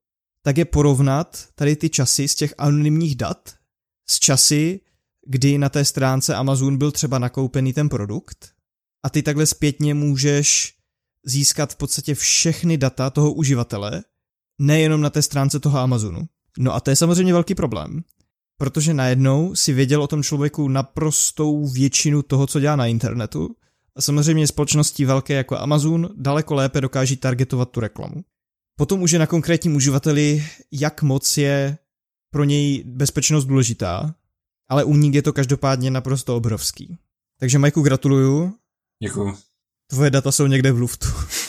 tak 0.44 0.58
je 0.58 0.66
porovnat 0.66 1.48
tady 1.56 1.76
ty 1.76 1.90
časy 1.90 2.28
z 2.28 2.36
těch 2.36 2.54
anonymních 2.58 3.16
dat 3.16 3.54
s 4.10 4.20
časy, 4.20 4.80
kdy 5.28 5.58
na 5.58 5.70
té 5.70 5.86
stránce 5.86 6.36
Amazon 6.36 6.78
byl 6.78 6.92
třeba 6.92 7.20
nakoupený 7.20 7.74
ten 7.74 7.90
produkt 7.90 8.54
a 9.04 9.10
ty 9.10 9.24
takhle 9.24 9.46
zpětně 9.46 9.94
můžeš 9.94 10.76
získat 11.26 11.74
v 11.74 11.76
podstatě 11.76 12.16
všechny 12.16 12.78
data 12.78 13.10
toho 13.10 13.34
uživatele, 13.34 14.04
nejenom 14.60 15.02
na 15.02 15.10
té 15.10 15.22
stránce 15.22 15.60
toho 15.60 15.80
Amazonu. 15.80 16.28
No 16.58 16.74
a 16.74 16.80
to 16.80 16.90
je 16.90 16.96
samozřejmě 16.96 17.34
velký 17.34 17.56
problém, 17.56 18.04
protože 18.58 18.94
najednou 18.94 19.56
si 19.56 19.74
věděl 19.74 20.04
o 20.04 20.08
tom 20.08 20.24
člověku 20.24 20.68
naprostou 20.68 21.68
většinu 21.68 22.22
toho, 22.22 22.48
co 22.48 22.60
dělá 22.60 22.76
na 22.76 22.86
internetu. 22.88 23.56
A 23.96 24.02
samozřejmě 24.02 24.48
společnosti 24.48 25.06
velké 25.06 25.34
jako 25.34 25.58
Amazon 25.58 26.10
daleko 26.16 26.54
lépe 26.54 26.82
dokáží 26.82 27.18
targetovat 27.18 27.72
tu 27.72 27.80
reklamu. 27.80 28.24
Potom 28.76 29.02
už 29.02 29.12
je 29.12 29.20
na 29.20 29.28
konkrétním 29.28 29.76
uživateli, 29.76 30.46
jak 30.72 31.02
moc 31.02 31.38
je 31.38 31.78
pro 32.32 32.44
něj 32.44 32.84
bezpečnost 32.86 33.46
důležitá, 33.46 34.16
ale 34.70 34.84
únik 34.84 35.14
je 35.14 35.22
to 35.22 35.34
každopádně 35.34 35.92
naprosto 35.92 36.36
obrovský. 36.36 36.98
Takže 37.40 37.60
Majku 37.60 37.82
gratuluju, 37.82 38.54
Děkuju. 39.04 39.38
tvoje 39.90 40.10
data 40.10 40.32
jsou 40.32 40.48
někde 40.48 40.72
v 40.72 40.80
luftu. 40.80 41.08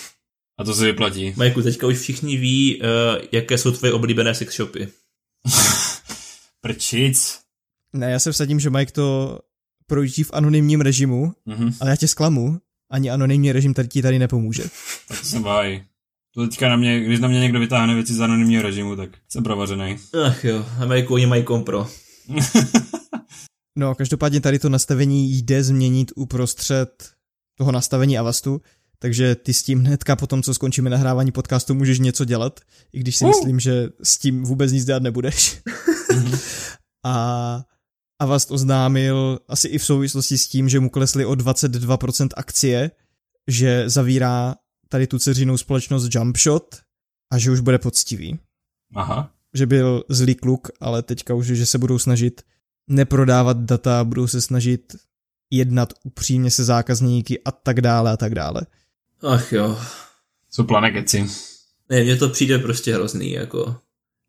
A 0.59 0.64
to 0.64 0.74
se 0.74 0.84
vyplatí. 0.84 1.34
Majku, 1.36 1.62
teďka 1.62 1.86
už 1.86 1.98
všichni 1.98 2.36
ví, 2.36 2.80
uh, 2.80 2.86
jaké 3.32 3.59
jsou 3.59 3.72
tvoje 3.72 3.92
oblíbené 3.92 4.34
sex 4.34 4.57
shopy. 4.57 4.88
Prčic. 6.68 7.38
Ne, 7.92 8.10
já 8.10 8.18
se 8.18 8.32
vsadím, 8.32 8.60
že 8.60 8.70
Mike 8.70 8.92
to 8.92 9.38
projíždí 9.86 10.22
v 10.22 10.30
anonymním 10.32 10.80
režimu, 10.80 11.32
Mhm. 11.46 11.70
ale 11.80 11.90
já 11.90 11.96
tě 11.96 12.08
zklamu, 12.08 12.58
ani 12.90 13.10
anonymní 13.10 13.52
režim 13.52 13.74
tady 13.74 13.88
ti 13.88 14.02
tady 14.02 14.18
nepomůže. 14.18 14.64
Tak 15.08 15.24
jsem 15.24 15.42
báj. 15.42 15.84
To 16.34 16.46
teďka 16.48 16.68
na 16.68 16.76
mě, 16.76 17.00
když 17.00 17.20
na 17.20 17.28
mě 17.28 17.40
někdo 17.40 17.60
vytáhne 17.60 17.94
věci 17.94 18.14
z 18.14 18.20
anonymního 18.20 18.62
režimu, 18.62 18.96
tak 18.96 19.10
jsem 19.28 19.44
provařený. 19.44 19.96
Ach 20.26 20.44
jo, 20.44 20.66
a 20.80 20.86
Majku, 20.86 21.14
oni 21.14 21.26
mají 21.26 21.42
kompro. 21.42 21.88
No, 23.78 23.94
každopádně 23.94 24.40
tady 24.40 24.58
to 24.58 24.68
nastavení 24.68 25.38
jde 25.38 25.64
změnit 25.64 26.12
uprostřed 26.16 27.10
toho 27.58 27.72
nastavení 27.72 28.18
Avastu, 28.18 28.60
takže 28.98 29.34
ty 29.34 29.54
s 29.54 29.62
tím 29.62 29.84
hnedka 29.84 30.16
po 30.16 30.26
tom, 30.26 30.42
co 30.42 30.54
skončíme 30.54 30.90
nahrávání 30.90 31.32
podcastu, 31.32 31.74
můžeš 31.74 31.98
něco 31.98 32.24
dělat, 32.24 32.60
i 32.92 33.00
když 33.00 33.16
si 33.16 33.24
Uh. 33.24 33.30
myslím, 33.30 33.60
že 33.60 33.88
s 34.02 34.18
tím 34.18 34.42
vůbec 34.42 34.72
nic 34.72 34.84
dělat 34.84 35.02
nebudeš. 35.02 35.60
A 37.04 37.64
Avast 38.18 38.50
oznámil 38.50 39.38
asi 39.48 39.68
i 39.68 39.78
v 39.78 39.84
souvislosti 39.84 40.38
s 40.38 40.48
tím, 40.48 40.68
že 40.68 40.80
mu 40.80 40.90
klesly 40.90 41.24
o 41.24 41.32
22% 41.32 42.28
akcie, 42.36 42.90
že 43.48 43.90
zavírá 43.90 44.54
tady 44.88 45.06
tu 45.06 45.18
dceřinou 45.18 45.56
společnost 45.56 46.08
Jumpshot 46.14 46.76
a 47.32 47.38
že 47.38 47.50
už 47.50 47.60
bude 47.60 47.78
poctivý. 47.78 48.38
Aha. 48.94 49.30
Že 49.54 49.66
byl 49.66 50.04
zlý 50.08 50.34
kluk, 50.34 50.68
ale 50.80 51.02
teďka 51.02 51.34
už, 51.34 51.46
že 51.46 51.66
se 51.66 51.78
budou 51.78 51.98
snažit 51.98 52.42
neprodávat 52.88 53.56
data, 53.56 54.04
budou 54.04 54.26
se 54.26 54.40
snažit 54.40 54.96
jednat 55.50 55.92
upřímně 56.04 56.50
se 56.50 56.64
zákazníky 56.64 57.42
a 57.44 57.52
tak 57.52 57.80
dále 57.80 58.12
a 58.12 58.16
tak 58.16 58.34
dále. 58.34 58.60
Ach 59.22 59.52
jo. 59.52 59.78
Jsou 60.50 60.64
plane 60.64 60.90
keci. 60.90 61.26
Ne, 61.90 62.02
mně 62.02 62.16
to 62.16 62.28
přijde 62.28 62.58
prostě 62.58 62.94
hrozný, 62.94 63.32
jako. 63.32 63.76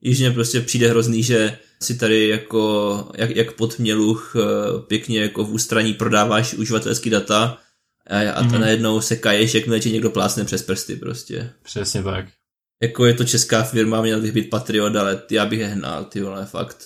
Již 0.06 0.20
mně 0.20 0.32
prostě 0.32 0.62
přijde 0.62 0.90
hrozný, 0.90 1.24
že 1.24 1.58
si 1.82 1.98
tady 1.98 2.28
jako, 2.28 3.08
jak, 3.16 3.36
jak 3.36 3.52
pod 3.52 3.80
měluch 3.80 4.36
eh, 4.40 4.82
pěkně 4.88 5.22
jako 5.22 5.44
v 5.44 5.54
ústraní 5.54 5.94
prodáváš 5.94 6.54
uživatelský 6.54 7.10
data 7.10 7.58
a, 8.08 8.32
a 8.32 8.44
mm-hmm. 8.44 8.60
najednou 8.60 9.02
se 9.02 9.16
kaješ, 9.16 9.54
jakmile 9.54 9.80
ti 9.80 9.92
někdo 9.92 10.10
plásne 10.10 10.46
přes 10.46 10.64
prsty 10.64 10.96
prostě. 10.96 11.50
Přesně 11.64 12.04
tak. 12.04 12.26
Jako 12.84 13.06
je 13.06 13.14
to 13.14 13.24
česká 13.24 13.64
firma, 13.64 14.02
měl 14.02 14.22
bych 14.22 14.32
být 14.32 14.50
patriot, 14.50 14.96
ale 14.96 15.22
já 15.32 15.46
bych 15.46 15.60
je 15.60 15.68
hnal, 15.68 16.06
ty 16.06 16.22
vole, 16.22 16.46
fakt. 16.46 16.78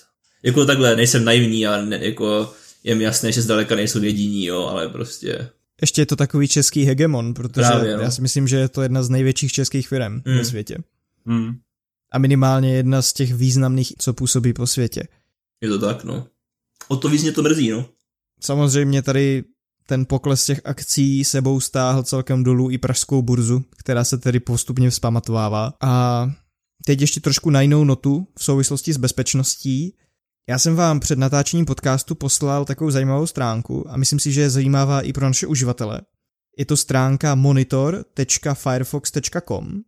Jako 0.43 0.65
takhle, 0.65 0.95
nejsem 0.95 1.25
naivní, 1.25 1.67
ale 1.67 1.85
ne, 1.85 1.99
jako 2.01 2.53
je 2.83 2.95
mi 2.95 3.03
jasné, 3.03 3.31
že 3.31 3.41
zdaleka 3.41 3.75
nejsou 3.75 4.03
jediní, 4.03 4.45
jo, 4.45 4.65
ale 4.65 4.89
prostě. 4.89 5.49
Ještě 5.81 6.01
je 6.01 6.05
to 6.05 6.15
takový 6.15 6.47
český 6.47 6.83
hegemon, 6.83 7.33
protože 7.33 7.67
Právě, 7.67 7.97
no. 7.97 8.03
já 8.03 8.11
si 8.11 8.21
myslím, 8.21 8.47
že 8.47 8.57
je 8.57 8.69
to 8.69 8.81
jedna 8.81 9.03
z 9.03 9.09
největších 9.09 9.51
českých 9.51 9.87
firm 9.87 10.13
Mm. 10.13 10.37
ve 10.37 10.45
světě. 10.45 10.77
Hmm. 11.25 11.53
A 12.11 12.19
minimálně 12.19 12.75
jedna 12.75 13.01
z 13.01 13.13
těch 13.13 13.33
významných, 13.33 13.93
co 13.97 14.13
působí 14.13 14.53
po 14.53 14.67
světě. 14.67 15.07
Je 15.61 15.69
to 15.69 15.79
tak, 15.79 16.03
no. 16.03 16.27
O 16.87 16.97
to 16.97 17.09
víc 17.09 17.21
mě 17.21 17.31
to 17.31 17.43
mrzí, 17.43 17.69
no. 17.69 17.85
Samozřejmě 18.41 19.01
tady 19.01 19.43
ten 19.85 20.05
pokles 20.05 20.45
těch 20.45 20.61
akcí 20.65 21.23
sebou 21.23 21.59
stáhl 21.59 22.03
celkem 22.03 22.43
dolů 22.43 22.69
i 22.69 22.77
pražskou 22.77 23.21
burzu, 23.21 23.63
která 23.77 24.03
se 24.03 24.17
tedy 24.17 24.39
postupně 24.39 24.89
vzpamatovává. 24.89 25.73
A 25.81 26.25
teď 26.85 27.01
ještě 27.01 27.19
trošku 27.19 27.49
na 27.49 27.61
jinou 27.61 27.83
notu 27.83 28.27
v 28.37 28.43
souvislosti 28.43 28.93
s 28.93 28.97
bezpečností. 28.97 29.95
Já 30.49 30.59
jsem 30.59 30.75
vám 30.75 30.99
před 30.99 31.19
natáčením 31.19 31.65
podcastu 31.65 32.15
poslal 32.15 32.65
takovou 32.65 32.91
zajímavou 32.91 33.27
stránku 33.27 33.91
a 33.91 33.97
myslím 33.97 34.19
si, 34.19 34.31
že 34.31 34.41
je 34.41 34.49
zajímavá 34.49 35.01
i 35.01 35.13
pro 35.13 35.25
naše 35.25 35.47
uživatele. 35.47 36.01
Je 36.57 36.65
to 36.65 36.77
stránka 36.77 37.35
monitor.firefox.com 37.35 39.81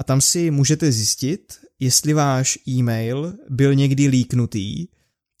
a 0.00 0.04
tam 0.04 0.20
si 0.20 0.50
můžete 0.50 0.92
zjistit, 0.92 1.52
jestli 1.80 2.12
váš 2.12 2.58
e-mail 2.68 3.34
byl 3.50 3.74
někdy 3.74 4.06
líknutý, 4.06 4.86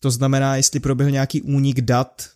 to 0.02 0.10
znamená, 0.10 0.56
jestli 0.56 0.80
proběhl 0.80 1.10
nějaký 1.10 1.42
únik 1.42 1.80
dat 1.80 2.28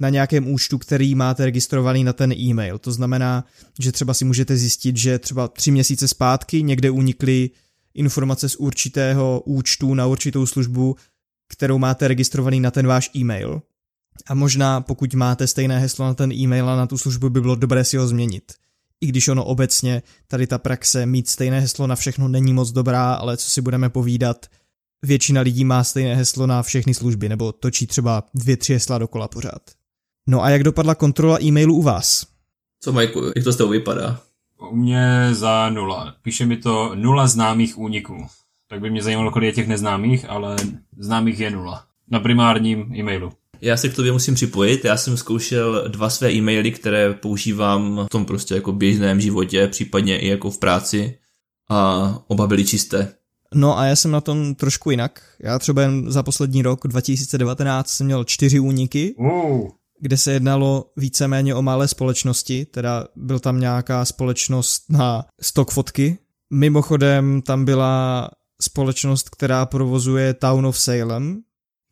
na 0.00 0.08
nějakém 0.08 0.48
účtu, 0.48 0.78
který 0.78 1.14
máte 1.14 1.44
registrovaný 1.44 2.04
na 2.04 2.12
ten 2.12 2.32
e-mail. 2.32 2.78
To 2.78 2.92
znamená, 2.92 3.44
že 3.80 3.92
třeba 3.92 4.14
si 4.14 4.24
můžete 4.24 4.56
zjistit, 4.56 4.96
že 4.96 5.18
třeba 5.18 5.48
tři 5.48 5.70
měsíce 5.70 6.08
zpátky 6.08 6.62
někde 6.62 6.90
unikly 6.90 7.50
informace 7.94 8.48
z 8.48 8.56
určitého 8.56 9.42
účtu 9.46 9.94
na 9.94 10.06
určitou 10.06 10.46
službu, 10.46 10.96
kterou 11.48 11.78
máte 11.78 12.08
registrovaný 12.08 12.60
na 12.60 12.70
ten 12.70 12.86
váš 12.86 13.10
e-mail. 13.16 13.62
A 14.26 14.34
možná 14.34 14.80
pokud 14.80 15.14
máte 15.14 15.46
stejné 15.46 15.78
heslo 15.78 16.06
na 16.06 16.14
ten 16.14 16.32
e-mail 16.32 16.70
a 16.70 16.76
na 16.76 16.86
tu 16.86 16.98
službu 16.98 17.30
by 17.30 17.40
bylo 17.40 17.54
dobré 17.54 17.84
si 17.84 17.96
ho 17.96 18.08
změnit. 18.08 18.52
I 19.00 19.06
když 19.06 19.28
ono 19.28 19.44
obecně, 19.44 20.02
tady 20.28 20.46
ta 20.46 20.58
praxe 20.58 21.06
mít 21.06 21.28
stejné 21.28 21.60
heslo 21.60 21.86
na 21.86 21.96
všechno 21.96 22.28
není 22.28 22.52
moc 22.52 22.72
dobrá, 22.72 23.14
ale 23.14 23.36
co 23.36 23.50
si 23.50 23.60
budeme 23.60 23.90
povídat, 23.90 24.46
většina 25.02 25.40
lidí 25.40 25.64
má 25.64 25.84
stejné 25.84 26.14
heslo 26.14 26.46
na 26.46 26.62
všechny 26.62 26.94
služby, 26.94 27.28
nebo 27.28 27.52
točí 27.52 27.86
třeba 27.86 28.22
dvě, 28.34 28.56
tři 28.56 28.72
hesla 28.72 28.98
dokola 28.98 29.28
pořád. 29.28 29.62
No 30.28 30.42
a 30.42 30.50
jak 30.50 30.62
dopadla 30.62 30.94
kontrola 30.94 31.42
e-mailu 31.42 31.74
u 31.74 31.82
vás? 31.82 32.26
Co 32.80 32.92
Majku, 32.92 33.22
jak 33.36 33.44
to 33.44 33.52
s 33.52 33.56
tebou 33.56 33.70
vypadá? 33.70 34.20
U 34.70 34.76
mě 34.76 35.28
za 35.32 35.70
nula. 35.70 36.14
Píše 36.22 36.46
mi 36.46 36.56
to 36.56 36.94
nula 36.94 37.26
známých 37.26 37.78
úniků. 37.78 38.26
Tak 38.68 38.80
by 38.80 38.90
mě 38.90 39.02
zajímalo, 39.02 39.30
kolik 39.30 39.46
je 39.46 39.52
těch 39.52 39.68
neznámých, 39.68 40.30
ale 40.30 40.56
známých 40.98 41.40
je 41.40 41.50
nula. 41.50 41.84
Na 42.10 42.20
primárním 42.20 42.94
e-mailu. 42.94 43.32
Já 43.60 43.76
se 43.76 43.88
k 43.88 43.94
tobě 43.94 44.12
musím 44.12 44.34
připojit, 44.34 44.84
já 44.84 44.96
jsem 44.96 45.16
zkoušel 45.16 45.88
dva 45.88 46.10
své 46.10 46.32
e-maily, 46.32 46.70
které 46.70 47.14
používám 47.14 48.06
v 48.06 48.08
tom 48.08 48.24
prostě 48.24 48.54
jako 48.54 48.72
běžném 48.72 49.20
životě, 49.20 49.66
případně 49.66 50.18
i 50.18 50.28
jako 50.28 50.50
v 50.50 50.58
práci 50.58 51.18
a 51.70 52.12
oba 52.28 52.46
byly 52.46 52.64
čisté. 52.64 53.14
No 53.54 53.78
a 53.78 53.84
já 53.84 53.96
jsem 53.96 54.10
na 54.10 54.20
tom 54.20 54.54
trošku 54.54 54.90
jinak. 54.90 55.22
Já 55.40 55.58
třeba 55.58 55.82
jen 55.82 56.12
za 56.12 56.22
poslední 56.22 56.62
rok 56.62 56.80
2019 56.86 57.90
jsem 57.90 58.06
měl 58.06 58.24
čtyři 58.24 58.58
úniky, 58.60 59.14
kde 60.00 60.16
se 60.16 60.32
jednalo 60.32 60.90
víceméně 60.96 61.54
o 61.54 61.62
malé 61.62 61.88
společnosti, 61.88 62.64
teda 62.64 63.06
byl 63.16 63.38
tam 63.38 63.60
nějaká 63.60 64.04
společnost 64.04 64.84
na 64.90 65.24
stok 65.40 65.70
fotky. 65.70 66.18
Mimochodem 66.52 67.42
tam 67.42 67.64
byla 67.64 68.30
společnost, 68.62 69.30
která 69.30 69.66
provozuje 69.66 70.34
Town 70.34 70.66
of 70.66 70.78
Salem, 70.78 71.42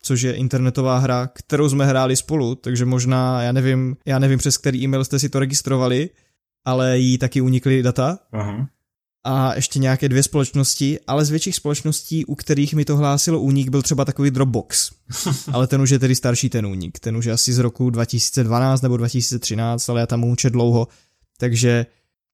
což 0.05 0.21
je 0.21 0.33
internetová 0.33 0.97
hra, 0.97 1.27
kterou 1.27 1.69
jsme 1.69 1.85
hráli 1.85 2.15
spolu, 2.15 2.55
takže 2.55 2.85
možná, 2.85 3.41
já 3.41 3.51
nevím, 3.51 3.97
já 4.05 4.19
nevím 4.19 4.39
přes 4.39 4.57
který 4.57 4.83
e-mail 4.83 5.05
jste 5.05 5.19
si 5.19 5.29
to 5.29 5.39
registrovali, 5.39 6.09
ale 6.65 6.97
jí 6.97 7.17
taky 7.17 7.41
unikly 7.41 7.83
data. 7.83 8.19
Aha. 8.31 8.67
A 9.23 9.55
ještě 9.55 9.79
nějaké 9.79 10.09
dvě 10.09 10.23
společnosti, 10.23 10.99
ale 11.07 11.25
z 11.25 11.29
větších 11.29 11.55
společností, 11.55 12.25
u 12.25 12.35
kterých 12.35 12.73
mi 12.73 12.85
to 12.85 12.97
hlásilo 12.97 13.39
únik, 13.39 13.69
byl 13.69 13.81
třeba 13.81 14.05
takový 14.05 14.31
Dropbox. 14.31 14.91
ale 15.53 15.67
ten 15.67 15.81
už 15.81 15.89
je 15.89 15.99
tedy 15.99 16.15
starší 16.15 16.49
ten 16.49 16.65
únik. 16.65 16.99
Ten 16.99 17.17
už 17.17 17.25
je 17.25 17.33
asi 17.33 17.53
z 17.53 17.59
roku 17.59 17.89
2012 17.89 18.81
nebo 18.81 18.97
2013, 18.97 19.89
ale 19.89 19.99
já 19.99 20.07
tam 20.07 20.23
účet 20.23 20.49
dlouho. 20.49 20.87
Takže 21.37 21.85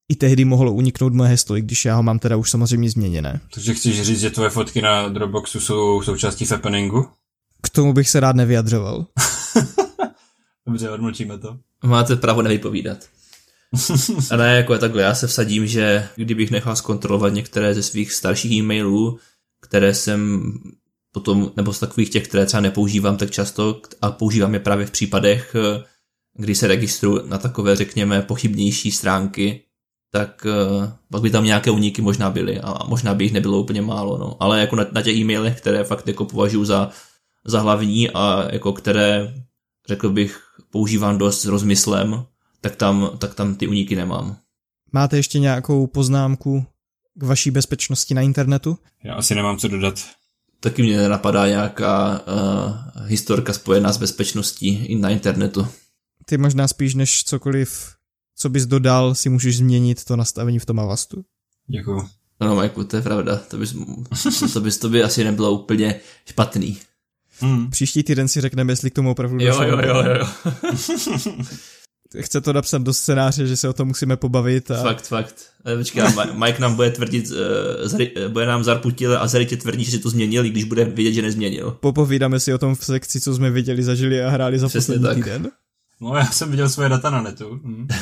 i 0.09 0.15
tehdy 0.15 0.45
mohlo 0.45 0.73
uniknout 0.73 1.13
moje 1.13 1.29
heslo, 1.29 1.57
i 1.57 1.61
když 1.61 1.85
já 1.85 1.95
ho 1.95 2.03
mám 2.03 2.19
teda 2.19 2.35
už 2.35 2.49
samozřejmě 2.49 2.89
změněné. 2.89 3.39
Takže 3.53 3.73
chceš 3.73 4.01
říct, 4.01 4.19
že 4.19 4.29
tvoje 4.29 4.49
fotky 4.49 4.81
na 4.81 5.09
Dropboxu 5.09 5.59
jsou 5.59 6.01
součástí 6.01 6.45
Fappeningu? 6.45 7.07
K 7.61 7.69
tomu 7.69 7.93
bych 7.93 8.09
se 8.09 8.19
rád 8.19 8.35
nevyjadřoval. 8.35 9.05
Dobře, 10.67 10.89
odmlčíme 10.89 11.37
to. 11.37 11.57
Máte 11.83 12.15
právo 12.15 12.41
nevypovídat. 12.41 12.97
A 14.31 14.35
ne, 14.35 14.55
jako 14.55 14.73
je 14.73 14.79
takhle, 14.79 15.01
já 15.01 15.15
se 15.15 15.27
vsadím, 15.27 15.67
že 15.67 16.07
kdybych 16.15 16.51
nechal 16.51 16.75
zkontrolovat 16.75 17.33
některé 17.33 17.73
ze 17.73 17.83
svých 17.83 18.13
starších 18.13 18.51
e-mailů, 18.51 19.19
které 19.61 19.93
jsem 19.93 20.51
potom, 21.11 21.51
nebo 21.57 21.73
z 21.73 21.79
takových 21.79 22.09
těch, 22.09 22.27
které 22.27 22.45
třeba 22.45 22.61
nepoužívám 22.61 23.17
tak 23.17 23.31
často 23.31 23.81
a 24.01 24.11
používám 24.11 24.53
je 24.53 24.59
právě 24.59 24.85
v 24.85 24.91
případech, 24.91 25.55
kdy 26.33 26.55
se 26.55 26.67
registruju 26.67 27.27
na 27.27 27.37
takové, 27.37 27.75
řekněme, 27.75 28.21
pochybnější 28.21 28.91
stránky, 28.91 29.63
tak 30.11 30.45
uh, 30.45 30.85
pak 31.11 31.21
by 31.21 31.29
tam 31.29 31.43
nějaké 31.43 31.71
uniky 31.71 32.01
možná 32.01 32.29
byly 32.29 32.59
a 32.59 32.85
možná 32.87 33.13
by 33.13 33.23
jich 33.23 33.33
nebylo 33.33 33.59
úplně 33.59 33.81
málo, 33.81 34.17
no. 34.17 34.37
Ale 34.39 34.59
jako 34.59 34.75
na, 34.75 34.85
na 34.91 35.01
těch 35.01 35.15
e-mailech, 35.15 35.57
které 35.57 35.83
fakt 35.83 36.07
jako 36.07 36.25
považuji 36.25 36.65
za, 36.65 36.89
za 37.45 37.59
hlavní 37.59 38.09
a 38.09 38.53
jako 38.53 38.73
které, 38.73 39.33
řekl 39.87 40.09
bych, 40.09 40.41
používám 40.69 41.17
dost 41.17 41.41
s 41.41 41.45
rozmyslem, 41.45 42.25
tak 42.61 42.75
tam, 42.75 43.11
tak 43.17 43.35
tam 43.35 43.55
ty 43.55 43.67
uniky 43.67 43.95
nemám. 43.95 44.37
Máte 44.91 45.17
ještě 45.17 45.39
nějakou 45.39 45.87
poznámku 45.87 46.65
k 47.13 47.23
vaší 47.23 47.51
bezpečnosti 47.51 48.13
na 48.13 48.21
internetu? 48.21 48.77
Já 49.03 49.15
asi 49.15 49.35
nemám 49.35 49.57
co 49.57 49.67
dodat. 49.67 49.99
Taky 50.59 50.81
mě 50.81 50.97
nenapadá 50.97 51.47
nějaká 51.47 52.19
uh, 52.19 53.07
historka 53.07 53.53
spojená 53.53 53.93
s 53.93 53.97
bezpečností 53.97 54.85
i 54.85 54.95
na 54.95 55.09
internetu. 55.09 55.67
Ty 56.25 56.37
možná 56.37 56.67
spíš 56.67 56.95
než 56.95 57.23
cokoliv, 57.23 57.95
co 58.35 58.49
bys 58.49 58.65
dodal, 58.65 59.15
si 59.15 59.29
můžeš 59.29 59.57
změnit 59.57 60.03
to 60.03 60.15
nastavení 60.15 60.59
v 60.59 60.65
tom 60.65 60.79
Avastu. 60.79 61.25
Děkuju. 61.67 62.09
No, 62.41 62.55
Majku, 62.55 62.83
to 62.83 62.95
je 62.95 63.01
pravda. 63.01 63.37
To, 63.37 63.57
bys, 63.57 63.75
to, 64.53 64.61
bys, 64.61 64.77
to 64.77 64.89
by 64.89 65.03
asi 65.03 65.23
nebylo 65.23 65.51
úplně 65.51 65.99
špatný. 66.25 66.77
Hmm. 67.41 67.69
Příští 67.69 68.03
týden 68.03 68.27
si 68.27 68.41
řekneme, 68.41 68.71
jestli 68.73 68.91
k 68.91 68.93
tomu 68.93 69.11
opravdu 69.11 69.37
Jo, 69.39 69.47
došlo. 69.47 69.63
jo, 69.63 69.79
jo, 69.85 70.03
jo. 70.19 70.27
Chce 72.21 72.41
to 72.41 72.53
napsat 72.53 72.81
do 72.81 72.93
scénáře, 72.93 73.47
že 73.47 73.57
se 73.57 73.69
o 73.69 73.73
tom 73.73 73.87
musíme 73.87 74.17
pobavit. 74.17 74.71
A... 74.71 74.83
Fakt, 74.83 75.07
fakt. 75.07 75.35
Eh, 75.65 75.77
Počkej, 75.77 76.03
Mike 76.33 76.61
nám 76.61 76.75
bude 76.75 76.91
tvrdit, 76.91 77.25
uh, 77.31 77.37
zari, 77.87 78.13
bude 78.27 78.45
nám 78.45 78.63
zarputil 78.63 79.17
a 79.17 79.27
zarytě 79.27 79.57
tvrdí, 79.57 79.83
že 79.83 79.91
si 79.91 79.99
to 79.99 80.09
změnil, 80.09 80.45
i 80.45 80.49
když 80.49 80.63
bude 80.63 80.85
vědět, 80.85 81.13
že 81.13 81.21
nezměnil. 81.21 81.71
Popovídáme 81.71 82.39
si 82.39 82.53
o 82.53 82.57
tom 82.57 82.75
v 82.75 82.85
sekci, 82.85 83.21
co 83.21 83.33
jsme 83.35 83.51
viděli, 83.51 83.83
zažili 83.83 84.23
a 84.23 84.29
hráli 84.29 84.59
za 84.59 84.67
Přesně 84.67 84.95
poslední 84.95 85.21
tak. 85.23 85.33
týden. 85.33 85.51
No, 86.01 86.15
já 86.15 86.25
jsem 86.25 86.51
viděl 86.51 86.69
svoje 86.69 86.89
data 86.89 87.09
na 87.09 87.21
netu. 87.21 87.59
Hmm. 87.63 87.87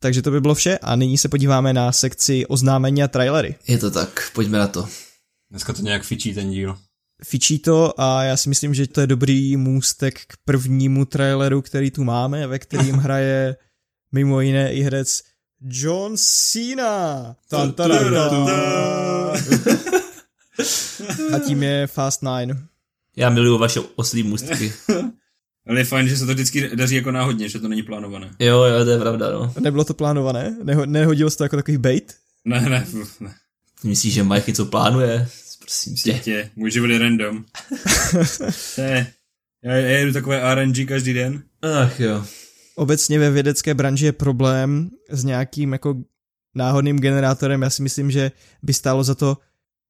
Takže 0.00 0.22
to 0.22 0.30
by 0.30 0.40
bylo 0.40 0.54
vše 0.54 0.78
a 0.78 0.96
nyní 0.96 1.18
se 1.18 1.28
podíváme 1.28 1.72
na 1.72 1.92
sekci 1.92 2.46
oznámení 2.46 3.02
a 3.02 3.08
trailery. 3.08 3.54
Je 3.68 3.78
to 3.78 3.90
tak, 3.90 4.30
pojďme 4.34 4.58
na 4.58 4.66
to. 4.68 4.88
Dneska 5.50 5.72
to 5.72 5.82
nějak 5.82 6.02
fičí 6.02 6.34
ten 6.34 6.50
díl. 6.50 6.76
Fičí 7.24 7.58
to 7.58 8.00
a 8.00 8.22
já 8.22 8.36
si 8.36 8.48
myslím, 8.48 8.74
že 8.74 8.86
to 8.86 9.00
je 9.00 9.06
dobrý 9.06 9.56
můstek 9.56 10.20
k 10.26 10.36
prvnímu 10.44 11.04
traileru, 11.04 11.62
který 11.62 11.90
tu 11.90 12.04
máme, 12.04 12.46
ve 12.46 12.58
kterým 12.58 12.94
hraje 12.96 13.56
mimo 14.12 14.40
jiné 14.40 14.72
i 14.72 14.82
herec 14.82 15.22
John 15.60 16.14
Cena. 16.16 17.36
Tan, 17.48 17.72
tan, 17.72 17.90
tan, 17.90 18.12
tan. 18.12 18.46
A 21.34 21.38
tím 21.38 21.62
je 21.62 21.86
Fast 21.86 22.22
Nine. 22.22 22.66
Já 23.16 23.30
miluju 23.30 23.58
vaše 23.58 23.80
oslí 23.80 24.22
můstky. 24.22 24.72
Ale 25.68 25.80
je 25.80 25.84
fajn, 25.84 26.08
že 26.08 26.16
se 26.16 26.26
to 26.26 26.32
vždycky 26.32 26.76
daří 26.76 26.94
jako 26.94 27.10
náhodně, 27.10 27.48
že 27.48 27.58
to 27.58 27.68
není 27.68 27.82
plánované. 27.82 28.30
Jo, 28.38 28.62
jo, 28.62 28.84
to 28.84 28.90
je 28.90 28.98
pravda, 28.98 29.30
no. 29.30 29.52
Nebylo 29.60 29.84
to 29.84 29.94
plánované? 29.94 30.56
Neho, 30.62 30.86
nehodilo 30.86 31.30
se 31.30 31.36
to 31.36 31.44
jako 31.44 31.56
takový 31.56 31.78
bait? 31.78 32.14
Ne, 32.44 32.60
ne, 32.60 32.86
ne. 33.20 33.34
Myslíš, 33.84 34.14
že 34.14 34.22
Mike 34.24 34.50
něco 34.50 34.66
plánuje? 34.66 35.28
Prosím 35.66 35.94
tě. 35.94 36.12
Tě, 36.12 36.50
můj 36.56 36.70
život 36.70 36.86
je 36.90 36.98
random. 36.98 37.44
To 38.74 38.80
je, 38.80 39.06
já, 39.64 39.72
já 39.72 39.98
jedu 39.98 40.12
takové 40.12 40.54
RNG 40.54 40.88
každý 40.88 41.12
den. 41.12 41.42
Ach 41.62 42.00
jo. 42.00 42.24
Obecně 42.76 43.18
ve 43.18 43.30
vědecké 43.30 43.74
branži 43.74 44.04
je 44.04 44.12
problém 44.12 44.90
s 45.10 45.24
nějakým 45.24 45.72
jako 45.72 45.96
náhodným 46.54 46.98
generátorem. 46.98 47.62
Já 47.62 47.70
si 47.70 47.82
myslím, 47.82 48.10
že 48.10 48.32
by 48.62 48.72
stálo 48.74 49.04
za 49.04 49.14
to 49.14 49.38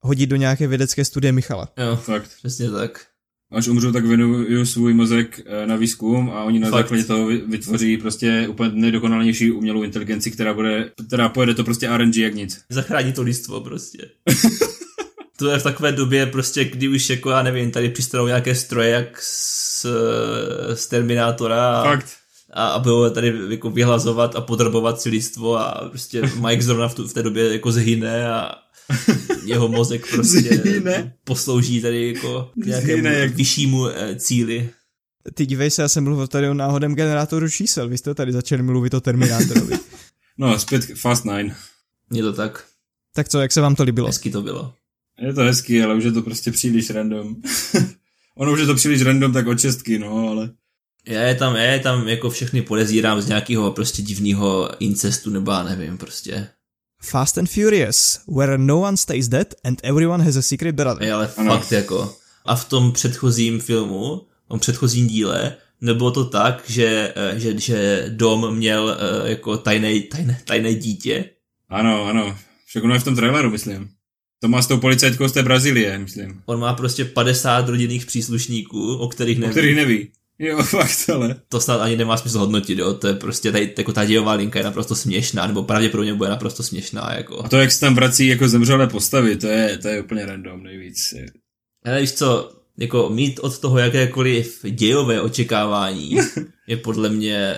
hodit 0.01 0.27
do 0.27 0.37
nějaké 0.37 0.67
vědecké 0.67 1.05
studie 1.05 1.33
Michala. 1.33 1.69
Jo, 1.79 1.97
Fakt. 1.97 2.31
přesně 2.39 2.71
tak. 2.71 3.07
Až 3.53 3.69
umřu, 3.69 3.93
tak 3.93 4.07
věnuju 4.07 4.67
svůj 4.67 4.95
mozek 4.95 5.41
eh, 5.47 5.67
na 5.67 5.77
výzkum 5.77 6.31
a 6.31 6.45
oni 6.45 6.59
na 6.59 6.71
Fakt. 6.71 6.81
základě 6.85 7.05
toho 7.05 7.27
vy- 7.27 7.43
vytvoří 7.47 7.97
prostě 7.97 8.49
úplně 8.49 8.71
nejdokonalnější 8.75 9.51
umělou 9.51 9.83
inteligenci, 9.83 10.31
která 10.31 10.55
bude, 10.55 10.91
která 11.09 11.29
pojede 11.29 11.55
to 11.55 11.65
prostě 11.65 11.89
RNG 11.97 12.17
jak 12.17 12.35
nic. 12.35 12.61
Zachrání 12.71 13.13
to 13.13 13.23
lidstvo 13.23 13.61
prostě. 13.61 13.99
to 15.37 15.51
je 15.51 15.59
v 15.59 15.63
takové 15.63 15.93
době 15.93 16.27
prostě, 16.27 16.65
kdy 16.65 16.89
už 16.89 17.11
jako, 17.11 17.31
já 17.31 17.43
nevím, 17.43 17.71
tady 17.71 17.89
přistanou 17.89 18.27
nějaké 18.27 18.55
stroje 18.55 18.91
jak 18.91 19.23
z, 19.23 19.87
z 20.75 20.87
Terminátora 20.87 21.81
a, 21.81 21.85
Fakt. 21.85 22.07
a, 22.53 22.67
a 22.69 22.79
budou 22.79 23.11
tady 23.11 23.35
jako 23.51 23.71
vyhlazovat 23.71 24.37
a 24.37 24.41
podrobovat 24.41 25.01
si 25.01 25.09
lidstvo 25.09 25.59
a 25.59 25.89
prostě 25.89 26.23
Mike 26.47 26.63
zrovna 26.63 26.89
v, 26.89 26.95
tu, 26.95 27.09
v 27.09 27.13
té 27.13 27.23
době 27.23 27.53
jako 27.53 27.73
zhyne 27.73 28.31
a 28.33 28.55
jeho 29.45 29.69
mozek 29.69 30.11
prostě 30.11 30.41
Zhyne? 30.57 31.13
poslouží 31.25 31.81
tady 31.83 32.13
jako 32.13 32.51
k 32.63 32.67
nějakému 32.67 32.93
Zhyne 33.03 33.15
jak- 33.19 33.35
vyššímu 33.35 33.87
eh, 33.89 34.17
cíli. 34.17 34.71
Ty 35.35 35.47
dívej 35.47 35.71
se, 35.71 35.83
já 35.83 35.89
jsem 35.89 36.05
mluvil 36.05 36.27
tady 36.27 36.49
o 36.49 36.55
náhodem 36.55 36.95
generátoru 36.95 37.49
čísel, 37.51 37.89
vy 37.89 37.99
jste 37.99 38.15
tady 38.15 38.33
začali 38.33 38.63
mluvit 38.63 38.95
o 38.95 39.01
Terminátorovi. 39.01 39.79
No, 40.39 40.59
zpět 40.59 40.87
k 40.87 40.97
Fast 40.97 41.25
Nine. 41.25 41.57
Je 42.13 42.23
to 42.23 42.33
tak. 42.33 42.65
tak 43.15 43.29
co, 43.29 43.41
jak 43.41 43.53
se 43.53 43.61
vám 43.61 43.75
to 43.75 43.83
líbilo? 43.83 44.07
Hezky 44.07 44.31
to 44.31 44.43
bylo. 44.43 44.75
Je 45.21 45.33
to 45.35 45.41
hezký, 45.41 45.83
ale 45.83 45.95
už 45.95 46.05
je 46.05 46.13
to 46.13 46.23
prostě 46.23 46.53
příliš 46.53 46.91
random. 46.91 47.37
ono 48.37 48.53
už 48.53 48.61
je 48.61 48.67
to 48.67 48.75
příliš 48.75 49.03
random, 49.03 49.33
tak 49.33 49.47
od 49.47 49.61
šestky, 49.61 49.99
no, 49.99 50.29
ale... 50.29 50.51
Já 51.09 51.23
je 51.23 51.35
tam, 51.35 51.57
já 51.57 51.63
je 51.63 51.81
tam 51.81 52.09
jako 52.09 52.31
všechny 52.31 52.63
podezírám 52.63 53.21
z 53.21 53.27
nějakého 53.29 53.73
prostě 53.73 54.03
divného 54.03 54.71
incestu, 54.83 55.31
nebo 55.31 55.51
já 55.51 55.63
nevím, 55.63 55.99
prostě. 55.99 56.49
Fast 57.03 57.39
and 57.39 57.51
Furious, 57.51 58.21
where 58.37 58.59
no 58.59 58.81
one 58.81 58.97
stays 58.97 59.29
dead 59.29 59.55
and 59.65 59.81
everyone 59.83 60.25
has 60.25 60.37
a 60.37 60.43
secret 60.43 60.75
brother. 60.75 61.03
Je, 61.03 61.13
ale 61.13 61.31
Ano. 61.37 61.51
fakt 61.59 61.73
jako. 61.73 62.17
A 62.45 62.57
v 62.57 62.69
tom 62.69 62.93
předchozím 62.93 63.61
filmu, 63.61 64.27
v 64.45 64.49
tom 64.49 64.61
předchozím 64.61 65.07
díle, 65.07 65.57
nebylo 65.81 66.11
to 66.11 66.25
tak, 66.25 66.63
že, 66.67 67.13
eh, 67.17 67.39
že, 67.41 67.59
že 67.61 68.07
Dom 68.09 68.55
měl 68.57 68.97
eh, 68.99 69.31
jako 69.31 69.57
tajné, 69.57 70.01
tajné, 70.01 70.41
tajné 70.45 70.75
dítě. 70.75 71.31
Ano, 71.69 72.05
ano. 72.05 72.39
Však 72.67 72.85
ono 72.85 72.95
je 72.95 73.01
v 73.01 73.05
tom 73.05 73.17
traileru, 73.17 73.51
myslím. 73.51 73.89
To 74.41 74.49
má 74.49 74.63
s 74.63 74.67
tou 74.67 74.77
policajtkou 74.77 75.29
z 75.29 75.33
té 75.33 75.43
Brazílie, 75.43 75.99
myslím. 75.99 76.43
On 76.47 76.61
má 76.61 76.75
prostě 76.75 77.05
50 77.05 77.69
rodinných 77.69 78.07
příslušníků, 78.07 78.97
o 78.97 79.09
kterých 79.09 79.39
O 79.39 79.41
neví. 79.41 79.51
kterých 79.53 79.77
neví. 79.77 80.09
Jo, 80.39 80.63
fakt, 80.63 81.11
ale. 81.15 81.37
To 81.49 81.61
snad 81.61 81.81
ani 81.81 81.97
nemá 81.97 82.17
smysl 82.17 82.39
hodnotit, 82.39 82.79
jo. 82.79 82.95
To 82.95 83.07
je 83.07 83.15
prostě 83.15 83.53
tady, 83.53 83.75
jako 83.79 83.93
ta 83.93 84.05
dějová 84.05 84.33
linka 84.33 84.59
je 84.59 84.65
naprosto 84.65 84.95
směšná, 84.97 85.47
nebo 85.47 85.63
pravděpodobně 85.63 86.15
bude 86.15 86.31
naprosto 86.31 86.63
směšná, 86.63 87.13
jako. 87.17 87.45
A 87.45 87.49
to, 87.49 87.57
jak 87.57 87.73
se 87.73 87.81
tam 87.81 87.95
vrací 87.95 88.27
jako 88.27 88.49
zemřelé 88.49 88.87
postavy, 88.87 89.37
to 89.37 89.47
je, 89.47 89.79
to 89.79 89.89
je 89.89 90.01
úplně 90.03 90.27
random 90.27 90.63
nejvíc. 90.63 91.15
Ale 91.85 92.01
víš 92.01 92.13
co, 92.13 92.53
jako 92.79 93.11
mít 93.11 93.39
od 93.39 93.59
toho 93.59 93.79
jakékoliv 93.79 94.61
dějové 94.71 95.21
očekávání 95.21 96.17
je 96.67 96.77
podle 96.77 97.09
mě, 97.09 97.57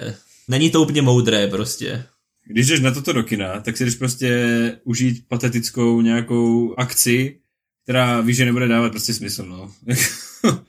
není 0.49 0.71
to 0.71 0.83
úplně 0.83 1.03
moudré 1.03 1.47
prostě. 1.49 2.05
Když 2.51 2.67
jdeš 2.67 2.81
na 2.81 2.91
toto 2.91 3.13
do 3.13 3.23
kina, 3.23 3.61
tak 3.61 3.77
si 3.77 3.85
jdeš 3.85 3.95
prostě 3.95 4.81
užít 4.85 5.29
patetickou 5.29 6.01
nějakou 6.01 6.75
akci, 6.79 7.41
která 7.83 8.21
víš, 8.21 8.37
že 8.37 8.45
nebude 8.45 8.69
dávat 8.69 8.91
prostě 8.91 9.15
smysl, 9.15 9.47
no. 9.47 9.73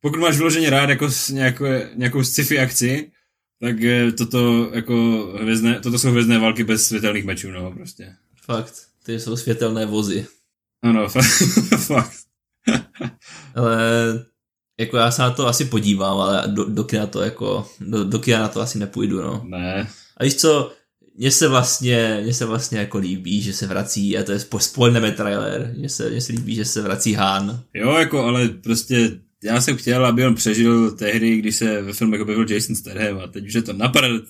Pokud 0.00 0.20
máš 0.20 0.36
vyloženě 0.36 0.70
rád 0.70 0.90
jako 0.90 1.08
nějakou, 1.30 1.64
nějakou 1.94 2.24
sci-fi 2.24 2.58
akci, 2.58 3.10
tak 3.60 3.76
toto, 4.18 4.70
jako 4.74 4.94
hvězdné, 5.40 5.80
toto 5.80 5.98
jsou 5.98 6.10
hvězdné 6.10 6.38
války 6.38 6.64
bez 6.64 6.86
světelných 6.86 7.24
mečů, 7.24 7.50
no, 7.50 7.72
prostě. 7.72 8.14
Fakt, 8.44 8.74
ty 9.02 9.20
jsou 9.20 9.36
světelné 9.36 9.86
vozy. 9.86 10.26
Ano, 10.82 11.08
fakt. 11.86 12.16
ale 13.54 13.78
jako 14.80 14.96
já 14.96 15.10
se 15.10 15.22
na 15.22 15.30
to 15.30 15.46
asi 15.46 15.64
podívám, 15.64 16.18
ale 16.18 16.42
do, 16.46 16.64
do 16.64 16.84
kina 16.84 17.06
to 17.06 17.22
jako, 17.22 17.70
do, 17.80 18.04
do 18.04 18.18
kina 18.18 18.38
na 18.38 18.48
to 18.48 18.60
asi 18.60 18.78
nepůjdu, 18.78 19.22
no. 19.22 19.42
Ne. 19.44 19.88
A 20.16 20.24
víš 20.24 20.34
co, 20.34 20.72
mně 21.18 21.30
se 21.30 21.48
vlastně, 21.48 22.20
mně 22.22 22.34
se 22.34 22.44
vlastně 22.44 22.78
jako 22.78 22.98
líbí, 22.98 23.42
že 23.42 23.52
se 23.52 23.66
vrací, 23.66 24.18
a 24.18 24.22
to 24.22 24.32
je 24.32 24.38
spoilerný 24.58 25.12
trailer, 25.12 25.74
mně 25.76 25.88
se, 25.88 26.10
mně 26.10 26.20
se 26.20 26.32
líbí, 26.32 26.54
že 26.54 26.64
se 26.64 26.82
vrací 26.82 27.14
Han. 27.14 27.60
Jo, 27.74 27.92
jako, 27.92 28.24
ale 28.24 28.48
prostě 28.48 29.10
já 29.44 29.60
jsem 29.60 29.76
chtěl, 29.76 30.06
aby 30.06 30.26
on 30.26 30.34
přežil 30.34 30.90
tehdy, 30.90 31.36
když 31.36 31.56
se 31.56 31.82
ve 31.82 31.92
filmu 31.92 32.22
objevil 32.22 32.50
Jason 32.50 32.76
Statham 32.76 33.18
a 33.18 33.26
teď 33.26 33.46
už 33.46 33.54
je 33.54 33.62
to 33.62 33.72
naprd. 33.72 34.22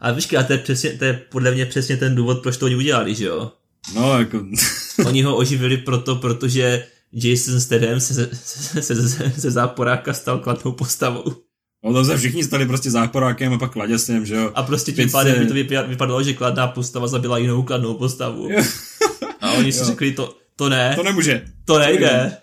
a 0.00 0.12
víš, 0.12 0.34
a 0.34 0.42
to 0.42 0.52
je, 0.52 0.58
přesně, 0.58 0.90
to 0.90 1.04
je 1.04 1.12
podle 1.30 1.50
mě 1.50 1.66
přesně 1.66 1.96
ten 1.96 2.14
důvod, 2.14 2.42
proč 2.42 2.56
to 2.56 2.66
oni 2.66 2.76
udělali, 2.76 3.14
že 3.14 3.24
jo? 3.24 3.52
No, 3.94 4.18
jako... 4.18 4.46
oni 5.06 5.22
ho 5.22 5.36
oživili 5.36 5.76
proto, 5.76 6.16
protože 6.16 6.86
Jason 7.12 7.60
Statham 7.60 8.00
se, 8.00 8.14
se, 8.32 8.82
se, 8.82 9.08
se, 9.08 9.32
se 9.38 9.50
záporáka 9.50 10.12
stal 10.12 10.38
kladnou 10.38 10.72
postavou. 10.72 11.47
No 11.84 11.92
to 11.92 12.04
se 12.04 12.16
všichni 12.16 12.44
stali 12.44 12.66
prostě 12.66 12.90
záporákem 12.90 13.52
a 13.52 13.58
pak 13.58 13.72
kladěsem, 13.72 14.26
že 14.26 14.34
jo. 14.34 14.52
A 14.54 14.62
prostě 14.62 14.92
tím 14.92 15.10
pádem 15.10 15.38
by 15.38 15.46
to 15.46 15.84
vypadalo, 15.88 16.22
že 16.22 16.34
kladná 16.34 16.66
postava 16.66 17.06
zabila 17.06 17.38
jinou 17.38 17.62
kladnou 17.62 17.94
postavu. 17.94 18.48
a 19.40 19.52
oni 19.52 19.72
si 19.72 19.78
jo. 19.78 19.84
řekli, 19.84 20.12
to, 20.12 20.36
to 20.56 20.68
ne. 20.68 20.92
To 20.96 21.02
nemůže. 21.02 21.44
To 21.64 21.78
nejde. 21.78 22.36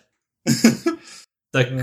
tak 1.52 1.68
uh, 1.72 1.82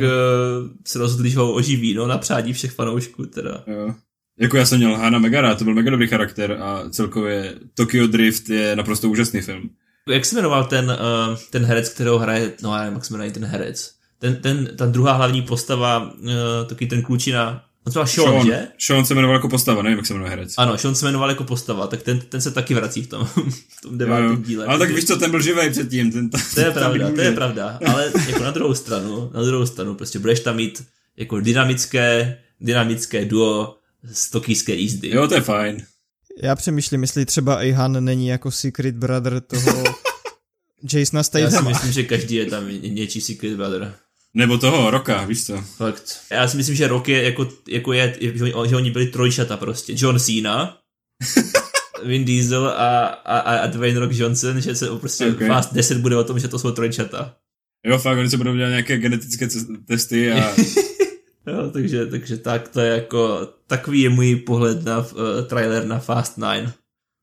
se 0.87 0.99
rozhodli, 0.99 1.31
že 1.31 1.39
ho 1.39 1.53
oživí, 1.53 1.95
no, 1.95 2.07
na 2.07 2.19
přádí 2.19 2.53
všech 2.53 2.73
fanoušků 2.73 3.27
teda. 3.27 3.65
Jo. 3.67 3.95
Jako 4.39 4.57
já 4.57 4.67
jsem 4.67 4.79
měl 4.79 4.97
Hana 4.97 5.19
Megara, 5.19 5.55
to 5.55 5.65
byl 5.65 5.75
mega 5.75 5.91
dobrý 5.91 6.09
charakter 6.09 6.53
a 6.53 6.91
celkově 6.91 7.55
Tokyo 7.75 8.07
Drift 8.07 8.49
je 8.49 8.77
naprosto 8.77 9.11
úžasný 9.11 9.41
film. 9.41 9.71
Jak 10.09 10.25
se 10.25 10.37
jmenoval 10.37 10.65
ten, 10.65 10.91
uh, 10.91 11.37
ten 11.51 11.65
herec, 11.65 11.89
kterého 11.89 12.19
hraje, 12.19 12.53
no 12.63 12.75
já 12.75 12.79
nevím, 12.79 12.95
jak 12.95 13.05
se 13.05 13.15
jmenuje 13.15 13.31
ten 13.31 13.45
herec. 13.45 13.95
Ten, 14.23 14.37
ten, 14.37 14.68
ta 14.77 14.87
druhá 14.87 15.12
hlavní 15.12 15.43
postava, 15.43 16.12
uh, 16.12 16.31
taky 16.66 16.87
ten 16.87 17.03
klučina, 17.03 17.64
No 17.87 17.91
třeba 17.91 18.07
Sean, 18.07 18.33
Sean, 18.33 18.47
že? 18.47 18.68
Sean 18.79 19.05
se 19.05 19.14
jmenoval 19.14 19.37
jako 19.37 19.49
postava, 19.49 19.83
nevím, 19.83 19.99
jak 19.99 20.07
se 20.07 20.12
jmenuje 20.12 20.31
herec. 20.31 20.55
Ano, 20.57 20.79
Sean 20.79 20.95
se 20.95 21.07
jmenoval 21.07 21.29
jako 21.29 21.45
postava, 21.45 21.87
tak 21.87 22.03
ten, 22.03 22.20
ten 22.20 22.41
se 22.41 22.51
taky 22.51 22.75
vrací 22.75 23.03
v 23.03 23.07
tom, 23.07 23.25
v 23.79 23.81
tom 23.83 23.99
devátém 23.99 24.43
díle. 24.43 24.66
Ale 24.66 24.79
tak 24.79 24.91
víš 24.91 25.05
co, 25.05 25.16
ten 25.16 25.31
byl 25.31 25.43
živej 25.43 25.70
předtím. 25.70 26.12
Ten, 26.12 26.31
to, 26.31 26.39
to 26.55 26.61
je 26.61 26.70
pravda, 26.70 27.11
to 27.11 27.20
je 27.20 27.33
pravda, 27.33 27.79
ale 27.87 28.12
jako 28.29 28.43
na 28.43 28.51
druhou 28.51 28.75
stranu, 28.75 29.31
na 29.35 29.43
druhou 29.43 29.66
stranu, 29.66 29.95
prostě 29.95 30.18
budeš 30.18 30.41
tam 30.41 30.57
mít 30.57 30.85
jako 31.16 31.41
dynamické, 31.41 32.39
dynamické 32.61 33.25
duo 33.25 33.77
z 34.12 34.31
tokijské 34.31 34.75
jízdy. 34.75 35.11
Jo, 35.11 35.29
to 35.29 35.35
je 35.35 35.41
fajn. 35.41 35.83
Já 36.43 36.57
přemýšlím, 36.57 37.03
jestli 37.03 37.27
třeba 37.27 37.62
i 37.62 37.73
Han 37.73 38.05
není 38.05 38.29
jako 38.29 38.51
secret 38.51 38.95
brother 38.95 39.41
toho 39.41 39.85
Jasona 40.93 41.23
Stathama. 41.23 41.51
Já 41.55 41.62
si 41.62 41.68
myslím, 41.68 41.93
že 41.93 42.03
každý 42.03 42.35
je 42.35 42.47
tam 42.47 42.68
něčí 42.68 43.20
secret 43.20 43.57
brother. 43.57 43.95
Nebo 44.35 44.59
toho 44.59 44.91
Roka, 44.91 45.24
víš 45.24 45.47
co? 45.47 45.62
Fakt. 45.76 46.18
Já 46.30 46.49
si 46.49 46.57
myslím, 46.57 46.76
že 46.76 46.89
Rock 46.89 47.09
je 47.09 47.22
jako, 47.22 47.49
jako 47.68 47.93
je, 47.93 48.16
že 48.66 48.76
oni 48.76 48.91
byli 48.91 49.07
trojčata 49.07 49.57
prostě. 49.57 49.95
John 49.97 50.20
Cena, 50.20 50.78
Vin 52.05 52.24
Diesel 52.24 52.68
a, 52.68 53.07
a, 53.07 53.39
a 53.39 53.66
Dwayne 53.66 54.01
Rock 54.01 54.12
Johnson, 54.12 54.61
že 54.61 54.74
se 54.74 54.87
prostě 54.87 55.26
okay. 55.26 55.49
Fast 55.49 55.74
10 55.74 55.99
bude 55.99 56.16
o 56.16 56.24
tom, 56.24 56.39
že 56.39 56.49
to 56.49 56.59
jsou 56.59 56.70
trojčata. 56.70 57.37
Jo, 57.87 57.99
fakt, 57.99 58.18
oni 58.18 58.30
se 58.30 58.37
budou 58.37 58.57
dělat 58.57 58.68
nějaké 58.68 58.99
genetické 58.99 59.49
testy 59.87 60.33
a... 60.33 60.51
jo, 61.47 61.70
takže, 61.72 62.07
takže 62.07 62.37
tak, 62.37 62.68
to 62.68 62.80
je 62.80 62.93
jako, 62.93 63.49
takový 63.66 64.01
je 64.01 64.09
můj 64.09 64.37
pohled 64.37 64.85
na 64.85 64.99
uh, 64.99 65.07
trailer 65.47 65.87
na 65.87 65.99
Fast 65.99 66.39
9. 66.39 66.74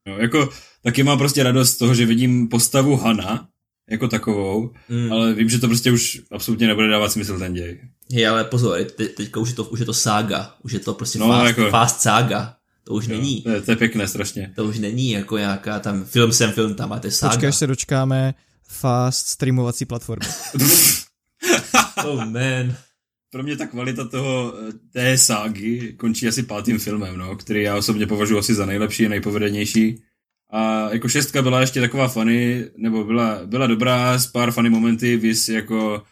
Jo, 0.07 0.18
jako, 0.18 0.49
taky 0.84 1.03
mám 1.03 1.18
prostě 1.18 1.43
radost 1.43 1.72
z 1.72 1.78
toho, 1.78 1.93
že 1.93 2.05
vidím 2.05 2.47
postavu 2.47 2.95
Hana, 2.95 3.47
jako 3.90 4.08
takovou, 4.08 4.72
mm. 4.90 5.12
ale 5.12 5.34
vím, 5.34 5.50
že 5.50 5.60
to 5.60 5.68
prostě 5.68 5.92
už 5.92 6.22
absolutně 6.32 6.68
nebude 6.68 6.88
dávat 6.88 7.12
smysl 7.12 7.40
ten 7.40 7.54
děj. 7.54 7.82
Hej, 8.14 8.28
ale 8.28 8.44
pozor, 8.44 8.84
te, 8.84 9.06
teďka 9.06 9.40
už 9.40 9.50
je, 9.50 9.56
to, 9.56 9.64
už 9.64 9.80
je 9.80 9.86
to 9.86 9.94
sága, 9.94 10.56
už 10.64 10.72
je 10.72 10.80
to 10.80 10.94
prostě 10.94 11.20
no, 11.20 11.28
fast, 11.28 11.46
jako, 11.46 11.70
fast 11.70 12.02
sága. 12.02 12.56
To 12.84 12.94
už 12.94 13.08
jo, 13.08 13.18
není. 13.18 13.42
To 13.42 13.50
je, 13.50 13.62
to 13.62 13.72
je 13.72 13.78
pěkné 13.78 14.08
strašně. 14.08 14.54
To 14.56 14.66
už 14.66 14.80
není 14.80 15.12
jako 15.12 15.38
nějaká 15.38 15.80
tam 15.80 16.06
film 16.06 16.32
sem, 16.34 16.52
film 16.52 16.76
tam, 16.76 16.94
a 16.94 17.00
to 17.00 17.08
je 17.08 17.12
sága. 17.12 17.32
Počkej, 17.32 17.50
až 17.50 17.56
se 17.56 17.68
dočkáme 17.68 18.34
fast 18.68 19.28
streamovací 19.28 19.86
platformy. 19.86 20.26
oh 22.06 22.26
man. 22.26 22.76
Pro 23.32 23.44
mě 23.44 23.58
ta 23.58 23.68
kvalita 23.68 24.08
toho 24.08 24.54
eh, 24.70 24.72
té 24.94 25.18
ságy 25.18 25.94
končí 26.00 26.28
asi 26.28 26.44
pátým 26.44 26.80
filmem, 26.80 27.18
no, 27.18 27.36
který 27.36 27.64
já 27.64 27.76
osobně 27.76 28.08
považuji 28.08 28.40
asi 28.40 28.54
za 28.54 28.66
nejlepší 28.66 29.06
a 29.06 29.10
nejpovedenější. 29.10 30.02
A 30.52 30.89
jako 30.91 31.10
šestka 31.10 31.41
byla 31.41 31.62
ještě 31.62 31.82
taková 31.82 32.08
funny, 32.08 32.66
nebo 32.78 33.04
byla, 33.04 33.39
byla 33.45 33.68
dobrá 33.68 34.20
s 34.20 34.28
pár 34.28 34.52
funny 34.52 34.70
momenty, 34.70 35.18
vys 35.18 35.50
jako 35.50 36.04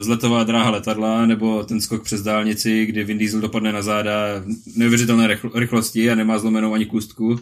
vzletová 0.00 0.44
dráha 0.44 0.70
letadla, 0.70 1.26
nebo 1.26 1.64
ten 1.64 1.80
skok 1.80 2.04
přes 2.04 2.22
dálnici, 2.22 2.86
kdy 2.86 3.04
Vin 3.04 3.18
Diesel 3.18 3.40
dopadne 3.40 3.72
na 3.72 3.82
záda 3.82 4.12
v 4.40 4.76
neuvěřitelné 4.76 5.38
rychlosti 5.54 6.10
a 6.10 6.14
nemá 6.14 6.38
zlomenou 6.38 6.74
ani 6.74 6.86
kůstku. 6.86 7.38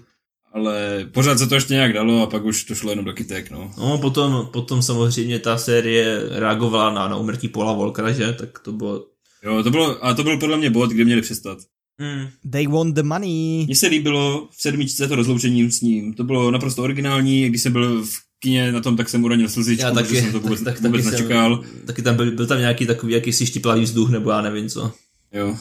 Ale 0.53 1.07
pořád 1.13 1.39
se 1.39 1.47
to 1.47 1.55
ještě 1.55 1.75
nějak 1.75 1.93
dalo 1.93 2.23
a 2.23 2.27
pak 2.27 2.45
už 2.45 2.65
to 2.65 2.75
šlo 2.75 2.91
jenom 2.91 3.05
do 3.05 3.13
kytek, 3.13 3.51
no. 3.51 3.71
No, 3.79 3.99
potom, 3.99 4.49
potom 4.53 4.83
samozřejmě 4.83 5.39
ta 5.39 5.59
série 5.59 6.23
reagovala 6.31 6.95
na, 6.95 7.09
na 7.09 7.17
umrtí 7.17 7.49
Paula 7.49 7.73
Volkera, 7.73 8.13
že? 8.13 8.33
Tak 8.33 8.59
to 8.59 8.73
bylo... 8.73 9.07
Jo, 9.45 9.63
to 9.63 9.71
bylo, 9.71 10.05
a 10.05 10.15
to 10.15 10.23
byl 10.23 10.39
podle 10.39 10.57
mě 10.57 10.71
bod, 10.71 10.91
kde 10.91 11.05
měli 11.05 11.23
přestat. 11.23 11.59
Mm. 12.01 12.29
They 12.51 12.67
want 12.67 12.95
the 12.95 13.03
money. 13.03 13.65
Mně 13.67 13.77
se 13.77 13.87
líbilo 13.87 14.49
v 14.51 14.63
sedmičce 14.63 15.09
to 15.09 15.17
rozloučení 15.17 15.71
s 15.71 15.81
ním. 15.81 16.15
To 16.15 16.25
bylo 16.25 16.51
naprosto 16.51 16.83
originální, 16.83 17.49
když 17.49 17.63
jsem 17.63 17.73
byl 17.73 18.05
v 18.05 18.11
kině 18.39 18.73
na 18.73 18.81
tom, 18.81 18.97
tak 18.97 19.09
jsem 19.09 19.25
uronil 19.25 19.49
slzičku, 19.49 19.87
já 19.87 19.91
taky, 19.91 20.21
jsem 20.21 20.33
to 20.33 20.41
vůbec, 20.41 20.63
tak, 20.63 20.75
tak, 20.75 20.83
vůbec 20.83 21.05
taky 21.05 21.17
nečekal. 21.17 21.63
Jsem, 21.63 21.81
taky 21.87 22.03
tam 22.03 22.17
byl, 22.17 22.31
byl 22.31 22.47
tam 22.47 22.59
nějaký 22.59 22.87
takový 22.87 23.13
jakýsi 23.13 23.47
štiplavý 23.47 23.83
vzduch, 23.83 24.11
nebo 24.11 24.31
já 24.31 24.41
nevím 24.41 24.69
co. 24.69 24.93
Jo. 25.33 25.57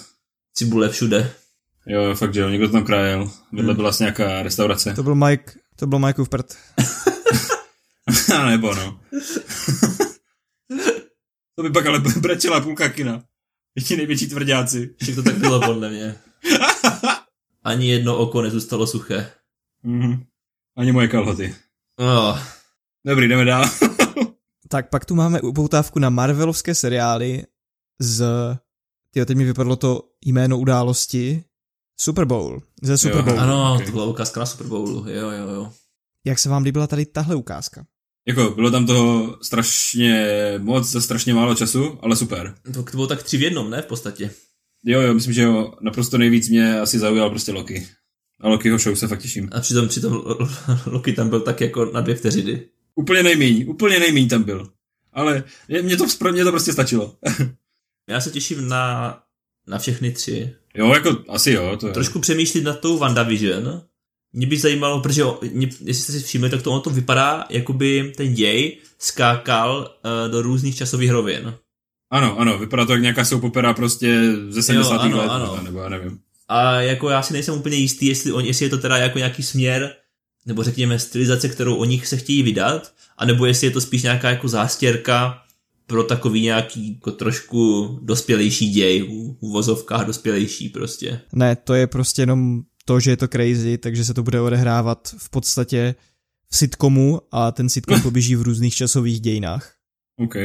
Cibule 0.53 0.89
všude. 0.89 1.31
Jo, 1.87 2.15
fakt, 2.15 2.33
že 2.33 2.39
jo, 2.39 2.49
někdo 2.49 2.69
tam 2.69 2.83
krajel. 2.83 3.31
Vedle 3.51 3.71
hmm. 3.71 3.75
byla 3.75 3.89
asi 3.89 4.03
nějaká 4.03 4.43
restaurace. 4.43 4.93
To 4.93 5.03
byl 5.03 5.15
Mike, 5.15 5.51
to 5.75 5.87
byl 5.87 5.99
Mikeův 5.99 6.29
prd. 6.29 6.57
nebo 8.49 8.75
no. 8.75 8.99
to 11.55 11.63
by 11.63 11.69
pak 11.69 11.85
ale 11.85 11.99
brečela 12.19 12.61
půlka 12.61 12.89
kina. 12.89 13.23
Ještě 13.75 13.97
největší 13.97 14.27
tvrdáci. 14.27 14.95
To 15.15 15.23
tak 15.23 15.37
bylo 15.37 15.61
podle 15.61 15.89
mě. 15.89 16.15
Ani 17.63 17.87
jedno 17.87 18.17
oko 18.17 18.41
nezůstalo 18.41 18.87
suché. 18.87 19.31
Mm-hmm. 19.85 20.25
Ani 20.77 20.91
moje 20.91 21.07
kalhoty. 21.07 21.55
Oh. 21.99 22.39
Dobrý, 23.05 23.27
jdeme 23.27 23.45
dál. 23.45 23.65
tak 24.69 24.89
pak 24.89 25.05
tu 25.05 25.15
máme 25.15 25.41
upoutávku 25.41 25.99
na 25.99 26.09
Marvelovské 26.09 26.75
seriály 26.75 27.43
z... 27.99 28.23
Tyjo, 29.11 29.25
teď 29.25 29.37
mi 29.37 29.45
vypadlo 29.45 29.75
to 29.75 30.03
jméno 30.25 30.57
události. 30.57 31.43
Super 31.99 32.25
Bowl. 32.25 32.61
Ze 32.81 32.97
Super 32.97 33.21
Bowl. 33.21 33.39
Ano, 33.39 33.73
okay. 33.73 33.85
to 33.85 33.91
byla 33.91 34.05
ukázka 34.05 34.39
na 34.39 34.45
Super 34.45 34.67
Bowlu. 34.67 35.05
Jo, 35.09 35.31
jo, 35.31 35.47
jo. 35.47 35.71
Jak 36.25 36.39
se 36.39 36.49
vám 36.49 36.63
líbila 36.63 36.87
tady 36.87 37.05
tahle 37.05 37.35
ukázka? 37.35 37.85
Jako, 38.27 38.49
bylo 38.49 38.71
tam 38.71 38.85
toho 38.85 39.37
strašně 39.43 40.53
moc 40.57 40.91
za 40.91 41.01
strašně 41.01 41.33
málo 41.33 41.55
času, 41.55 41.99
ale 42.01 42.15
super. 42.15 42.55
To, 42.73 42.83
to 42.83 42.91
bylo 42.91 43.07
tak 43.07 43.23
tři 43.23 43.37
v 43.37 43.41
jednom, 43.41 43.69
ne, 43.69 43.81
v 43.81 43.85
podstatě? 43.85 44.31
Jo, 44.85 45.01
jo, 45.01 45.13
myslím, 45.13 45.33
že 45.33 45.41
jo, 45.41 45.73
naprosto 45.81 46.17
nejvíc 46.17 46.49
mě 46.49 46.79
asi 46.79 46.99
zaujal 46.99 47.29
prostě 47.29 47.51
Loki. 47.51 47.87
A 48.41 48.49
Lokiho 48.49 48.77
show 48.77 48.95
se 48.95 49.07
fakt 49.07 49.21
těším. 49.21 49.49
A 49.51 49.59
přitom, 49.59 49.87
přitom 49.87 50.23
Loki 50.85 51.13
tam 51.13 51.29
byl 51.29 51.41
tak 51.41 51.61
jako 51.61 51.85
na 51.85 52.01
dvě 52.01 52.15
vteřiny. 52.15 52.61
Úplně 52.95 53.23
nejmíň, 53.23 53.65
úplně 53.69 53.99
nejmíň 53.99 54.29
tam 54.29 54.43
byl. 54.43 54.69
Ale 55.13 55.43
mě 55.81 55.97
to, 55.97 56.05
mě 56.31 56.43
to 56.43 56.51
prostě 56.51 56.73
stačilo. 56.73 57.15
Já 58.09 58.21
se 58.21 58.31
těším 58.31 58.67
na, 58.67 59.17
na 59.67 59.79
všechny 59.79 60.11
tři. 60.11 60.55
Jo, 60.75 60.93
jako 60.93 61.23
asi 61.29 61.51
jo. 61.51 61.77
To 61.79 61.87
je. 61.87 61.93
Trošku 61.93 62.19
přemýšlit 62.19 62.63
nad 62.63 62.79
tou 62.79 62.97
WandaVision. 62.97 63.81
Mě 64.33 64.47
by 64.47 64.57
zajímalo, 64.57 65.01
protože 65.01 65.23
mě, 65.51 65.69
jestli 65.83 66.03
jste 66.03 66.11
si 66.11 66.19
všimli, 66.19 66.49
tak 66.49 66.61
to 66.61 66.71
ono 66.71 66.81
to 66.81 66.89
vypadá, 66.89 67.45
jako 67.49 67.73
by 67.73 68.13
ten 68.17 68.33
děj 68.33 68.77
skákal 68.99 69.95
uh, 70.05 70.31
do 70.31 70.41
různých 70.41 70.75
časových 70.75 71.11
rovin. 71.11 71.53
Ano, 72.09 72.39
ano, 72.39 72.57
vypadá 72.57 72.85
to 72.85 72.91
jak 72.91 73.01
nějaká 73.01 73.25
soupopera 73.25 73.73
prostě 73.73 74.33
ze 74.49 74.63
70. 74.63 74.93
Jo, 74.93 74.99
ano, 74.99 75.17
let, 75.17 75.29
ano. 75.29 75.61
nebo 75.63 75.79
já 75.79 75.89
nevím. 75.89 76.19
A 76.47 76.81
jako 76.81 77.09
já 77.09 77.21
si 77.21 77.33
nejsem 77.33 77.55
úplně 77.55 77.77
jistý, 77.77 78.05
jestli, 78.05 78.31
on, 78.31 78.45
jestli 78.45 78.65
je 78.65 78.69
to 78.69 78.77
teda 78.77 78.97
jako 78.97 79.17
nějaký 79.17 79.43
směr, 79.43 79.95
nebo 80.45 80.63
řekněme 80.63 80.99
stylizace, 80.99 81.49
kterou 81.49 81.75
oni 81.75 82.01
se 82.05 82.17
chtějí 82.17 82.43
vydat, 82.43 82.93
anebo 83.17 83.45
jestli 83.45 83.67
je 83.67 83.71
to 83.71 83.81
spíš 83.81 84.03
nějaká 84.03 84.29
jako 84.29 84.47
zástěrka 84.47 85.41
pro 85.87 86.03
takový 86.03 86.41
nějaký 86.41 86.93
jako 86.93 87.11
trošku 87.11 87.89
dospělejší 88.01 88.69
děj, 88.69 89.01
v 89.01 89.37
uvozovkách 89.39 90.05
dospělejší 90.05 90.69
prostě. 90.69 91.21
Ne, 91.33 91.55
to 91.55 91.73
je 91.73 91.87
prostě 91.87 92.21
jenom 92.21 92.61
to, 92.85 92.99
že 92.99 93.11
je 93.11 93.17
to 93.17 93.27
crazy, 93.27 93.77
takže 93.77 94.05
se 94.05 94.13
to 94.13 94.23
bude 94.23 94.41
odehrávat 94.41 95.15
v 95.17 95.29
podstatě 95.29 95.95
v 96.49 96.57
sitcomu 96.57 97.21
a 97.31 97.51
ten 97.51 97.69
sitcom 97.69 98.01
poběží 98.03 98.35
v 98.35 98.41
různých 98.41 98.75
časových 98.75 99.21
dějinách. 99.21 99.73
OK. 100.17 100.35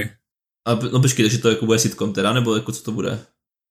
A, 0.67 0.75
no 0.75 1.01
počkej, 1.01 1.25
takže 1.25 1.39
to 1.39 1.51
jako 1.51 1.67
bude 1.67 1.79
sitcom 1.79 2.13
teda, 2.13 2.33
nebo 2.33 2.55
jako 2.55 2.73
co 2.73 2.83
to 2.83 2.93
bude? 2.93 3.21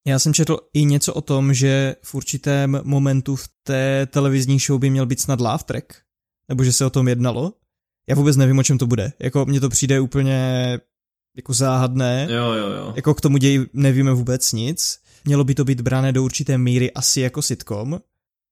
Já 0.08 0.20
jsem 0.20 0.34
četl 0.34 0.58
i 0.74 0.86
něco 0.86 1.14
o 1.14 1.22
tom, 1.22 1.54
že 1.54 1.96
v 2.02 2.16
určitém 2.16 2.82
momentu 2.84 3.36
v 3.36 3.50
té 3.64 4.08
televizní 4.12 4.60
show 4.60 4.80
by 4.80 4.90
měl 4.90 5.06
být 5.06 5.22
snad 5.22 5.42
laugh 5.42 5.64
track, 5.64 5.94
nebo 6.50 6.64
že 6.64 6.74
se 6.74 6.86
o 6.86 6.90
tom 6.90 7.08
jednalo. 7.08 7.54
Já 8.10 8.16
vůbec 8.16 8.38
nevím, 8.38 8.60
o 8.60 8.64
čem 8.64 8.78
to 8.78 8.88
bude. 8.88 9.14
Jako 9.20 9.46
mně 9.46 9.60
to 9.60 9.70
přijde 9.70 10.00
úplně 10.00 10.40
jako 11.36 11.54
záhadné. 11.54 12.28
Jo, 12.30 12.54
jo, 12.54 12.70
jo. 12.70 12.94
Jako 12.96 13.14
k 13.14 13.22
tomu 13.22 13.38
ději 13.38 13.70
nevíme 13.74 14.14
vůbec 14.14 14.52
nic. 14.52 15.00
Mělo 15.26 15.44
by 15.44 15.56
to 15.56 15.66
být 15.66 15.82
brané 15.82 16.12
do 16.12 16.24
určité 16.24 16.58
míry 16.58 16.92
asi 16.92 17.22
jako 17.22 17.42
sitcom, 17.42 18.00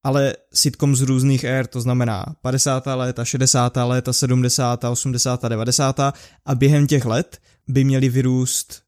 ale 0.04 0.36
sitcom 0.54 0.96
z 0.96 1.02
různých 1.02 1.44
ér, 1.44 1.68
to 1.68 1.82
znamená 1.82 2.26
50. 2.42 2.84
léta, 2.86 3.26
60. 3.26 3.74
léta, 3.76 4.14
70., 4.14 4.84
80., 4.84 5.44
90. 5.44 6.00
a 6.46 6.56
během 6.56 6.88
těch 6.88 7.06
let 7.06 7.38
by 7.68 7.84
měli 7.84 8.10
vyrůst 8.10 8.82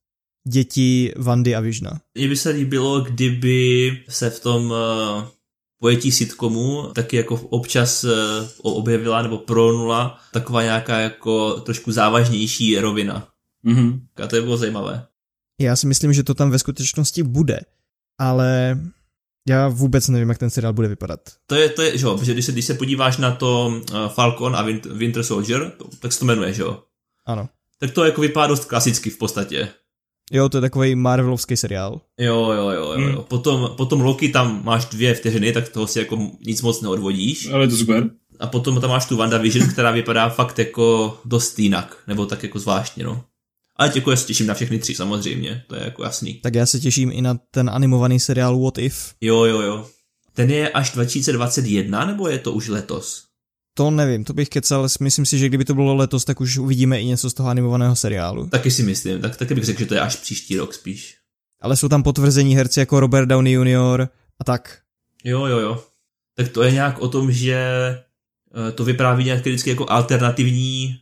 děti 0.47 1.13
Vandy 1.17 1.55
a 1.55 1.59
Vižna. 1.59 1.99
Mně 2.15 2.27
by 2.27 2.35
se 2.35 2.49
líbilo, 2.49 3.01
kdyby 3.01 3.91
se 4.09 4.29
v 4.29 4.39
tom 4.39 4.71
uh, 4.71 5.23
pojetí 5.79 6.11
sitcomu 6.11 6.91
taky 6.95 7.15
jako 7.15 7.35
občas 7.35 8.03
uh, 8.03 8.11
objevila 8.61 9.21
nebo 9.21 9.37
pronula 9.37 10.19
taková 10.33 10.63
nějaká 10.63 10.99
jako 10.99 11.59
trošku 11.61 11.91
závažnější 11.91 12.79
rovina. 12.79 13.27
Mhm. 13.63 14.01
A 14.23 14.27
to 14.27 14.35
by 14.35 14.41
bylo 14.41 14.57
zajímavé. 14.57 15.05
Já 15.61 15.75
si 15.75 15.87
myslím, 15.87 16.13
že 16.13 16.23
to 16.23 16.33
tam 16.33 16.51
ve 16.51 16.59
skutečnosti 16.59 17.23
bude, 17.23 17.59
ale 18.19 18.79
já 19.49 19.67
vůbec 19.67 20.07
nevím, 20.07 20.29
jak 20.29 20.37
ten 20.37 20.49
seriál 20.49 20.73
bude 20.73 20.87
vypadat. 20.87 21.19
To 21.47 21.55
je, 21.55 21.69
to 21.69 21.81
je, 21.81 21.97
že 21.97 22.05
jo, 22.05 22.17
protože 22.17 22.33
když 22.33 22.45
se, 22.45 22.51
když 22.51 22.65
se 22.65 22.73
podíváš 22.73 23.17
na 23.17 23.35
to 23.35 23.67
uh, 23.67 24.07
Falcon 24.07 24.55
a 24.55 24.67
Win- 24.67 24.97
Winter 24.97 25.23
Soldier, 25.23 25.71
to, 25.77 25.87
tak 25.99 26.13
se 26.13 26.19
to 26.19 26.25
jmenuje, 26.25 26.53
že 26.53 26.61
jo? 26.61 26.83
Ano. 27.25 27.49
Tak 27.83 27.91
to 27.91 28.05
jako 28.05 28.21
vypadá 28.21 28.47
dost 28.47 28.65
klasicky 28.65 29.09
v 29.09 29.17
podstatě. 29.17 29.69
Jo, 30.31 30.49
to 30.49 30.57
je 30.57 30.61
takový 30.61 30.95
Marvelovský 30.95 31.57
seriál. 31.57 32.01
Jo, 32.19 32.51
jo, 32.51 32.69
jo, 32.69 32.91
jo. 32.91 32.93
Hmm. 32.97 33.09
jo. 33.09 33.21
Potom, 33.21 33.69
potom 33.77 34.01
Loki 34.01 34.29
tam 34.29 34.65
máš 34.65 34.85
dvě 34.85 35.13
vteřiny, 35.13 35.53
tak 35.53 35.69
toho 35.69 35.87
si 35.87 35.99
jako 35.99 36.31
nic 36.45 36.61
moc 36.61 36.81
neodvodíš. 36.81 37.49
Ale 37.49 37.63
je 37.63 37.67
to 37.67 37.77
super. 37.77 38.09
A 38.39 38.47
potom 38.47 38.81
tam 38.81 38.89
máš 38.89 39.05
tu 39.05 39.17
WandaVision, 39.17 39.67
která 39.67 39.91
vypadá 39.91 40.29
fakt 40.29 40.59
jako 40.59 41.17
dost 41.25 41.59
jinak, 41.59 41.97
nebo 42.07 42.25
tak 42.25 42.43
jako 42.43 42.59
zvláštně, 42.59 43.03
no. 43.03 43.23
Ale 43.75 43.91
jako 43.95 44.11
já 44.11 44.17
se 44.17 44.27
těším 44.27 44.47
na 44.47 44.53
všechny 44.53 44.79
tři 44.79 44.95
samozřejmě, 44.95 45.63
to 45.67 45.75
je 45.75 45.83
jako 45.83 46.03
jasný. 46.03 46.33
Tak 46.33 46.55
já 46.55 46.65
se 46.65 46.79
těším 46.79 47.11
i 47.13 47.21
na 47.21 47.39
ten 47.51 47.69
animovaný 47.69 48.19
seriál 48.19 48.59
What 48.59 48.77
If. 48.77 49.13
Jo, 49.21 49.43
jo, 49.43 49.61
jo. 49.61 49.87
Ten 50.33 50.51
je 50.51 50.69
až 50.69 50.91
2021, 50.91 52.05
nebo 52.05 52.27
je 52.27 52.39
to 52.39 52.51
už 52.51 52.67
letos? 52.67 53.32
To 53.73 53.91
nevím, 53.91 54.23
to 54.23 54.33
bych 54.33 54.49
kecal, 54.49 54.79
ale 54.79 54.89
myslím 54.99 55.25
si, 55.25 55.37
že 55.37 55.47
kdyby 55.47 55.65
to 55.65 55.73
bylo 55.73 55.95
letos, 55.95 56.25
tak 56.25 56.41
už 56.41 56.57
uvidíme 56.57 57.01
i 57.01 57.05
něco 57.05 57.29
z 57.29 57.33
toho 57.33 57.49
animovaného 57.49 57.95
seriálu. 57.95 58.49
Taky 58.49 58.71
si 58.71 58.83
myslím, 58.83 59.21
tak 59.21 59.37
taky 59.37 59.55
bych 59.55 59.63
řekl, 59.63 59.79
že 59.79 59.85
to 59.85 59.93
je 59.93 59.99
až 59.99 60.15
příští 60.15 60.57
rok 60.57 60.73
spíš. 60.73 61.17
Ale 61.61 61.77
jsou 61.77 61.89
tam 61.89 62.03
potvrzení 62.03 62.55
herci 62.55 62.79
jako 62.79 62.99
Robert 62.99 63.25
Downey 63.25 63.53
Jr. 63.53 64.07
a 64.39 64.43
tak. 64.43 64.79
Jo, 65.23 65.45
jo, 65.45 65.59
jo. 65.59 65.83
Tak 66.35 66.49
to 66.49 66.63
je 66.63 66.71
nějak 66.71 66.99
o 66.99 67.07
tom, 67.07 67.31
že 67.31 67.55
eh, 67.55 68.71
to 68.71 68.85
vypráví 68.85 69.23
nějak 69.23 69.45
vždycky 69.45 69.69
jako 69.69 69.85
alternativní 69.89 70.99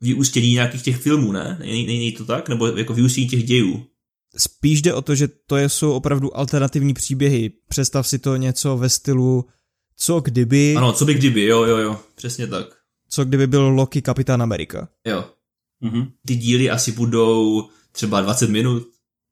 vyústění 0.00 0.52
nějakých 0.52 0.82
těch 0.82 0.96
filmů, 0.96 1.32
ne? 1.32 1.56
Není, 1.60 1.86
není 1.86 2.12
to 2.12 2.24
tak? 2.24 2.48
Nebo 2.48 2.66
jako 2.66 2.94
vyústění 2.94 3.28
těch 3.28 3.44
dějů? 3.44 3.86
Spíš 4.36 4.82
jde 4.82 4.94
o 4.94 5.02
to, 5.02 5.14
že 5.14 5.28
to 5.28 5.58
jsou 5.58 5.92
opravdu 5.92 6.36
alternativní 6.36 6.94
příběhy. 6.94 7.50
Představ 7.68 8.08
si 8.08 8.18
to 8.18 8.36
něco 8.36 8.76
ve 8.76 8.88
stylu 8.88 9.44
co 9.96 10.20
kdyby, 10.20 10.74
Ano, 10.76 10.92
co 10.92 11.04
by 11.04 11.14
kdyby, 11.14 11.44
jo, 11.44 11.62
jo, 11.64 11.76
jo, 11.76 12.00
přesně 12.14 12.46
tak. 12.46 12.66
co 13.08 13.24
kdyby 13.24 13.46
byl 13.46 13.68
Loki 13.68 14.02
Kapitán 14.02 14.42
Amerika. 14.42 14.88
Jo. 15.06 15.24
Mhm. 15.80 16.06
Ty 16.26 16.36
díly 16.36 16.70
asi 16.70 16.92
budou 16.92 17.68
třeba 17.92 18.20
20 18.20 18.50
minut, 18.50 18.88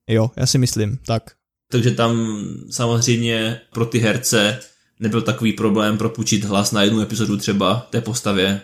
Jo, 0.08 0.30
já 0.36 0.46
si 0.46 0.58
myslím, 0.58 0.98
tak. 1.06 1.30
takže 1.70 1.90
tam 1.90 2.38
samozřejmě 2.70 3.60
pro 3.72 3.86
ty 3.86 3.98
herce 3.98 4.60
nebyl 5.00 5.22
takový 5.22 5.52
problém 5.52 5.98
propůjčit 5.98 6.44
hlas 6.44 6.72
na 6.72 6.82
jednu 6.82 7.00
epizodu 7.00 7.36
třeba 7.36 7.86
té 7.90 8.00
postavě. 8.00 8.62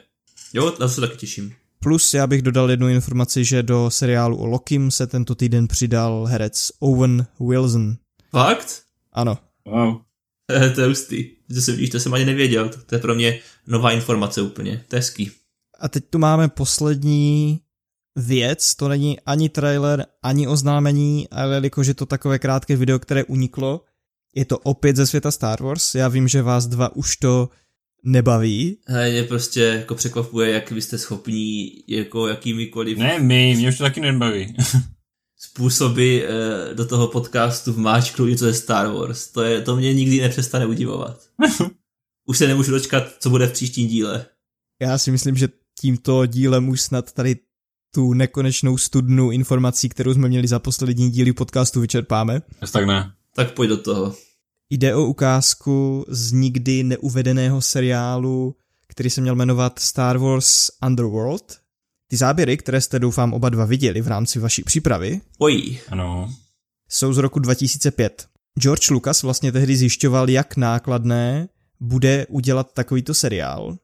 Jo, 0.52 0.64
na 0.64 0.72
to 0.72 0.88
se 0.88 1.00
taky 1.00 1.16
těším. 1.16 1.52
Plus 1.78 2.14
já 2.14 2.26
bych 2.26 2.42
dodal 2.42 2.70
jednu 2.70 2.88
informaci, 2.88 3.44
že 3.44 3.62
do 3.62 3.90
seriálu 3.90 4.36
o 4.36 4.46
Lokim 4.46 4.90
se 4.90 5.06
tento 5.06 5.34
týden 5.34 5.68
přidal 5.68 6.24
herec 6.24 6.70
Owen 6.80 7.26
Wilson. 7.40 7.96
Fakt? 8.30 8.82
Ano, 9.12 9.38
Wow. 9.66 9.96
to 10.74 10.80
je 10.80 10.86
hustý. 10.86 11.30
To 11.54 11.60
jsem, 11.60 11.88
to 11.88 12.00
jsem 12.00 12.14
ani 12.14 12.24
nevěděl. 12.24 12.70
To 12.86 12.94
je 12.94 12.98
pro 12.98 13.14
mě 13.14 13.40
nová 13.66 13.90
informace 13.90 14.42
úplně. 14.42 14.84
To 14.88 14.96
je 14.96 14.98
hezký. 14.98 15.30
A 15.80 15.88
teď 15.88 16.04
tu 16.10 16.18
máme 16.18 16.48
poslední 16.48 17.60
věc, 18.16 18.74
to 18.74 18.88
není 18.88 19.20
ani 19.20 19.48
trailer, 19.48 20.06
ani 20.22 20.48
oznámení, 20.48 21.28
ale 21.30 21.54
jelikož 21.54 21.86
je 21.86 21.94
to 21.94 22.06
takové 22.06 22.38
krátké 22.38 22.76
video, 22.76 22.98
které 22.98 23.24
uniklo, 23.24 23.84
je 24.34 24.44
to 24.44 24.58
opět 24.58 24.96
ze 24.96 25.06
světa 25.06 25.30
Star 25.30 25.62
Wars. 25.62 25.94
Já 25.94 26.08
vím, 26.08 26.28
že 26.28 26.42
vás 26.42 26.66
dva 26.66 26.96
už 26.96 27.16
to 27.16 27.48
nebaví. 28.04 28.78
Hele, 28.86 29.10
mě 29.10 29.22
prostě 29.22 29.60
jako 29.60 29.94
překvapuje, 29.94 30.50
jak 30.50 30.70
vy 30.70 30.82
jste 30.82 30.98
schopní 30.98 31.70
jako 31.88 32.28
jakýmikoliv 32.28 32.98
Ne, 32.98 33.18
my, 33.18 33.54
mě 33.56 33.68
už 33.68 33.78
to 33.78 33.84
taky 33.84 34.00
nebaví. 34.00 34.56
způsoby 35.38 36.20
eh, 36.20 36.74
do 36.74 36.86
toho 36.86 37.08
podcastu 37.08 37.72
vmáčknout 37.72 38.28
něco 38.28 38.44
ze 38.44 38.54
Star 38.54 38.86
Wars. 38.92 39.28
To, 39.28 39.42
je, 39.42 39.62
to 39.62 39.76
mě 39.76 39.94
nikdy 39.94 40.20
nepřestane 40.20 40.66
udivovat. 40.66 41.20
Už 42.26 42.38
se 42.38 42.46
nemůžu 42.46 42.70
dočkat, 42.70 43.04
co 43.20 43.30
bude 43.30 43.46
v 43.46 43.52
příštím 43.52 43.88
díle. 43.88 44.26
Já 44.82 44.98
si 44.98 45.10
myslím, 45.10 45.36
že 45.36 45.48
tímto 45.80 46.26
dílem 46.26 46.68
už 46.68 46.80
snad 46.80 47.12
tady 47.12 47.36
tu 47.94 48.12
nekonečnou 48.12 48.78
studnu 48.78 49.30
informací, 49.30 49.88
kterou 49.88 50.14
jsme 50.14 50.28
měli 50.28 50.48
za 50.48 50.58
poslední 50.58 51.10
díly 51.10 51.32
podcastu, 51.32 51.80
vyčerpáme. 51.80 52.42
Jas 52.60 52.70
tak 52.70 52.86
ne. 52.86 53.12
Tak 53.34 53.54
pojď 53.54 53.68
do 53.68 53.76
toho. 53.76 54.14
Jde 54.70 54.94
o 54.94 55.04
ukázku 55.04 56.04
z 56.08 56.32
nikdy 56.32 56.82
neuvedeného 56.82 57.62
seriálu, 57.62 58.56
který 58.86 59.10
se 59.10 59.20
měl 59.20 59.34
jmenovat 59.34 59.78
Star 59.78 60.18
Wars 60.18 60.70
Underworld. 60.86 61.65
Ty 62.08 62.16
záběry, 62.16 62.56
které 62.56 62.80
jste 62.80 62.98
doufám 62.98 63.32
oba 63.32 63.48
dva 63.48 63.64
viděli 63.64 64.00
v 64.00 64.08
rámci 64.08 64.38
vaší 64.38 64.62
přípravy, 64.62 65.20
Oj, 65.38 65.78
Ano. 65.88 66.34
jsou 66.88 67.12
z 67.12 67.18
roku 67.18 67.38
2005. 67.38 68.26
George 68.58 68.90
Lucas 68.90 69.22
vlastně 69.22 69.52
tehdy 69.52 69.76
zjišťoval, 69.76 70.30
jak 70.30 70.56
nákladné 70.56 71.48
bude 71.80 72.26
udělat 72.26 72.72
takovýto 72.72 73.14
seriál. 73.14 73.76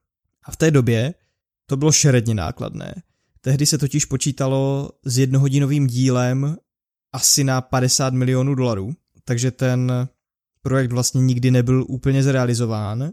A 0.45 0.51
v 0.51 0.57
té 0.57 0.71
době 0.71 1.15
to 1.67 1.77
bylo 1.77 1.93
šeredně 1.93 2.35
nákladné. 2.35 3.03
Tehdy 3.41 3.67
se 3.67 3.79
totiž 3.79 4.05
počítalo 4.05 4.91
s 5.05 5.19
jednohodinovým 5.19 5.87
dílem 5.87 6.57
asi 7.13 7.45
na 7.45 7.61
50 7.61 8.15
milionů 8.15 8.55
dolarů, 8.55 8.93
takže 9.25 9.51
ten 9.51 10.09
projekt 10.63 10.93
vlastně 10.93 11.21
nikdy 11.21 11.51
nebyl 11.51 11.85
úplně 11.89 12.23
zrealizován. 12.23 13.11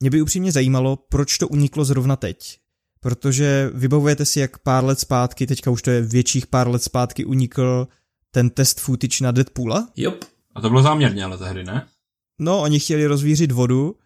Mě 0.00 0.10
by 0.10 0.22
upřímně 0.22 0.52
zajímalo, 0.52 0.96
proč 0.96 1.38
to 1.38 1.48
uniklo 1.48 1.84
zrovna 1.84 2.16
teď. 2.16 2.58
Protože 3.04 3.70
vybavujete 3.74 4.24
si, 4.24 4.40
jak 4.40 4.58
pár 4.58 4.84
let 4.84 5.00
zpátky, 5.00 5.46
teďka 5.46 5.70
už 5.70 5.82
to 5.82 5.90
je 5.90 6.02
větších 6.02 6.46
pár 6.46 6.68
let 6.68 6.82
zpátky, 6.82 7.24
unikl 7.24 7.88
ten 8.30 8.50
test 8.50 8.80
footage 8.80 9.24
na 9.24 9.30
Deadpoola. 9.30 9.88
jop. 9.96 10.24
A 10.54 10.60
to 10.60 10.68
bylo 10.68 10.82
záměrně 10.82 11.24
ale 11.24 11.38
tehdy, 11.38 11.64
ne? 11.64 11.86
No, 12.38 12.60
oni 12.60 12.80
chtěli 12.80 13.06
rozvířit 13.06 13.52
vodu 13.52 13.96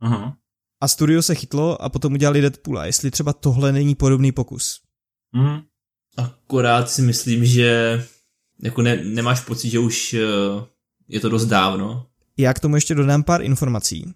Aha. 0.00 0.36
a 0.80 0.88
studio 0.88 1.22
se 1.22 1.34
chytlo 1.34 1.82
a 1.82 1.88
potom 1.88 2.12
udělali 2.12 2.40
Deadpoola. 2.40 2.86
Jestli 2.86 3.10
třeba 3.10 3.32
tohle 3.32 3.72
není 3.72 3.94
podobný 3.94 4.32
pokus. 4.32 4.80
Mhm. 5.32 5.60
Akorát 6.16 6.90
si 6.90 7.02
myslím, 7.02 7.46
že 7.46 8.02
jako 8.62 8.82
ne, 8.82 9.04
nemáš 9.04 9.40
pocit, 9.40 9.70
že 9.70 9.78
už 9.78 10.14
eh, 10.14 10.20
je 11.08 11.20
to 11.20 11.28
dost 11.28 11.46
dávno. 11.46 12.06
Já 12.38 12.54
k 12.54 12.60
tomu 12.60 12.74
ještě 12.74 12.94
dodám 12.94 13.22
pár 13.22 13.42
informací. 13.42 14.14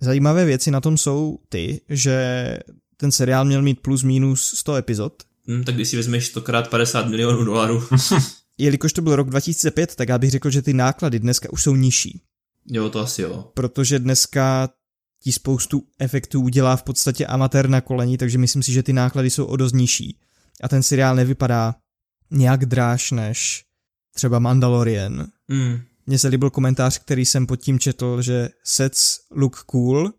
Zajímavé 0.00 0.44
věci 0.44 0.70
na 0.70 0.80
tom 0.80 0.98
jsou 0.98 1.38
ty, 1.48 1.80
že 1.88 2.58
ten 3.00 3.12
seriál 3.12 3.44
měl 3.44 3.62
mít 3.62 3.80
plus 3.80 4.02
minus 4.02 4.54
100 4.56 4.74
epizod. 4.74 5.22
Hm, 5.48 5.64
tak 5.64 5.74
když 5.74 5.88
si 5.88 5.96
vezmeš 5.96 6.26
stokrát 6.26 6.70
50 6.70 7.08
milionů 7.08 7.44
dolarů, 7.44 7.82
Jelikož 8.58 8.92
to 8.92 9.02
byl 9.02 9.16
rok 9.16 9.30
2005, 9.30 9.94
tak 9.94 10.08
já 10.08 10.18
bych 10.18 10.30
řekl, 10.30 10.50
že 10.50 10.62
ty 10.62 10.72
náklady 10.72 11.18
dneska 11.18 11.52
už 11.52 11.62
jsou 11.62 11.76
nižší. 11.76 12.22
jo, 12.66 12.90
to 12.90 13.00
asi 13.00 13.22
jo. 13.22 13.50
Protože 13.54 13.98
dneska 13.98 14.68
ti 15.22 15.32
spoustu 15.32 15.82
efektů 15.98 16.40
udělá 16.40 16.76
v 16.76 16.82
podstatě 16.82 17.26
amatér 17.26 17.68
na 17.68 17.80
koleni, 17.80 18.18
takže 18.18 18.38
myslím 18.38 18.62
si, 18.62 18.72
že 18.72 18.82
ty 18.82 18.92
náklady 18.92 19.30
jsou 19.30 19.44
o 19.44 19.56
dost 19.56 19.72
nižší. 19.72 20.18
A 20.62 20.68
ten 20.68 20.82
seriál 20.82 21.16
nevypadá 21.16 21.74
nějak 22.30 22.66
dráž 22.66 23.10
než 23.10 23.64
třeba 24.14 24.38
Mandalorian. 24.38 25.26
Mm. 25.48 25.80
Mně 26.06 26.18
se 26.18 26.28
líbil 26.28 26.50
komentář, 26.50 26.98
který 26.98 27.24
jsem 27.24 27.46
pod 27.46 27.56
tím 27.56 27.78
četl, 27.78 28.22
že 28.22 28.48
sets 28.64 29.20
look 29.30 29.56
cool, 29.56 30.12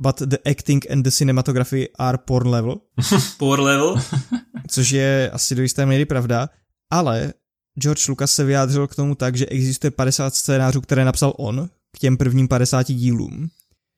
but 0.00 0.18
the 0.18 0.36
acting 0.50 0.90
and 0.90 1.02
the 1.02 1.10
cinematography 1.10 1.88
are 1.98 2.18
porn 2.18 2.50
level. 2.50 2.80
Power 3.38 3.60
level? 3.60 3.94
Což 4.70 4.90
je 4.90 5.30
asi 5.30 5.54
do 5.54 5.62
jisté 5.62 5.86
míry 5.86 6.04
pravda, 6.04 6.48
ale 6.90 7.32
George 7.78 8.08
Lucas 8.08 8.34
se 8.34 8.44
vyjádřil 8.44 8.86
k 8.86 8.94
tomu 8.94 9.14
tak, 9.14 9.36
že 9.36 9.46
existuje 9.46 9.90
50 9.90 10.34
scénářů, 10.34 10.80
které 10.80 11.04
napsal 11.04 11.32
on 11.36 11.68
k 11.92 11.98
těm 11.98 12.16
prvním 12.16 12.48
50 12.48 12.82
dílům. 12.86 13.48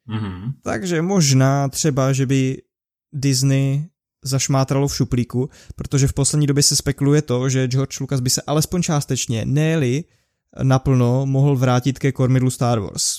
Mhm. 0.07 0.53
Takže 0.63 1.03
možná 1.03 1.69
třeba, 1.69 2.13
že 2.13 2.27
by 2.27 2.63
Disney 3.13 3.85
zašmátralo 4.25 4.89
v 4.89 4.97
šuplíku, 4.97 5.51
protože 5.77 6.09
v 6.09 6.13
poslední 6.13 6.47
době 6.47 6.63
se 6.63 6.77
spekuluje 6.77 7.23
to, 7.23 7.49
že 7.49 7.67
George 7.67 8.01
Lucas 8.01 8.21
by 8.21 8.31
se 8.31 8.43
alespoň 8.47 8.83
částečně, 8.83 9.45
ne 9.45 10.03
naplno, 10.63 11.27
mohl 11.27 11.57
vrátit 11.57 11.99
ke 11.99 12.13
kormidlu 12.13 12.51
Star 12.51 12.79
Wars. 12.79 13.17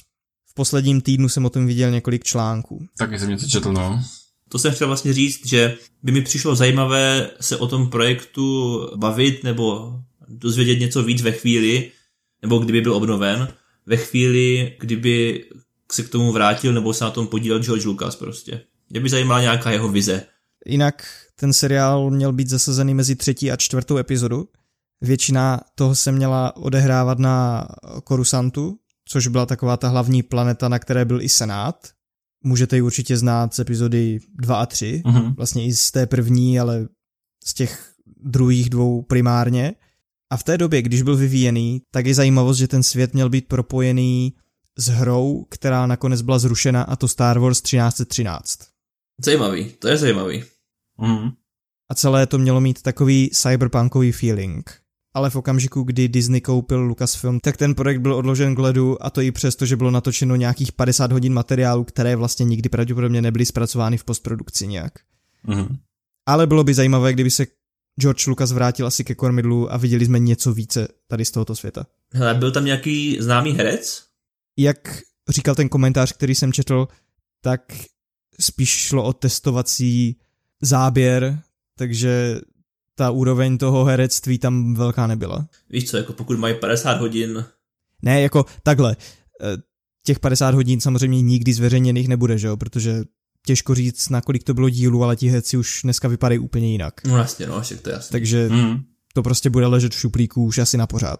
V 0.53 0.55
posledním 0.55 1.01
týdnu 1.01 1.29
jsem 1.29 1.45
o 1.45 1.49
tom 1.49 1.67
viděl 1.67 1.91
několik 1.91 2.23
článků. 2.23 2.85
Taky 2.97 3.19
jsem 3.19 3.29
něco 3.29 3.47
četl, 3.47 3.73
no. 3.73 4.03
To 4.49 4.59
jsem 4.59 4.73
chtěl 4.73 4.87
vlastně 4.87 5.13
říct, 5.13 5.47
že 5.47 5.77
by 6.03 6.11
mi 6.11 6.21
přišlo 6.21 6.55
zajímavé 6.55 7.29
se 7.41 7.57
o 7.57 7.67
tom 7.67 7.89
projektu 7.89 8.79
bavit 8.95 9.43
nebo 9.43 9.93
dozvědět 10.27 10.79
něco 10.79 11.03
víc 11.03 11.21
ve 11.21 11.31
chvíli, 11.31 11.91
nebo 12.41 12.57
kdyby 12.57 12.81
byl 12.81 12.93
obnoven, 12.93 13.47
ve 13.85 13.97
chvíli, 13.97 14.75
kdyby 14.79 15.45
se 15.91 16.03
k 16.03 16.09
tomu 16.09 16.31
vrátil 16.31 16.73
nebo 16.73 16.93
se 16.93 17.03
na 17.03 17.11
tom 17.11 17.27
podílel 17.27 17.63
George 17.63 17.85
Lucas 17.85 18.15
prostě. 18.15 18.61
Mě 18.89 18.99
by 18.99 19.09
zajímala 19.09 19.41
nějaká 19.41 19.71
jeho 19.71 19.89
vize. 19.89 20.25
Jinak 20.65 21.07
ten 21.35 21.53
seriál 21.53 22.09
měl 22.09 22.33
být 22.33 22.49
zasazený 22.49 22.93
mezi 22.93 23.15
třetí 23.15 23.51
a 23.51 23.55
čtvrtou 23.55 23.97
epizodu. 23.97 24.47
Většina 25.01 25.61
toho 25.75 25.95
se 25.95 26.11
měla 26.11 26.55
odehrávat 26.55 27.19
na 27.19 27.67
Korusantu, 28.03 28.77
což 29.13 29.27
byla 29.27 29.45
taková 29.45 29.77
ta 29.77 29.87
hlavní 29.87 30.23
planeta, 30.23 30.69
na 30.69 30.79
které 30.79 31.05
byl 31.05 31.21
i 31.21 31.29
Senát. 31.29 31.89
Můžete 32.43 32.75
ji 32.75 32.81
určitě 32.81 33.17
znát 33.17 33.53
z 33.53 33.59
epizody 33.59 34.19
2 34.35 34.55
a 34.57 34.65
3, 34.65 35.01
Mhm. 35.05 35.33
vlastně 35.33 35.65
i 35.65 35.73
z 35.73 35.91
té 35.91 36.07
první, 36.07 36.59
ale 36.59 36.87
z 37.45 37.53
těch 37.53 37.93
druhých 38.23 38.69
dvou 38.69 39.01
primárně. 39.01 39.73
A 40.31 40.37
v 40.37 40.43
té 40.43 40.57
době, 40.57 40.81
když 40.81 41.01
byl 41.01 41.17
vyvíjený, 41.17 41.81
tak 41.91 42.05
je 42.05 42.15
zajímavost, 42.15 42.57
že 42.57 42.67
ten 42.67 42.83
svět 42.83 43.13
měl 43.13 43.29
být 43.29 43.47
propojený 43.47 44.33
s 44.77 44.87
hrou, 44.87 45.45
která 45.49 45.85
nakonec 45.87 46.21
byla 46.21 46.39
zrušena, 46.39 46.83
a 46.83 46.95
to 46.95 47.07
Star 47.07 47.39
Wars 47.39 47.61
1313. 47.61 48.59
Zajímavý, 49.25 49.69
to 49.79 49.87
je 49.87 49.97
zajímavý. 49.97 50.43
Mhm. 51.01 51.31
A 51.91 51.95
celé 51.95 52.27
to 52.27 52.37
mělo 52.37 52.61
mít 52.61 52.81
takový 52.81 53.29
cyberpunkový 53.33 54.11
feeling. 54.11 54.82
Ale 55.13 55.29
v 55.29 55.35
okamžiku, 55.35 55.83
kdy 55.83 56.07
Disney 56.07 56.41
koupil 56.41 56.81
Lucasfilm, 56.81 57.39
tak 57.39 57.57
ten 57.57 57.75
projekt 57.75 58.01
byl 58.01 58.15
odložen 58.15 58.55
k 58.55 58.59
ledu 58.59 59.05
a 59.05 59.09
to 59.09 59.21
i 59.21 59.31
přesto, 59.31 59.65
že 59.65 59.75
bylo 59.75 59.91
natočeno 59.91 60.35
nějakých 60.35 60.71
50 60.71 61.11
hodin 61.11 61.33
materiálu, 61.33 61.83
které 61.83 62.15
vlastně 62.15 62.45
nikdy 62.45 62.69
pravděpodobně 62.69 63.21
nebyly 63.21 63.45
zpracovány 63.45 63.97
v 63.97 64.03
postprodukci 64.03 64.67
nějak. 64.67 64.93
Mhm. 65.43 65.77
Ale 66.25 66.47
bylo 66.47 66.63
by 66.63 66.73
zajímavé, 66.73 67.13
kdyby 67.13 67.31
se 67.31 67.45
George 67.99 68.27
Lucas 68.27 68.51
vrátil 68.51 68.87
asi 68.87 69.03
ke 69.03 69.15
kormidlu 69.15 69.73
a 69.73 69.77
viděli 69.77 70.05
jsme 70.05 70.19
něco 70.19 70.53
více 70.53 70.87
tady 71.07 71.25
z 71.25 71.31
tohoto 71.31 71.55
světa. 71.55 71.85
Hele, 72.13 72.33
byl 72.33 72.51
tam 72.51 72.65
nějaký 72.65 73.17
známý 73.21 73.51
herec? 73.51 74.03
Jak 74.57 75.01
říkal 75.29 75.55
ten 75.55 75.69
komentář, 75.69 76.13
který 76.13 76.35
jsem 76.35 76.53
četl, 76.53 76.87
tak 77.41 77.61
spíš 78.39 78.69
šlo 78.69 79.03
o 79.03 79.13
testovací 79.13 80.19
záběr, 80.61 81.39
takže 81.77 82.41
ta 82.95 83.11
úroveň 83.11 83.57
toho 83.57 83.85
herectví 83.85 84.37
tam 84.37 84.73
velká 84.75 85.07
nebyla. 85.07 85.47
Víš 85.69 85.89
co, 85.89 85.97
jako 85.97 86.13
pokud 86.13 86.39
mají 86.39 86.55
50 86.59 86.99
hodin, 86.99 87.45
Ne, 88.01 88.21
jako 88.21 88.45
takhle. 88.63 88.95
eh, 89.41 89.57
Těch 90.05 90.19
50 90.19 90.55
hodin 90.55 90.81
samozřejmě 90.81 91.21
nikdy 91.21 91.53
zveřejněných 91.53 92.07
nebude, 92.07 92.37
že 92.37 92.47
jo, 92.47 92.57
protože 92.57 93.03
těžko 93.45 93.75
říct, 93.75 94.09
na 94.09 94.21
kolik 94.21 94.43
to 94.43 94.53
bylo 94.53 94.69
dílů, 94.69 95.03
ale 95.03 95.15
ti 95.15 95.27
herci 95.29 95.57
už 95.57 95.79
dneska 95.83 96.07
vypadají 96.07 96.39
úplně 96.39 96.71
jinak. 96.71 96.93
no 97.07 97.17
jasně, 97.17 97.47
no, 97.47 97.61
však 97.61 97.81
to 97.81 97.89
je 97.89 97.93
jasný. 97.93 98.11
Takže 98.11 98.49
Mhm. 98.49 98.83
to 99.13 99.23
prostě 99.23 99.49
bude 99.49 99.67
ležet 99.67 99.93
v 99.93 99.99
šuplíku 99.99 100.43
už 100.45 100.57
asi 100.57 100.77
na 100.77 100.87
pořád. 100.87 101.19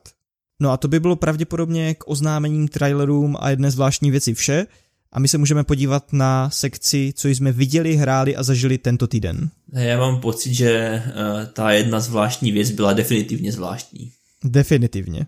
No 0.62 0.72
a 0.72 0.78
to 0.78 0.88
by 0.88 1.00
bylo 1.00 1.16
pravděpodobně 1.16 1.96
k 1.96 2.04
oznámením 2.08 2.68
trailerům 2.68 3.38
a 3.40 3.50
jedné 3.50 3.72
zvláštní 3.72 4.12
věci 4.12 4.34
vše 4.34 4.68
a 5.14 5.20
my 5.20 5.28
se 5.28 5.38
můžeme 5.38 5.64
podívat 5.64 6.14
na 6.14 6.50
sekci, 6.50 7.14
co 7.16 7.28
jsme 7.28 7.52
viděli, 7.52 7.96
hráli 7.96 8.36
a 8.36 8.44
zažili 8.44 8.78
tento 8.78 9.08
týden. 9.08 9.50
Já 9.74 10.00
mám 10.00 10.22
pocit, 10.22 10.54
že 10.54 11.04
uh, 11.06 11.46
ta 11.46 11.72
jedna 11.72 12.00
zvláštní 12.00 12.52
věc 12.52 12.72
byla 12.72 12.94
definitivně 12.94 13.52
zvláštní. 13.52 14.12
Definitivně. 14.44 15.28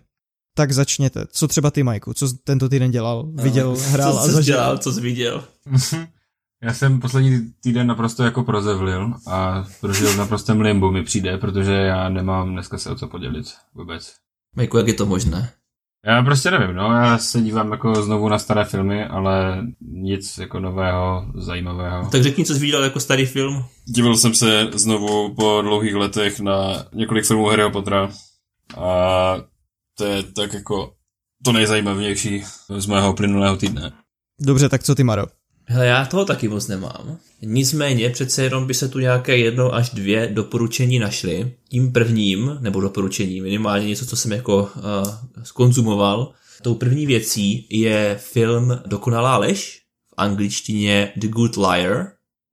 Tak 0.54 0.72
začněte. 0.72 1.26
Co 1.30 1.48
třeba 1.48 1.70
ty, 1.70 1.82
Majku? 1.82 2.14
Co 2.14 2.28
jsi 2.28 2.36
tento 2.44 2.68
týden 2.68 2.90
dělal? 2.90 3.26
Viděl, 3.34 3.76
hrál 3.80 4.12
co 4.12 4.18
a 4.18 4.26
zažil? 4.26 4.54
dělal, 4.54 4.78
co 4.78 4.92
jsi 4.92 5.00
viděl? 5.00 5.44
Já 6.62 6.74
jsem 6.74 7.00
poslední 7.00 7.52
týden 7.62 7.86
naprosto 7.86 8.22
jako 8.22 8.42
prozevlil 8.42 9.14
a 9.26 9.64
prožil 9.80 10.12
v 10.12 10.16
naprostém 10.16 10.60
limbu 10.60 10.90
mi 10.90 11.04
přijde, 11.04 11.38
protože 11.38 11.72
já 11.72 12.08
nemám 12.08 12.52
dneska 12.52 12.78
se 12.78 12.90
o 12.90 12.94
co 12.94 13.08
podělit 13.08 13.46
vůbec. 13.74 14.14
Majku, 14.56 14.76
jak 14.76 14.88
je 14.88 14.94
to 14.94 15.06
možné? 15.06 15.52
Já 16.06 16.22
prostě 16.22 16.50
nevím, 16.50 16.76
no, 16.76 16.92
já 16.92 17.18
se 17.18 17.40
dívám 17.40 17.72
jako 17.72 18.02
znovu 18.02 18.28
na 18.28 18.38
staré 18.38 18.64
filmy, 18.64 19.04
ale 19.04 19.62
nic 19.80 20.38
jako 20.38 20.60
nového, 20.60 21.26
zajímavého. 21.34 22.10
Tak 22.10 22.22
řekni, 22.22 22.44
co 22.44 22.54
jsi 22.54 22.60
viděl 22.60 22.84
jako 22.84 23.00
starý 23.00 23.26
film. 23.26 23.64
Díval 23.84 24.16
jsem 24.16 24.34
se 24.34 24.68
znovu 24.74 25.34
po 25.34 25.62
dlouhých 25.62 25.94
letech 25.94 26.40
na 26.40 26.84
několik 26.94 27.24
filmů 27.24 27.46
Harryho 27.46 27.70
Pottera 27.70 28.10
a 28.76 29.36
to 29.98 30.04
je 30.04 30.22
tak 30.22 30.54
jako 30.54 30.92
to 31.44 31.52
nejzajímavější 31.52 32.44
z 32.78 32.86
mého 32.86 33.12
plynulého 33.12 33.56
týdne. 33.56 33.92
Dobře, 34.40 34.68
tak 34.68 34.82
co 34.82 34.94
ty, 34.94 35.04
Maro? 35.04 35.26
Hele, 35.68 35.86
já 35.86 36.04
toho 36.04 36.24
taky 36.24 36.48
moc 36.48 36.68
nemám. 36.68 37.18
Nicméně 37.42 38.10
přece 38.10 38.42
jenom 38.42 38.66
by 38.66 38.74
se 38.74 38.88
tu 38.88 38.98
nějaké 38.98 39.36
jedno 39.36 39.74
až 39.74 39.90
dvě 39.90 40.26
doporučení 40.26 40.98
našly. 40.98 41.54
Tím 41.68 41.92
prvním, 41.92 42.58
nebo 42.60 42.80
doporučení, 42.80 43.40
minimálně 43.40 43.86
něco, 43.86 44.06
co 44.06 44.16
jsem 44.16 44.32
jako 44.32 44.62
uh, 44.62 44.72
skonzumoval. 45.42 46.32
Tou 46.62 46.74
první 46.74 47.06
věcí 47.06 47.66
je 47.70 48.16
film 48.20 48.80
Dokonalá 48.86 49.36
lež, 49.36 49.82
v 50.10 50.14
angličtině 50.16 51.12
The 51.16 51.28
Good 51.28 51.56
Liar. 51.56 52.06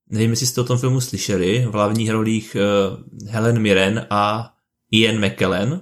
Nevím, 0.10 0.30
jestli 0.30 0.46
jste 0.46 0.62
o 0.62 0.64
tom 0.64 0.78
filmu 0.78 1.02
slyšeli, 1.02 1.66
v 1.70 1.74
hlavních 1.74 2.10
rolích 2.10 2.58
uh, 2.60 3.30
Helen 3.30 3.60
Mirren 3.60 4.06
a 4.10 4.54
Ian 4.92 5.26
McKellen. 5.26 5.82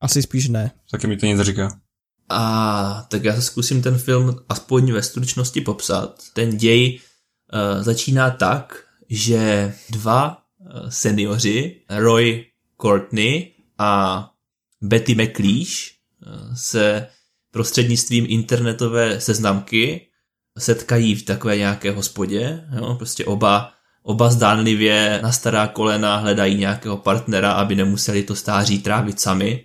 Asi 0.00 0.22
spíš 0.22 0.48
ne. 0.48 0.70
Taky 0.90 1.06
mi 1.06 1.16
to 1.16 1.26
nic 1.26 1.40
říká. 1.40 1.80
A 2.28 3.06
tak 3.08 3.24
já 3.24 3.34
se 3.34 3.42
zkusím 3.42 3.82
ten 3.82 3.98
film 3.98 4.36
aspoň 4.48 4.92
ve 4.92 5.02
stručnosti 5.02 5.60
popsat. 5.60 6.22
Ten 6.32 6.56
děj 6.56 6.98
uh, 6.98 7.82
začíná 7.82 8.30
tak, 8.30 8.84
že 9.08 9.74
dva 9.90 10.38
uh, 10.58 10.88
seniori, 10.88 11.80
Roy 11.90 12.44
Courtney 12.80 13.52
a 13.78 14.24
Betty 14.82 15.14
McLeish, 15.14 15.72
uh, 16.26 16.54
se 16.54 17.06
prostřednictvím 17.50 18.26
internetové 18.28 19.20
seznamky 19.20 20.08
setkají 20.58 21.14
v 21.14 21.22
takové 21.22 21.56
nějaké 21.56 21.90
hospodě. 21.90 22.68
Jo? 22.76 22.94
Prostě 22.94 23.24
oba, 23.24 23.72
oba 24.02 24.30
zdánlivě 24.30 25.20
na 25.22 25.32
stará 25.32 25.66
kolena 25.66 26.16
hledají 26.16 26.56
nějakého 26.56 26.96
partnera, 26.96 27.52
aby 27.52 27.74
nemuseli 27.74 28.22
to 28.22 28.34
stáří 28.34 28.78
trávit 28.78 29.20
sami, 29.20 29.64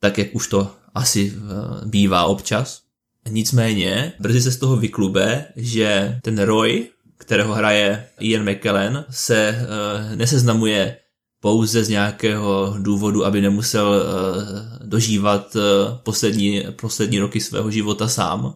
tak 0.00 0.18
jak 0.18 0.34
už 0.34 0.48
to 0.48 0.76
asi 0.94 1.32
uh, 1.32 1.88
bývá 1.88 2.24
občas. 2.24 2.82
Nicméně, 3.28 4.12
brzy 4.20 4.42
se 4.42 4.50
z 4.50 4.56
toho 4.56 4.76
vyklube, 4.76 5.44
že 5.56 6.18
ten 6.22 6.38
Roy, 6.38 6.88
kterého 7.16 7.54
hraje 7.54 8.06
Ian 8.20 8.50
McKellen, 8.50 9.04
se 9.10 9.56
uh, 9.58 10.16
neseznamuje 10.16 10.96
pouze 11.40 11.84
z 11.84 11.88
nějakého 11.88 12.76
důvodu, 12.78 13.24
aby 13.24 13.40
nemusel 13.40 13.88
uh, 13.88 14.88
dožívat 14.88 15.56
poslední, 16.02 16.62
poslední 16.80 17.18
roky 17.18 17.40
svého 17.40 17.70
života 17.70 18.08
sám, 18.08 18.54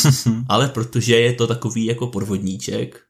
ale 0.48 0.68
protože 0.68 1.16
je 1.16 1.32
to 1.32 1.46
takový 1.46 1.84
jako 1.84 2.06
podvodníček, 2.06 3.00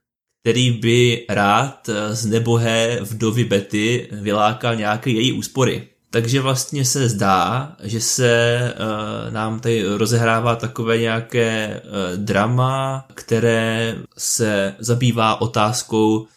který 0.41 0.71
by 0.71 1.25
rád 1.29 1.89
eh, 1.89 2.15
z 2.15 2.25
nebohé 2.25 2.99
vdovy 3.01 3.43
Betty 3.43 4.09
vylákal 4.11 4.75
nějaké 4.75 5.09
její 5.09 5.31
úspory. 5.31 5.87
Takže 6.13 6.41
vlastně 6.41 6.85
se 6.85 7.09
zdá, 7.09 7.71
že 7.83 8.01
se 8.01 8.59
uh, 8.79 9.33
nám 9.33 9.59
tady 9.59 9.83
rozehrává 9.97 10.55
takové 10.55 10.97
nějaké 10.97 11.81
uh, 11.83 12.23
drama, 12.23 13.05
které 13.13 13.95
se 14.17 14.75
zabývá 14.79 15.41
otázkou 15.41 16.27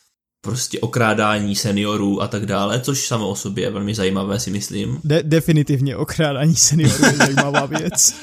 prostě 0.40 0.80
okrádání 0.80 1.56
seniorů 1.56 2.22
a 2.22 2.28
tak 2.28 2.46
dále, 2.46 2.80
což 2.80 3.06
samo 3.06 3.28
o 3.28 3.36
sobě 3.36 3.64
je 3.64 3.70
velmi 3.70 3.94
zajímavé, 3.94 4.40
si 4.40 4.50
myslím. 4.50 5.00
De- 5.04 5.22
definitivně 5.22 5.96
okrádání 5.96 6.56
seniorů 6.56 7.04
je 7.04 7.12
zajímavá 7.12 7.66
věc. 7.78 8.14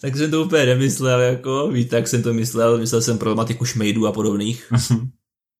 Tak 0.00 0.16
jsem 0.16 0.30
to 0.30 0.42
úplně 0.42 0.66
nemyslel, 0.66 1.20
jako, 1.20 1.68
víte, 1.68 1.96
jak 1.96 2.08
jsem 2.08 2.22
to 2.22 2.32
myslel, 2.34 2.78
myslel 2.78 3.02
jsem 3.02 3.18
problematiku 3.18 3.64
šmejdů 3.64 4.06
a 4.06 4.12
podobných, 4.12 4.72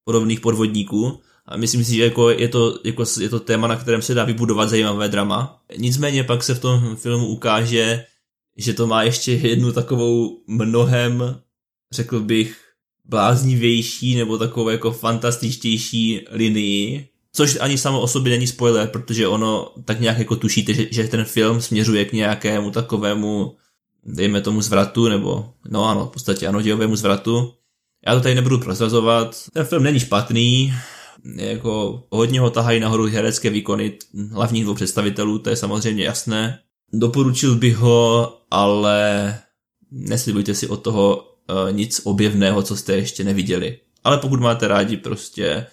podobných 0.05 0.41
podvodníků, 0.41 1.21
A 1.49 1.57
myslím 1.57 1.85
si, 1.85 1.95
že 1.95 2.05
jako 2.05 2.31
je, 2.31 2.49
to, 2.49 2.79
jako 2.85 3.05
je 3.21 3.29
to 3.29 3.41
téma, 3.41 3.67
na 3.67 3.77
kterém 3.77 4.03
se 4.03 4.15
dá 4.15 4.25
vybudovat 4.25 4.69
zajímavé 4.69 5.09
drama. 5.09 5.63
Nicméně 5.77 6.25
pak 6.25 6.43
se 6.43 6.55
v 6.55 6.61
tom 6.61 6.97
filmu 6.97 7.27
ukáže, 7.27 8.05
že 8.57 8.75
to 8.75 8.87
má 8.87 9.03
ještě 9.03 9.33
jednu 9.33 9.73
takovou 9.73 10.43
mnohem, 10.47 11.41
řekl 11.93 12.21
bych, 12.21 12.57
bláznivější 13.05 14.15
nebo 14.17 14.39
takovou 14.39 14.69
jako 14.69 14.93
fantastičtější 14.93 16.25
linii, 16.31 17.09
což 17.33 17.59
ani 17.61 17.79
samo 17.79 18.01
o 18.01 18.09
sobě 18.09 18.31
není 18.31 18.47
spoiler, 18.47 18.89
protože 18.89 19.29
ono 19.29 19.73
tak 19.85 20.01
nějak 20.01 20.19
jako 20.19 20.37
tušíte, 20.37 20.75
že, 20.75 20.87
že 20.91 21.09
ten 21.09 21.25
film 21.25 21.61
směřuje 21.61 22.05
k 22.05 22.13
nějakému 22.13 22.71
takovému, 22.71 23.57
dejme 24.05 24.41
tomu 24.41 24.63
zvratu, 24.63 25.09
nebo 25.09 25.53
no 25.69 25.85
ano, 25.85 26.07
v 26.07 26.11
podstatě 26.11 26.47
ano, 26.47 26.63
dějovému 26.63 26.97
zvratu. 26.97 27.53
Já 28.07 28.15
to 28.15 28.21
tady 28.21 28.35
nebudu 28.35 28.59
prozrazovat. 28.59 29.37
Ten 29.53 29.65
film 29.65 29.83
není 29.83 30.01
špatný, 30.01 30.75
jako 31.25 32.05
hodně 32.11 32.41
ho 32.41 32.51
tahají 32.51 32.81
nahoru 32.81 33.07
herecké 33.07 33.51
výkony 33.51 33.99
hlavních 34.33 34.65
dvou 34.65 34.75
představitelů, 34.75 35.39
to 35.39 35.51
je 35.51 35.57
samozřejmě 35.57 36.05
jasné. 36.05 36.59
Doporučil 36.93 37.55
bych 37.55 37.77
ho, 37.77 38.37
ale 38.51 39.39
neslibujte 39.91 40.55
si 40.55 40.69
od 40.69 40.77
toho 40.77 41.17
uh, 41.17 41.73
nic 41.73 42.01
objevného, 42.05 42.63
co 42.63 42.77
jste 42.77 42.97
ještě 42.97 43.25
neviděli. 43.25 43.79
Ale 44.05 44.19
pokud 44.19 44.41
máte 44.41 44.69
rádi 44.69 44.97
prostě 44.97 45.67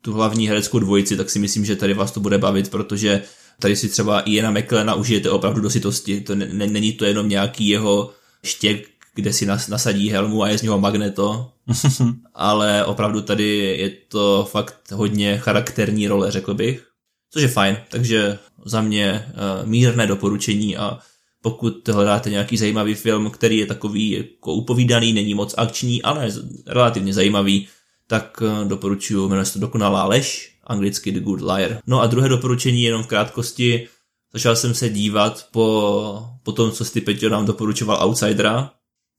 tu 0.00 0.12
hlavní 0.12 0.48
hereckou 0.48 0.78
dvojici, 0.78 1.16
tak 1.16 1.30
si 1.30 1.38
myslím, 1.38 1.64
že 1.64 1.76
tady 1.76 1.94
vás 1.94 2.12
to 2.12 2.20
bude 2.20 2.38
bavit, 2.38 2.70
protože 2.70 3.22
tady 3.60 3.76
si 3.76 3.88
třeba 3.88 4.20
Iana 4.20 4.50
McLena 4.50 4.94
užijete 4.94 5.30
opravdu 5.30 5.60
do 5.60 5.70
sitosti. 5.70 6.20
To 6.20 6.34
ne, 6.34 6.66
není 6.66 6.92
to 6.92 7.04
jenom 7.04 7.28
nějaký 7.28 7.68
jeho 7.68 8.10
štěk, 8.44 8.88
kde 9.20 9.32
si 9.32 9.46
nas, 9.46 9.68
nasadí 9.68 10.10
helmu 10.10 10.42
a 10.42 10.48
je 10.48 10.58
z 10.58 10.62
něho 10.62 10.78
magneto, 10.78 11.52
ale 12.34 12.84
opravdu 12.84 13.20
tady 13.20 13.76
je 13.78 13.90
to 14.08 14.48
fakt 14.50 14.92
hodně 14.92 15.38
charakterní 15.38 16.08
role, 16.08 16.30
řekl 16.30 16.54
bych, 16.54 16.86
což 17.30 17.42
je 17.42 17.48
fajn, 17.48 17.76
takže 17.90 18.38
za 18.64 18.80
mě 18.80 19.26
uh, 19.28 19.68
mírné 19.68 20.06
doporučení 20.06 20.76
a 20.76 20.98
pokud 21.42 21.88
hledáte 21.88 22.30
nějaký 22.30 22.56
zajímavý 22.56 22.94
film, 22.94 23.30
který 23.30 23.56
je 23.58 23.66
takový 23.66 24.10
jako 24.10 24.52
upovídaný, 24.52 25.12
není 25.12 25.34
moc 25.34 25.54
akční, 25.56 26.02
ale 26.02 26.28
relativně 26.66 27.14
zajímavý, 27.14 27.68
tak 28.06 28.42
uh, 28.42 28.68
doporučuji, 28.68 29.28
jmenuje 29.28 29.44
se 29.44 29.52
to 29.52 29.58
Dokonalá 29.58 30.06
lež, 30.06 30.56
anglicky 30.64 31.12
The 31.12 31.20
Good 31.20 31.40
Liar. 31.40 31.78
No 31.86 32.00
a 32.00 32.06
druhé 32.06 32.28
doporučení 32.28 32.82
jenom 32.82 33.02
v 33.02 33.06
krátkosti, 33.06 33.88
začal 34.32 34.56
jsem 34.56 34.74
se 34.74 34.88
dívat 34.88 35.46
po, 35.50 36.26
po 36.42 36.52
tom, 36.52 36.72
co 36.72 36.84
Steve 36.84 37.04
Peťo 37.04 37.28
nám 37.28 37.46
doporučoval 37.46 38.04
Outsidera, 38.06 38.72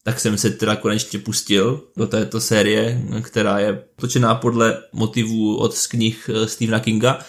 tak 0.04 0.20
jsem 0.20 0.38
se 0.38 0.50
teda 0.50 0.76
konečně 0.76 1.20
pustil 1.20 1.84
do 1.98 2.08
této 2.08 2.42
série, 2.42 3.02
která 3.22 3.60
je 3.60 3.84
točená 3.96 4.36
podle 4.36 4.84
motivů 4.94 5.58
od 5.58 5.74
z 5.76 5.88
knih 5.88 6.30
eh, 6.34 6.48
Stephena 6.48 6.80
Kinga 6.80 7.20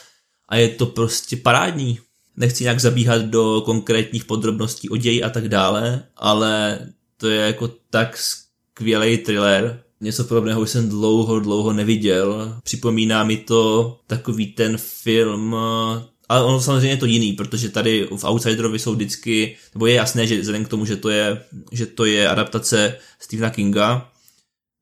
a 0.48 0.56
je 0.56 0.68
to 0.68 0.86
prostě 0.86 1.36
parádní. 1.36 1.98
Nechci 2.36 2.64
nějak 2.64 2.80
zabíhat 2.80 3.22
do 3.22 3.62
konkrétních 3.64 4.24
podrobností 4.24 4.88
o 4.88 4.96
ději 4.96 5.22
a 5.22 5.30
tak 5.30 5.48
dále, 5.48 6.04
ale 6.16 6.78
to 7.16 7.28
je 7.28 7.40
jako 7.40 7.70
tak 7.90 8.16
skvělý 8.16 9.18
thriller. 9.18 9.82
Něco 10.00 10.24
podobného 10.24 10.60
už 10.60 10.70
jsem 10.70 10.88
dlouho, 10.88 11.40
dlouho 11.40 11.72
neviděl. 11.72 12.56
Připomíná 12.62 13.24
mi 13.24 13.36
to 13.36 13.96
takový 14.06 14.46
ten 14.46 14.76
film 14.78 15.56
eh, 15.58 16.02
ale 16.28 16.44
ono 16.44 16.60
samozřejmě 16.60 16.88
je 16.88 16.96
to 16.96 17.06
jiný, 17.06 17.32
protože 17.32 17.68
tady 17.68 18.08
v 18.16 18.24
Outsiderovi 18.24 18.78
jsou 18.78 18.94
vždycky, 18.94 19.56
nebo 19.74 19.86
je 19.86 19.94
jasné, 19.94 20.26
že 20.26 20.40
vzhledem 20.40 20.64
k 20.64 20.68
tomu, 20.68 20.84
že 20.84 20.96
to 20.96 21.10
je, 21.10 21.42
že 21.72 21.86
to 21.86 22.04
je 22.04 22.28
adaptace 22.28 22.96
Stephena 23.18 23.50
Kinga, 23.50 24.10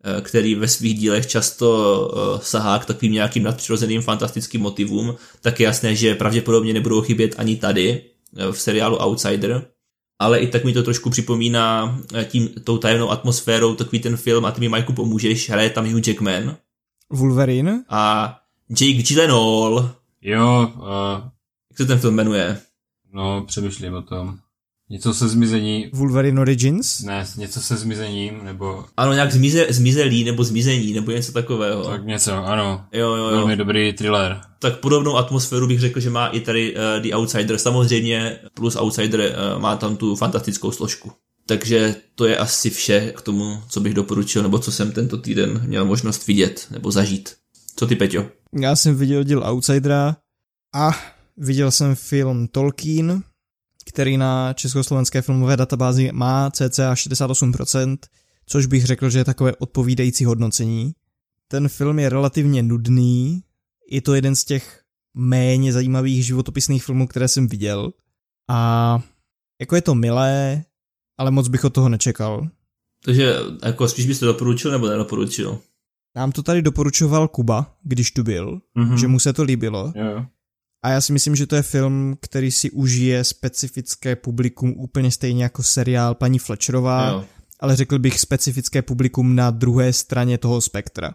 eh, 0.05 0.21
který 0.21 0.55
ve 0.55 0.69
svých 0.69 0.99
dílech 0.99 1.27
často 1.27 1.69
eh, 2.15 2.41
sahá 2.43 2.79
k 2.79 2.85
takovým 2.85 3.13
nějakým 3.13 3.43
nadpřirozeným 3.43 4.03
fantastickým 4.03 4.61
motivům, 4.61 5.15
tak 5.41 5.61
je 5.61 5.65
jasné, 5.65 5.97
že 5.97 6.15
pravděpodobně 6.15 6.73
nebudou 6.73 7.01
chybět 7.01 7.35
ani 7.39 7.57
tady 7.57 8.03
eh, 8.37 8.53
v 8.53 8.61
seriálu 8.61 8.97
Outsider, 8.97 9.67
ale 10.19 10.39
i 10.39 10.47
tak 10.47 10.65
mi 10.65 10.73
to 10.73 10.83
trošku 10.83 11.11
připomíná 11.11 11.99
tím, 12.29 12.49
tou 12.49 12.79
tajemnou 12.79 13.11
atmosférou 13.11 13.75
takový 13.75 14.01
ten 14.01 14.17
film 14.17 14.45
a 14.45 14.51
ty 14.51 14.61
mi 14.61 14.69
Majku 14.69 14.93
pomůžeš, 14.93 15.51
hraje 15.51 15.71
tam 15.71 15.93
Hugh 15.93 16.09
Jackman. 16.09 16.57
Wolverine. 17.11 17.85
A 17.89 18.35
Jake 18.81 19.03
Gyllenhaal. 19.03 20.00
Jo, 20.23 20.73
uh, 20.77 21.29
jak 21.71 21.77
se 21.77 21.87
ten 21.87 21.99
film 21.99 22.15
jmenuje? 22.15 22.61
No, 23.13 23.45
přemýšlím 23.47 23.95
o 23.95 24.03
tom. 24.03 24.39
Něco 24.91 25.15
se 25.15 25.29
zmizení... 25.29 25.91
Wolverine 25.93 26.41
Origins? 26.41 27.01
Ne, 27.01 27.27
něco 27.37 27.61
se 27.61 27.77
zmizením, 27.77 28.45
nebo... 28.45 28.85
Ano, 28.97 29.13
nějak 29.13 29.33
zmize, 29.33 29.67
zmizelí, 29.71 30.25
nebo 30.25 30.45
zmizení, 30.45 30.93
nebo 30.93 31.11
něco 31.11 31.33
takového. 31.33 31.85
Tak 31.85 32.07
něco, 32.07 32.35
ano. 32.35 32.85
Jo, 32.93 33.09
jo, 33.09 33.25
jo. 33.25 33.31
Velmi 33.31 33.57
dobrý 33.57 33.93
thriller. 33.93 34.41
Tak 34.59 34.81
podobnou 34.81 35.17
atmosféru 35.17 35.67
bych 35.67 35.81
řekl, 35.81 36.01
že 36.01 36.11
má 36.11 36.27
i 36.27 36.41
tady 36.41 36.75
uh, 36.75 37.03
The 37.03 37.15
Outsider. 37.15 37.59
Samozřejmě 37.59 38.39
plus 38.55 38.77
Outsider 38.77 39.21
uh, 39.21 39.63
má 39.63 39.77
tam 39.77 39.97
tu 39.97 40.17
fantastickou 40.17 40.71
složku. 40.71 41.13
Takže 41.47 41.95
to 42.15 42.27
je 42.27 42.37
asi 42.37 42.71
vše 42.71 43.13
k 43.17 43.21
tomu, 43.21 43.63
co 43.69 43.81
bych 43.81 43.95
doporučil, 43.95 44.43
nebo 44.43 44.59
co 44.59 44.73
jsem 44.73 44.93
tento 44.93 45.19
týden 45.19 45.63
měl 45.67 45.85
možnost 45.85 46.27
vidět, 46.27 46.67
nebo 46.71 46.91
zažít. 46.91 47.35
Co 47.77 47.87
ty, 47.87 47.97
Peťo? 47.97 48.27
Já 48.61 48.77
jsem 48.77 48.97
viděl 48.97 49.25
díl 49.25 49.45
Outsidera 49.51 50.17
a 50.75 50.91
Viděl 51.43 51.71
jsem 51.71 51.95
film 51.95 52.49
Tolkien, 52.49 53.23
který 53.87 54.17
na 54.17 54.53
československé 54.53 55.23
filmové 55.23 55.57
databázi 55.57 56.11
má 56.13 56.51
cca 56.51 56.95
68%, 56.95 57.97
což 58.47 58.67
bych 58.67 58.85
řekl, 58.85 59.11
že 59.11 59.19
je 59.19 59.25
takové 59.25 59.57
odpovídající 59.57 60.25
hodnocení. 60.25 60.93
Ten 61.49 61.69
film 61.69 61.99
je 61.99 62.09
relativně 62.09 62.63
nudný, 62.63 63.43
je 63.91 64.03
to 64.03 64.15
jeden 64.15 64.37
z 64.37 64.45
těch 64.45 64.83
méně 65.15 65.73
zajímavých 65.73 66.27
životopisných 66.27 66.85
filmů, 66.85 67.07
které 67.07 67.29
jsem 67.29 67.47
viděl. 67.47 67.93
A 68.49 69.01
jako 69.61 69.75
je 69.77 69.83
to 69.83 69.95
milé, 69.95 70.65
ale 71.19 71.31
moc 71.31 71.49
bych 71.49 71.65
od 71.65 71.75
toho 71.75 71.89
nečekal. 71.89 72.49
Takže 73.05 73.37
jako 73.65 73.89
spíš 73.89 74.07
byste 74.07 74.27
doporučil 74.27 74.71
nebo 74.71 74.89
nedoporučil? 74.89 75.59
Nám 76.17 76.33
to 76.33 76.43
tady 76.43 76.63
doporučoval 76.63 77.29
Kuba, 77.29 77.77
když 77.83 78.11
tu 78.11 78.23
byl, 78.23 78.61
mm-hmm. 78.77 78.95
že 78.95 79.09
mu 79.09 79.19
se 79.19 79.33
to 79.33 79.43
líbilo. 79.43 79.93
Yeah. 79.97 80.27
A 80.83 80.91
já 80.91 81.01
si 81.01 81.13
myslím, 81.13 81.37
že 81.37 81.47
to 81.47 81.57
je 81.57 81.63
film, 81.63 82.17
který 82.21 82.51
si 82.51 82.71
užije 82.71 83.25
specifické 83.25 84.17
publikum 84.17 84.75
úplně 84.77 85.11
stejně 85.11 85.43
jako 85.43 85.63
seriál 85.63 86.15
Paní 86.15 86.39
Fletcherová, 86.39 87.09
jo. 87.09 87.25
ale 87.61 87.77
řekl 87.77 87.99
bych 87.99 88.21
specifické 88.21 88.83
publikum 88.83 89.35
na 89.37 89.51
druhé 89.51 89.93
straně 89.93 90.39
toho 90.39 90.61
spektra. 90.61 91.15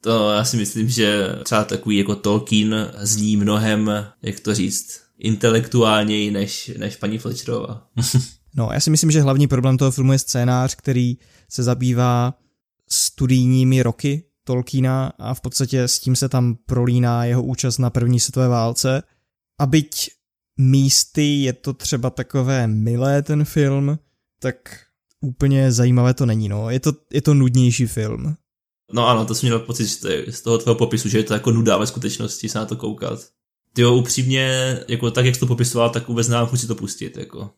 To 0.00 0.30
já 0.30 0.44
si 0.44 0.56
myslím, 0.56 0.88
že 0.88 1.28
třeba 1.44 1.64
takový 1.64 1.96
jako 1.96 2.16
Tolkien 2.16 2.92
zní 3.00 3.36
mnohem, 3.36 3.90
jak 4.22 4.40
to 4.40 4.54
říct, 4.54 5.00
intelektuálněji 5.18 6.30
než, 6.30 6.70
než 6.78 6.96
paní 6.96 7.18
Fletcherová. 7.18 7.86
no, 8.54 8.70
já 8.72 8.80
si 8.80 8.90
myslím, 8.90 9.10
že 9.10 9.22
hlavní 9.22 9.46
problém 9.46 9.76
toho 9.76 9.90
filmu 9.90 10.12
je 10.12 10.18
scénář, 10.18 10.74
který 10.74 11.16
se 11.48 11.62
zabývá 11.62 12.34
studijními 12.90 13.82
roky 13.82 14.24
Tolkiena 14.44 15.12
a 15.18 15.34
v 15.34 15.40
podstatě 15.40 15.82
s 15.82 15.98
tím 15.98 16.16
se 16.16 16.28
tam 16.28 16.56
prolíná 16.66 17.24
jeho 17.24 17.42
účast 17.42 17.78
na 17.78 17.90
první 17.90 18.20
světové 18.20 18.48
válce. 18.48 19.02
A 19.60 19.66
byť 19.66 20.10
místy 20.58 21.42
je 21.42 21.52
to 21.52 21.72
třeba 21.72 22.10
takové 22.10 22.66
milé 22.66 23.22
ten 23.22 23.44
film, 23.44 23.98
tak 24.40 24.56
úplně 25.20 25.72
zajímavé 25.72 26.14
to 26.14 26.26
není, 26.26 26.48
no. 26.48 26.70
Je 26.70 26.80
to, 26.80 26.92
je 27.12 27.22
to 27.22 27.34
nudnější 27.34 27.86
film. 27.86 28.36
No 28.92 29.08
ano, 29.08 29.26
to 29.26 29.34
jsem 29.34 29.46
měl 29.46 29.58
pocit 29.58 29.86
z 30.30 30.42
toho 30.42 30.58
tvého 30.58 30.76
popisu, 30.76 31.08
že 31.08 31.18
je 31.18 31.24
to 31.24 31.34
jako 31.34 31.50
nuda 31.50 31.76
ve 31.76 31.86
skutečnosti 31.86 32.48
se 32.48 32.58
na 32.58 32.66
to 32.66 32.76
koukat. 32.76 33.20
Ty 33.72 33.82
jo, 33.82 33.94
upřímně, 33.94 34.78
jako 34.88 35.10
tak, 35.10 35.24
jak 35.24 35.34
jsi 35.34 35.40
to 35.40 35.46
popisoval, 35.46 35.90
tak 35.90 36.08
vůbec 36.08 36.28
nemám 36.28 36.46
chuť 36.46 36.60
si 36.60 36.66
to 36.66 36.74
pustit, 36.74 37.16
jako. 37.16 37.50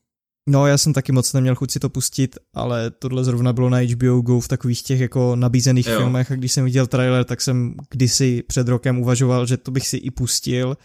No, 0.49 0.66
já 0.66 0.78
jsem 0.78 0.92
taky 0.92 1.12
moc 1.12 1.32
neměl 1.32 1.55
chuť 1.55 1.70
si 1.70 1.80
to 1.80 1.88
pustit, 1.88 2.38
ale 2.55 2.90
tohle 2.90 3.24
zrovna 3.24 3.53
bylo 3.53 3.70
na 3.70 3.78
HBO 3.78 4.20
Go 4.20 4.40
v 4.40 4.49
takových 4.49 4.82
těch 4.82 5.01
jako 5.01 5.36
nabízených 5.36 5.86
jo. 5.86 5.99
filmech 5.99 6.32
a 6.32 6.34
když 6.34 6.53
jsem 6.53 6.64
viděl 6.64 6.86
trailer, 6.86 7.24
tak 7.24 7.40
jsem 7.40 7.74
kdysi 7.90 8.42
před 8.42 8.68
rokem 8.68 8.99
uvažoval, 8.99 9.47
že 9.47 9.57
to 9.57 9.70
bych 9.70 9.88
si 9.88 9.97
i 9.97 10.11
pustil, 10.11 10.76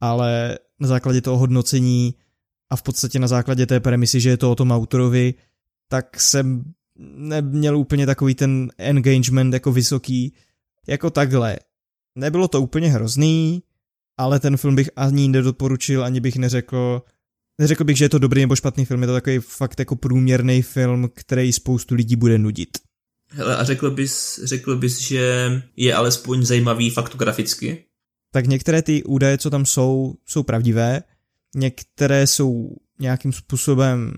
ale 0.00 0.58
na 0.80 0.88
základě 0.88 1.20
toho 1.20 1.38
hodnocení 1.38 2.14
a 2.70 2.76
v 2.76 2.82
podstatě 2.82 3.18
na 3.18 3.26
základě 3.26 3.66
té 3.66 3.80
premisy, 3.80 4.20
že 4.20 4.30
je 4.30 4.36
to 4.36 4.52
o 4.52 4.54
tom 4.54 4.70
autorovi, 4.70 5.34
tak 5.88 6.20
jsem 6.20 6.64
neměl 7.16 7.78
úplně 7.78 8.06
takový 8.06 8.34
ten 8.34 8.70
engagement 8.78 9.54
jako 9.54 9.72
vysoký, 9.72 10.34
jako 10.86 11.10
takhle. 11.10 11.58
Nebylo 12.14 12.48
to 12.48 12.62
úplně 12.62 12.88
hrozný, 12.88 13.62
ale 14.16 14.40
ten 14.40 14.56
film 14.56 14.74
bych 14.74 14.90
ani 14.96 15.28
nedoporučil, 15.28 16.04
ani 16.04 16.20
bych 16.20 16.36
neřekl, 16.36 17.02
Neřekl 17.58 17.84
bych, 17.84 17.96
že 17.96 18.04
je 18.04 18.08
to 18.08 18.18
dobrý 18.18 18.40
nebo 18.40 18.56
špatný 18.56 18.84
film, 18.84 19.00
je 19.00 19.06
to 19.06 19.12
takový 19.12 19.38
fakt 19.38 19.78
jako 19.78 19.96
průměrný 19.96 20.62
film, 20.62 21.10
který 21.14 21.52
spoustu 21.52 21.94
lidí 21.94 22.16
bude 22.16 22.38
nudit. 22.38 22.68
Hele, 23.28 23.56
a 23.56 23.64
řekl 23.64 23.90
bys, 23.90 24.40
řekl 24.44 24.76
bys, 24.76 25.00
že 25.00 25.52
je 25.76 25.94
alespoň 25.94 26.42
zajímavý 26.42 26.90
faktograficky? 26.90 27.84
Tak 28.32 28.46
některé 28.46 28.82
ty 28.82 29.04
údaje, 29.04 29.38
co 29.38 29.50
tam 29.50 29.66
jsou, 29.66 30.14
jsou 30.26 30.42
pravdivé, 30.42 31.02
některé 31.54 32.26
jsou 32.26 32.76
nějakým 32.98 33.32
způsobem 33.32 34.12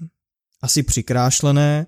asi 0.62 0.82
přikrášlené, 0.82 1.86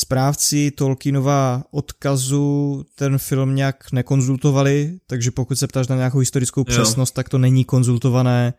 Správci 0.00 0.70
Tolkienova 0.70 1.64
odkazu 1.70 2.84
ten 2.94 3.18
film 3.18 3.54
nějak 3.54 3.92
nekonzultovali, 3.92 4.98
takže 5.06 5.30
pokud 5.30 5.58
se 5.58 5.66
ptáš 5.66 5.88
na 5.88 5.96
nějakou 5.96 6.18
historickou 6.18 6.64
přesnost, 6.64 7.10
jo. 7.10 7.14
tak 7.14 7.28
to 7.28 7.38
není 7.38 7.64
konzultované 7.64 8.54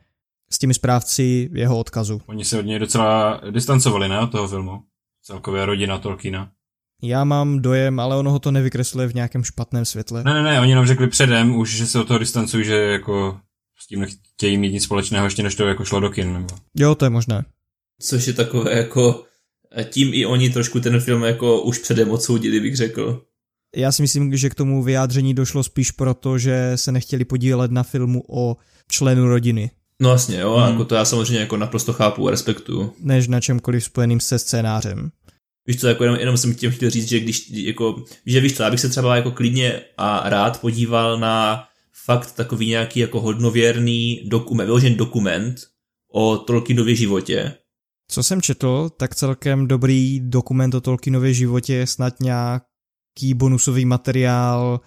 s 0.53 0.59
těmi 0.59 0.73
správci 0.73 1.49
jeho 1.53 1.79
odkazu. 1.79 2.21
Oni 2.25 2.45
se 2.45 2.59
od 2.59 2.65
něj 2.65 2.79
docela 2.79 3.41
distancovali, 3.51 4.09
ne, 4.09 4.19
od 4.19 4.31
toho 4.31 4.47
filmu? 4.47 4.83
Celkově 5.23 5.65
rodina 5.65 5.97
Tolkiena. 5.97 6.51
Já 7.03 7.23
mám 7.23 7.59
dojem, 7.59 7.99
ale 7.99 8.15
ono 8.15 8.31
ho 8.31 8.39
to 8.39 8.51
nevykresluje 8.51 9.07
v 9.07 9.13
nějakém 9.13 9.43
špatném 9.43 9.85
světle. 9.85 10.23
Ne, 10.23 10.33
ne, 10.33 10.43
ne, 10.43 10.61
oni 10.61 10.75
nám 10.75 10.85
řekli 10.85 11.07
předem 11.07 11.55
už, 11.55 11.77
že 11.77 11.87
se 11.87 11.99
od 11.99 12.07
toho 12.07 12.19
distancují, 12.19 12.65
že 12.65 12.75
jako 12.75 13.39
s 13.79 13.87
tím 13.87 13.99
nechtějí 13.99 14.57
mít 14.57 14.71
nic 14.71 14.83
společného, 14.83 15.25
ještě 15.25 15.43
než 15.43 15.55
to 15.55 15.67
jako 15.67 15.85
šlo 15.85 15.99
do 15.99 16.09
kin. 16.09 16.33
Nebo... 16.33 16.47
Jo, 16.75 16.95
to 16.95 17.05
je 17.05 17.09
možné. 17.09 17.45
Což 18.01 18.27
je 18.27 18.33
takové 18.33 18.77
jako, 18.77 19.23
tím 19.89 20.13
i 20.13 20.25
oni 20.25 20.49
trošku 20.49 20.79
ten 20.79 20.99
film 20.99 21.23
jako 21.23 21.61
už 21.61 21.79
předem 21.79 22.11
odsoudili, 22.11 22.59
bych 22.59 22.75
řekl. 22.75 23.25
Já 23.75 23.91
si 23.91 24.01
myslím, 24.01 24.37
že 24.37 24.49
k 24.49 24.55
tomu 24.55 24.83
vyjádření 24.83 25.33
došlo 25.33 25.63
spíš 25.63 25.91
proto, 25.91 26.37
že 26.37 26.71
se 26.75 26.91
nechtěli 26.91 27.25
podílet 27.25 27.71
na 27.71 27.83
filmu 27.83 28.23
o 28.29 28.57
členu 28.87 29.27
rodiny. 29.27 29.71
No 30.01 30.09
jasně, 30.09 30.39
jo, 30.39 30.57
hmm. 30.57 30.71
jako 30.71 30.85
to 30.85 30.95
já 30.95 31.05
samozřejmě 31.05 31.39
jako 31.39 31.57
naprosto 31.57 31.93
chápu 31.93 32.27
a 32.27 32.31
respektuju. 32.31 32.93
Než 32.99 33.27
na 33.27 33.39
čemkoliv 33.39 33.83
spojeným 33.83 34.19
se 34.19 34.39
scénářem. 34.39 35.11
Víš 35.67 35.79
co, 35.79 35.87
jako 35.87 36.03
jenom, 36.03 36.19
jenom 36.19 36.37
jsem 36.37 36.55
tím 36.55 36.71
chtěl 36.71 36.89
říct, 36.89 37.09
že 37.09 37.19
když, 37.19 37.49
jako, 37.49 38.03
že 38.25 38.39
víš 38.39 38.57
co, 38.57 38.65
abych 38.65 38.79
se 38.79 38.89
třeba 38.89 39.15
jako 39.15 39.31
klidně 39.31 39.81
a 39.97 40.29
rád 40.29 40.61
podíval 40.61 41.19
na 41.19 41.67
fakt 42.05 42.31
takový 42.31 42.67
nějaký 42.67 42.99
jako 42.99 43.21
hodnověrný 43.21 44.21
dokument, 44.25 44.65
vyložený 44.65 44.95
dokument 44.95 45.61
o 46.13 46.37
Tolkienově 46.37 46.95
životě. 46.95 47.53
Co 48.07 48.23
jsem 48.23 48.41
četl, 48.41 48.89
tak 48.97 49.15
celkem 49.15 49.67
dobrý 49.67 50.19
dokument 50.19 50.75
o 50.75 50.81
Tolkienově 50.81 51.33
životě 51.33 51.73
je 51.73 51.87
snad 51.87 52.19
nějaký 52.19 53.33
bonusový 53.33 53.85
materiál 53.85 54.81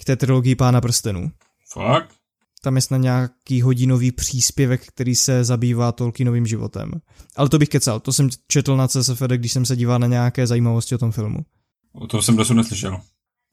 k 0.00 0.04
té 0.04 0.16
trilogii 0.16 0.54
Pána 0.54 0.80
prstenů. 0.80 1.30
Fakt? 1.72 2.15
Tam 2.66 2.76
je 2.76 2.82
snad 2.82 2.98
nějaký 2.98 3.62
hodinový 3.62 4.12
příspěvek, 4.12 4.86
který 4.86 5.14
se 5.14 5.44
zabývá 5.44 5.92
Tolkienovým 5.92 6.46
životem. 6.46 6.90
Ale 7.36 7.48
to 7.48 7.58
bych 7.58 7.68
kecal, 7.68 8.00
to 8.00 8.12
jsem 8.12 8.28
četl 8.48 8.76
na 8.76 8.88
CSFD, 8.88 9.30
když 9.36 9.52
jsem 9.52 9.66
se 9.66 9.76
díval 9.76 9.98
na 9.98 10.06
nějaké 10.06 10.46
zajímavosti 10.46 10.94
o 10.94 10.98
tom 10.98 11.12
filmu. 11.12 11.38
O 11.92 12.06
tom 12.06 12.22
jsem 12.22 12.36
dosud 12.36 12.54
neslyšel. 12.54 13.00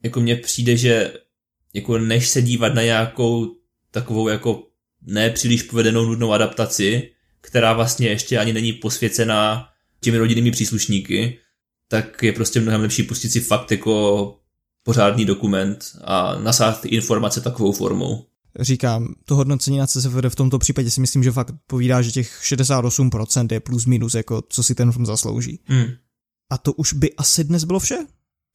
Jako 0.02 0.20
mně 0.20 0.36
přijde, 0.36 0.76
že 0.76 1.12
jako 1.74 1.98
než 1.98 2.28
se 2.28 2.42
dívat 2.42 2.74
na 2.74 2.82
nějakou 2.82 3.56
takovou 3.90 4.28
jako 4.28 4.62
nepříliš 5.02 5.62
povedenou 5.62 6.04
nudnou 6.04 6.32
adaptaci, 6.32 7.10
která 7.40 7.72
vlastně 7.72 8.08
ještě 8.08 8.38
ani 8.38 8.52
není 8.52 8.72
posvěcená 8.72 9.68
těmi 10.00 10.18
rodinnými 10.18 10.50
příslušníky, 10.50 11.38
tak 11.88 12.22
je 12.22 12.32
prostě 12.32 12.60
mnohem 12.60 12.80
lepší 12.80 13.02
pustit 13.02 13.30
si 13.30 13.40
fakt 13.40 13.70
jako 13.70 14.36
pořádný 14.82 15.24
dokument 15.24 15.84
a 16.04 16.38
nasát 16.38 16.80
ty 16.80 16.88
informace 16.88 17.40
takovou 17.40 17.72
formou 17.72 18.26
říkám, 18.60 19.14
to 19.24 19.36
hodnocení 19.36 19.78
na 19.78 19.86
CSFD 19.86 20.24
v 20.28 20.34
tomto 20.34 20.58
případě 20.58 20.90
si 20.90 21.00
myslím, 21.00 21.24
že 21.24 21.32
fakt 21.32 21.54
povídá, 21.66 22.02
že 22.02 22.10
těch 22.10 22.40
68% 22.42 23.52
je 23.52 23.60
plus 23.60 23.86
minus, 23.86 24.14
jako 24.14 24.42
co 24.48 24.62
si 24.62 24.74
ten 24.74 24.92
film 24.92 25.06
zaslouží. 25.06 25.60
Hmm. 25.64 25.86
A 26.50 26.58
to 26.58 26.72
už 26.72 26.92
by 26.92 27.14
asi 27.14 27.44
dnes 27.44 27.64
bylo 27.64 27.78
vše. 27.78 28.06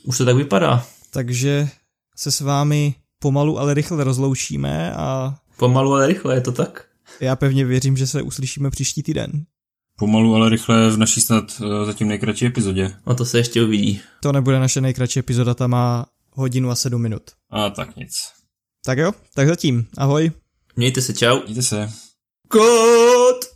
Už 0.03 0.17
to 0.17 0.26
tak 0.26 0.35
vypadá. 0.35 0.85
Takže 1.09 1.69
se 2.15 2.31
s 2.31 2.41
vámi 2.41 2.95
pomalu, 3.19 3.59
ale 3.59 3.73
rychle 3.73 4.03
rozloučíme 4.03 4.93
a... 4.93 5.35
Pomalu, 5.57 5.93
ale 5.93 6.07
rychle, 6.07 6.35
je 6.35 6.41
to 6.41 6.51
tak? 6.51 6.85
Já 7.19 7.35
pevně 7.35 7.65
věřím, 7.65 7.97
že 7.97 8.07
se 8.07 8.21
uslyšíme 8.21 8.69
příští 8.69 9.03
týden. 9.03 9.45
Pomalu, 9.97 10.35
ale 10.35 10.49
rychle 10.49 10.89
v 10.89 10.97
naší 10.97 11.21
snad 11.21 11.61
uh, 11.61 11.85
zatím 11.85 12.07
nejkratší 12.07 12.45
epizodě. 12.45 12.95
A 13.05 13.13
to 13.13 13.26
se 13.26 13.38
ještě 13.38 13.63
uvidí. 13.63 14.01
To 14.21 14.31
nebude 14.31 14.59
naše 14.59 14.81
nejkratší 14.81 15.19
epizoda, 15.19 15.53
ta 15.53 15.67
má 15.67 16.05
hodinu 16.31 16.69
a 16.69 16.76
sedm 16.76 17.01
minut. 17.01 17.23
A 17.49 17.69
tak 17.69 17.95
nic. 17.95 18.38
Tak 18.85 18.97
jo, 18.97 19.11
tak 19.34 19.47
zatím. 19.47 19.88
Ahoj. 19.97 20.31
Mějte 20.76 21.01
se, 21.01 21.14
čau. 21.14 21.39
Mějte 21.43 21.61
se. 21.61 21.89
Kód! 22.47 23.48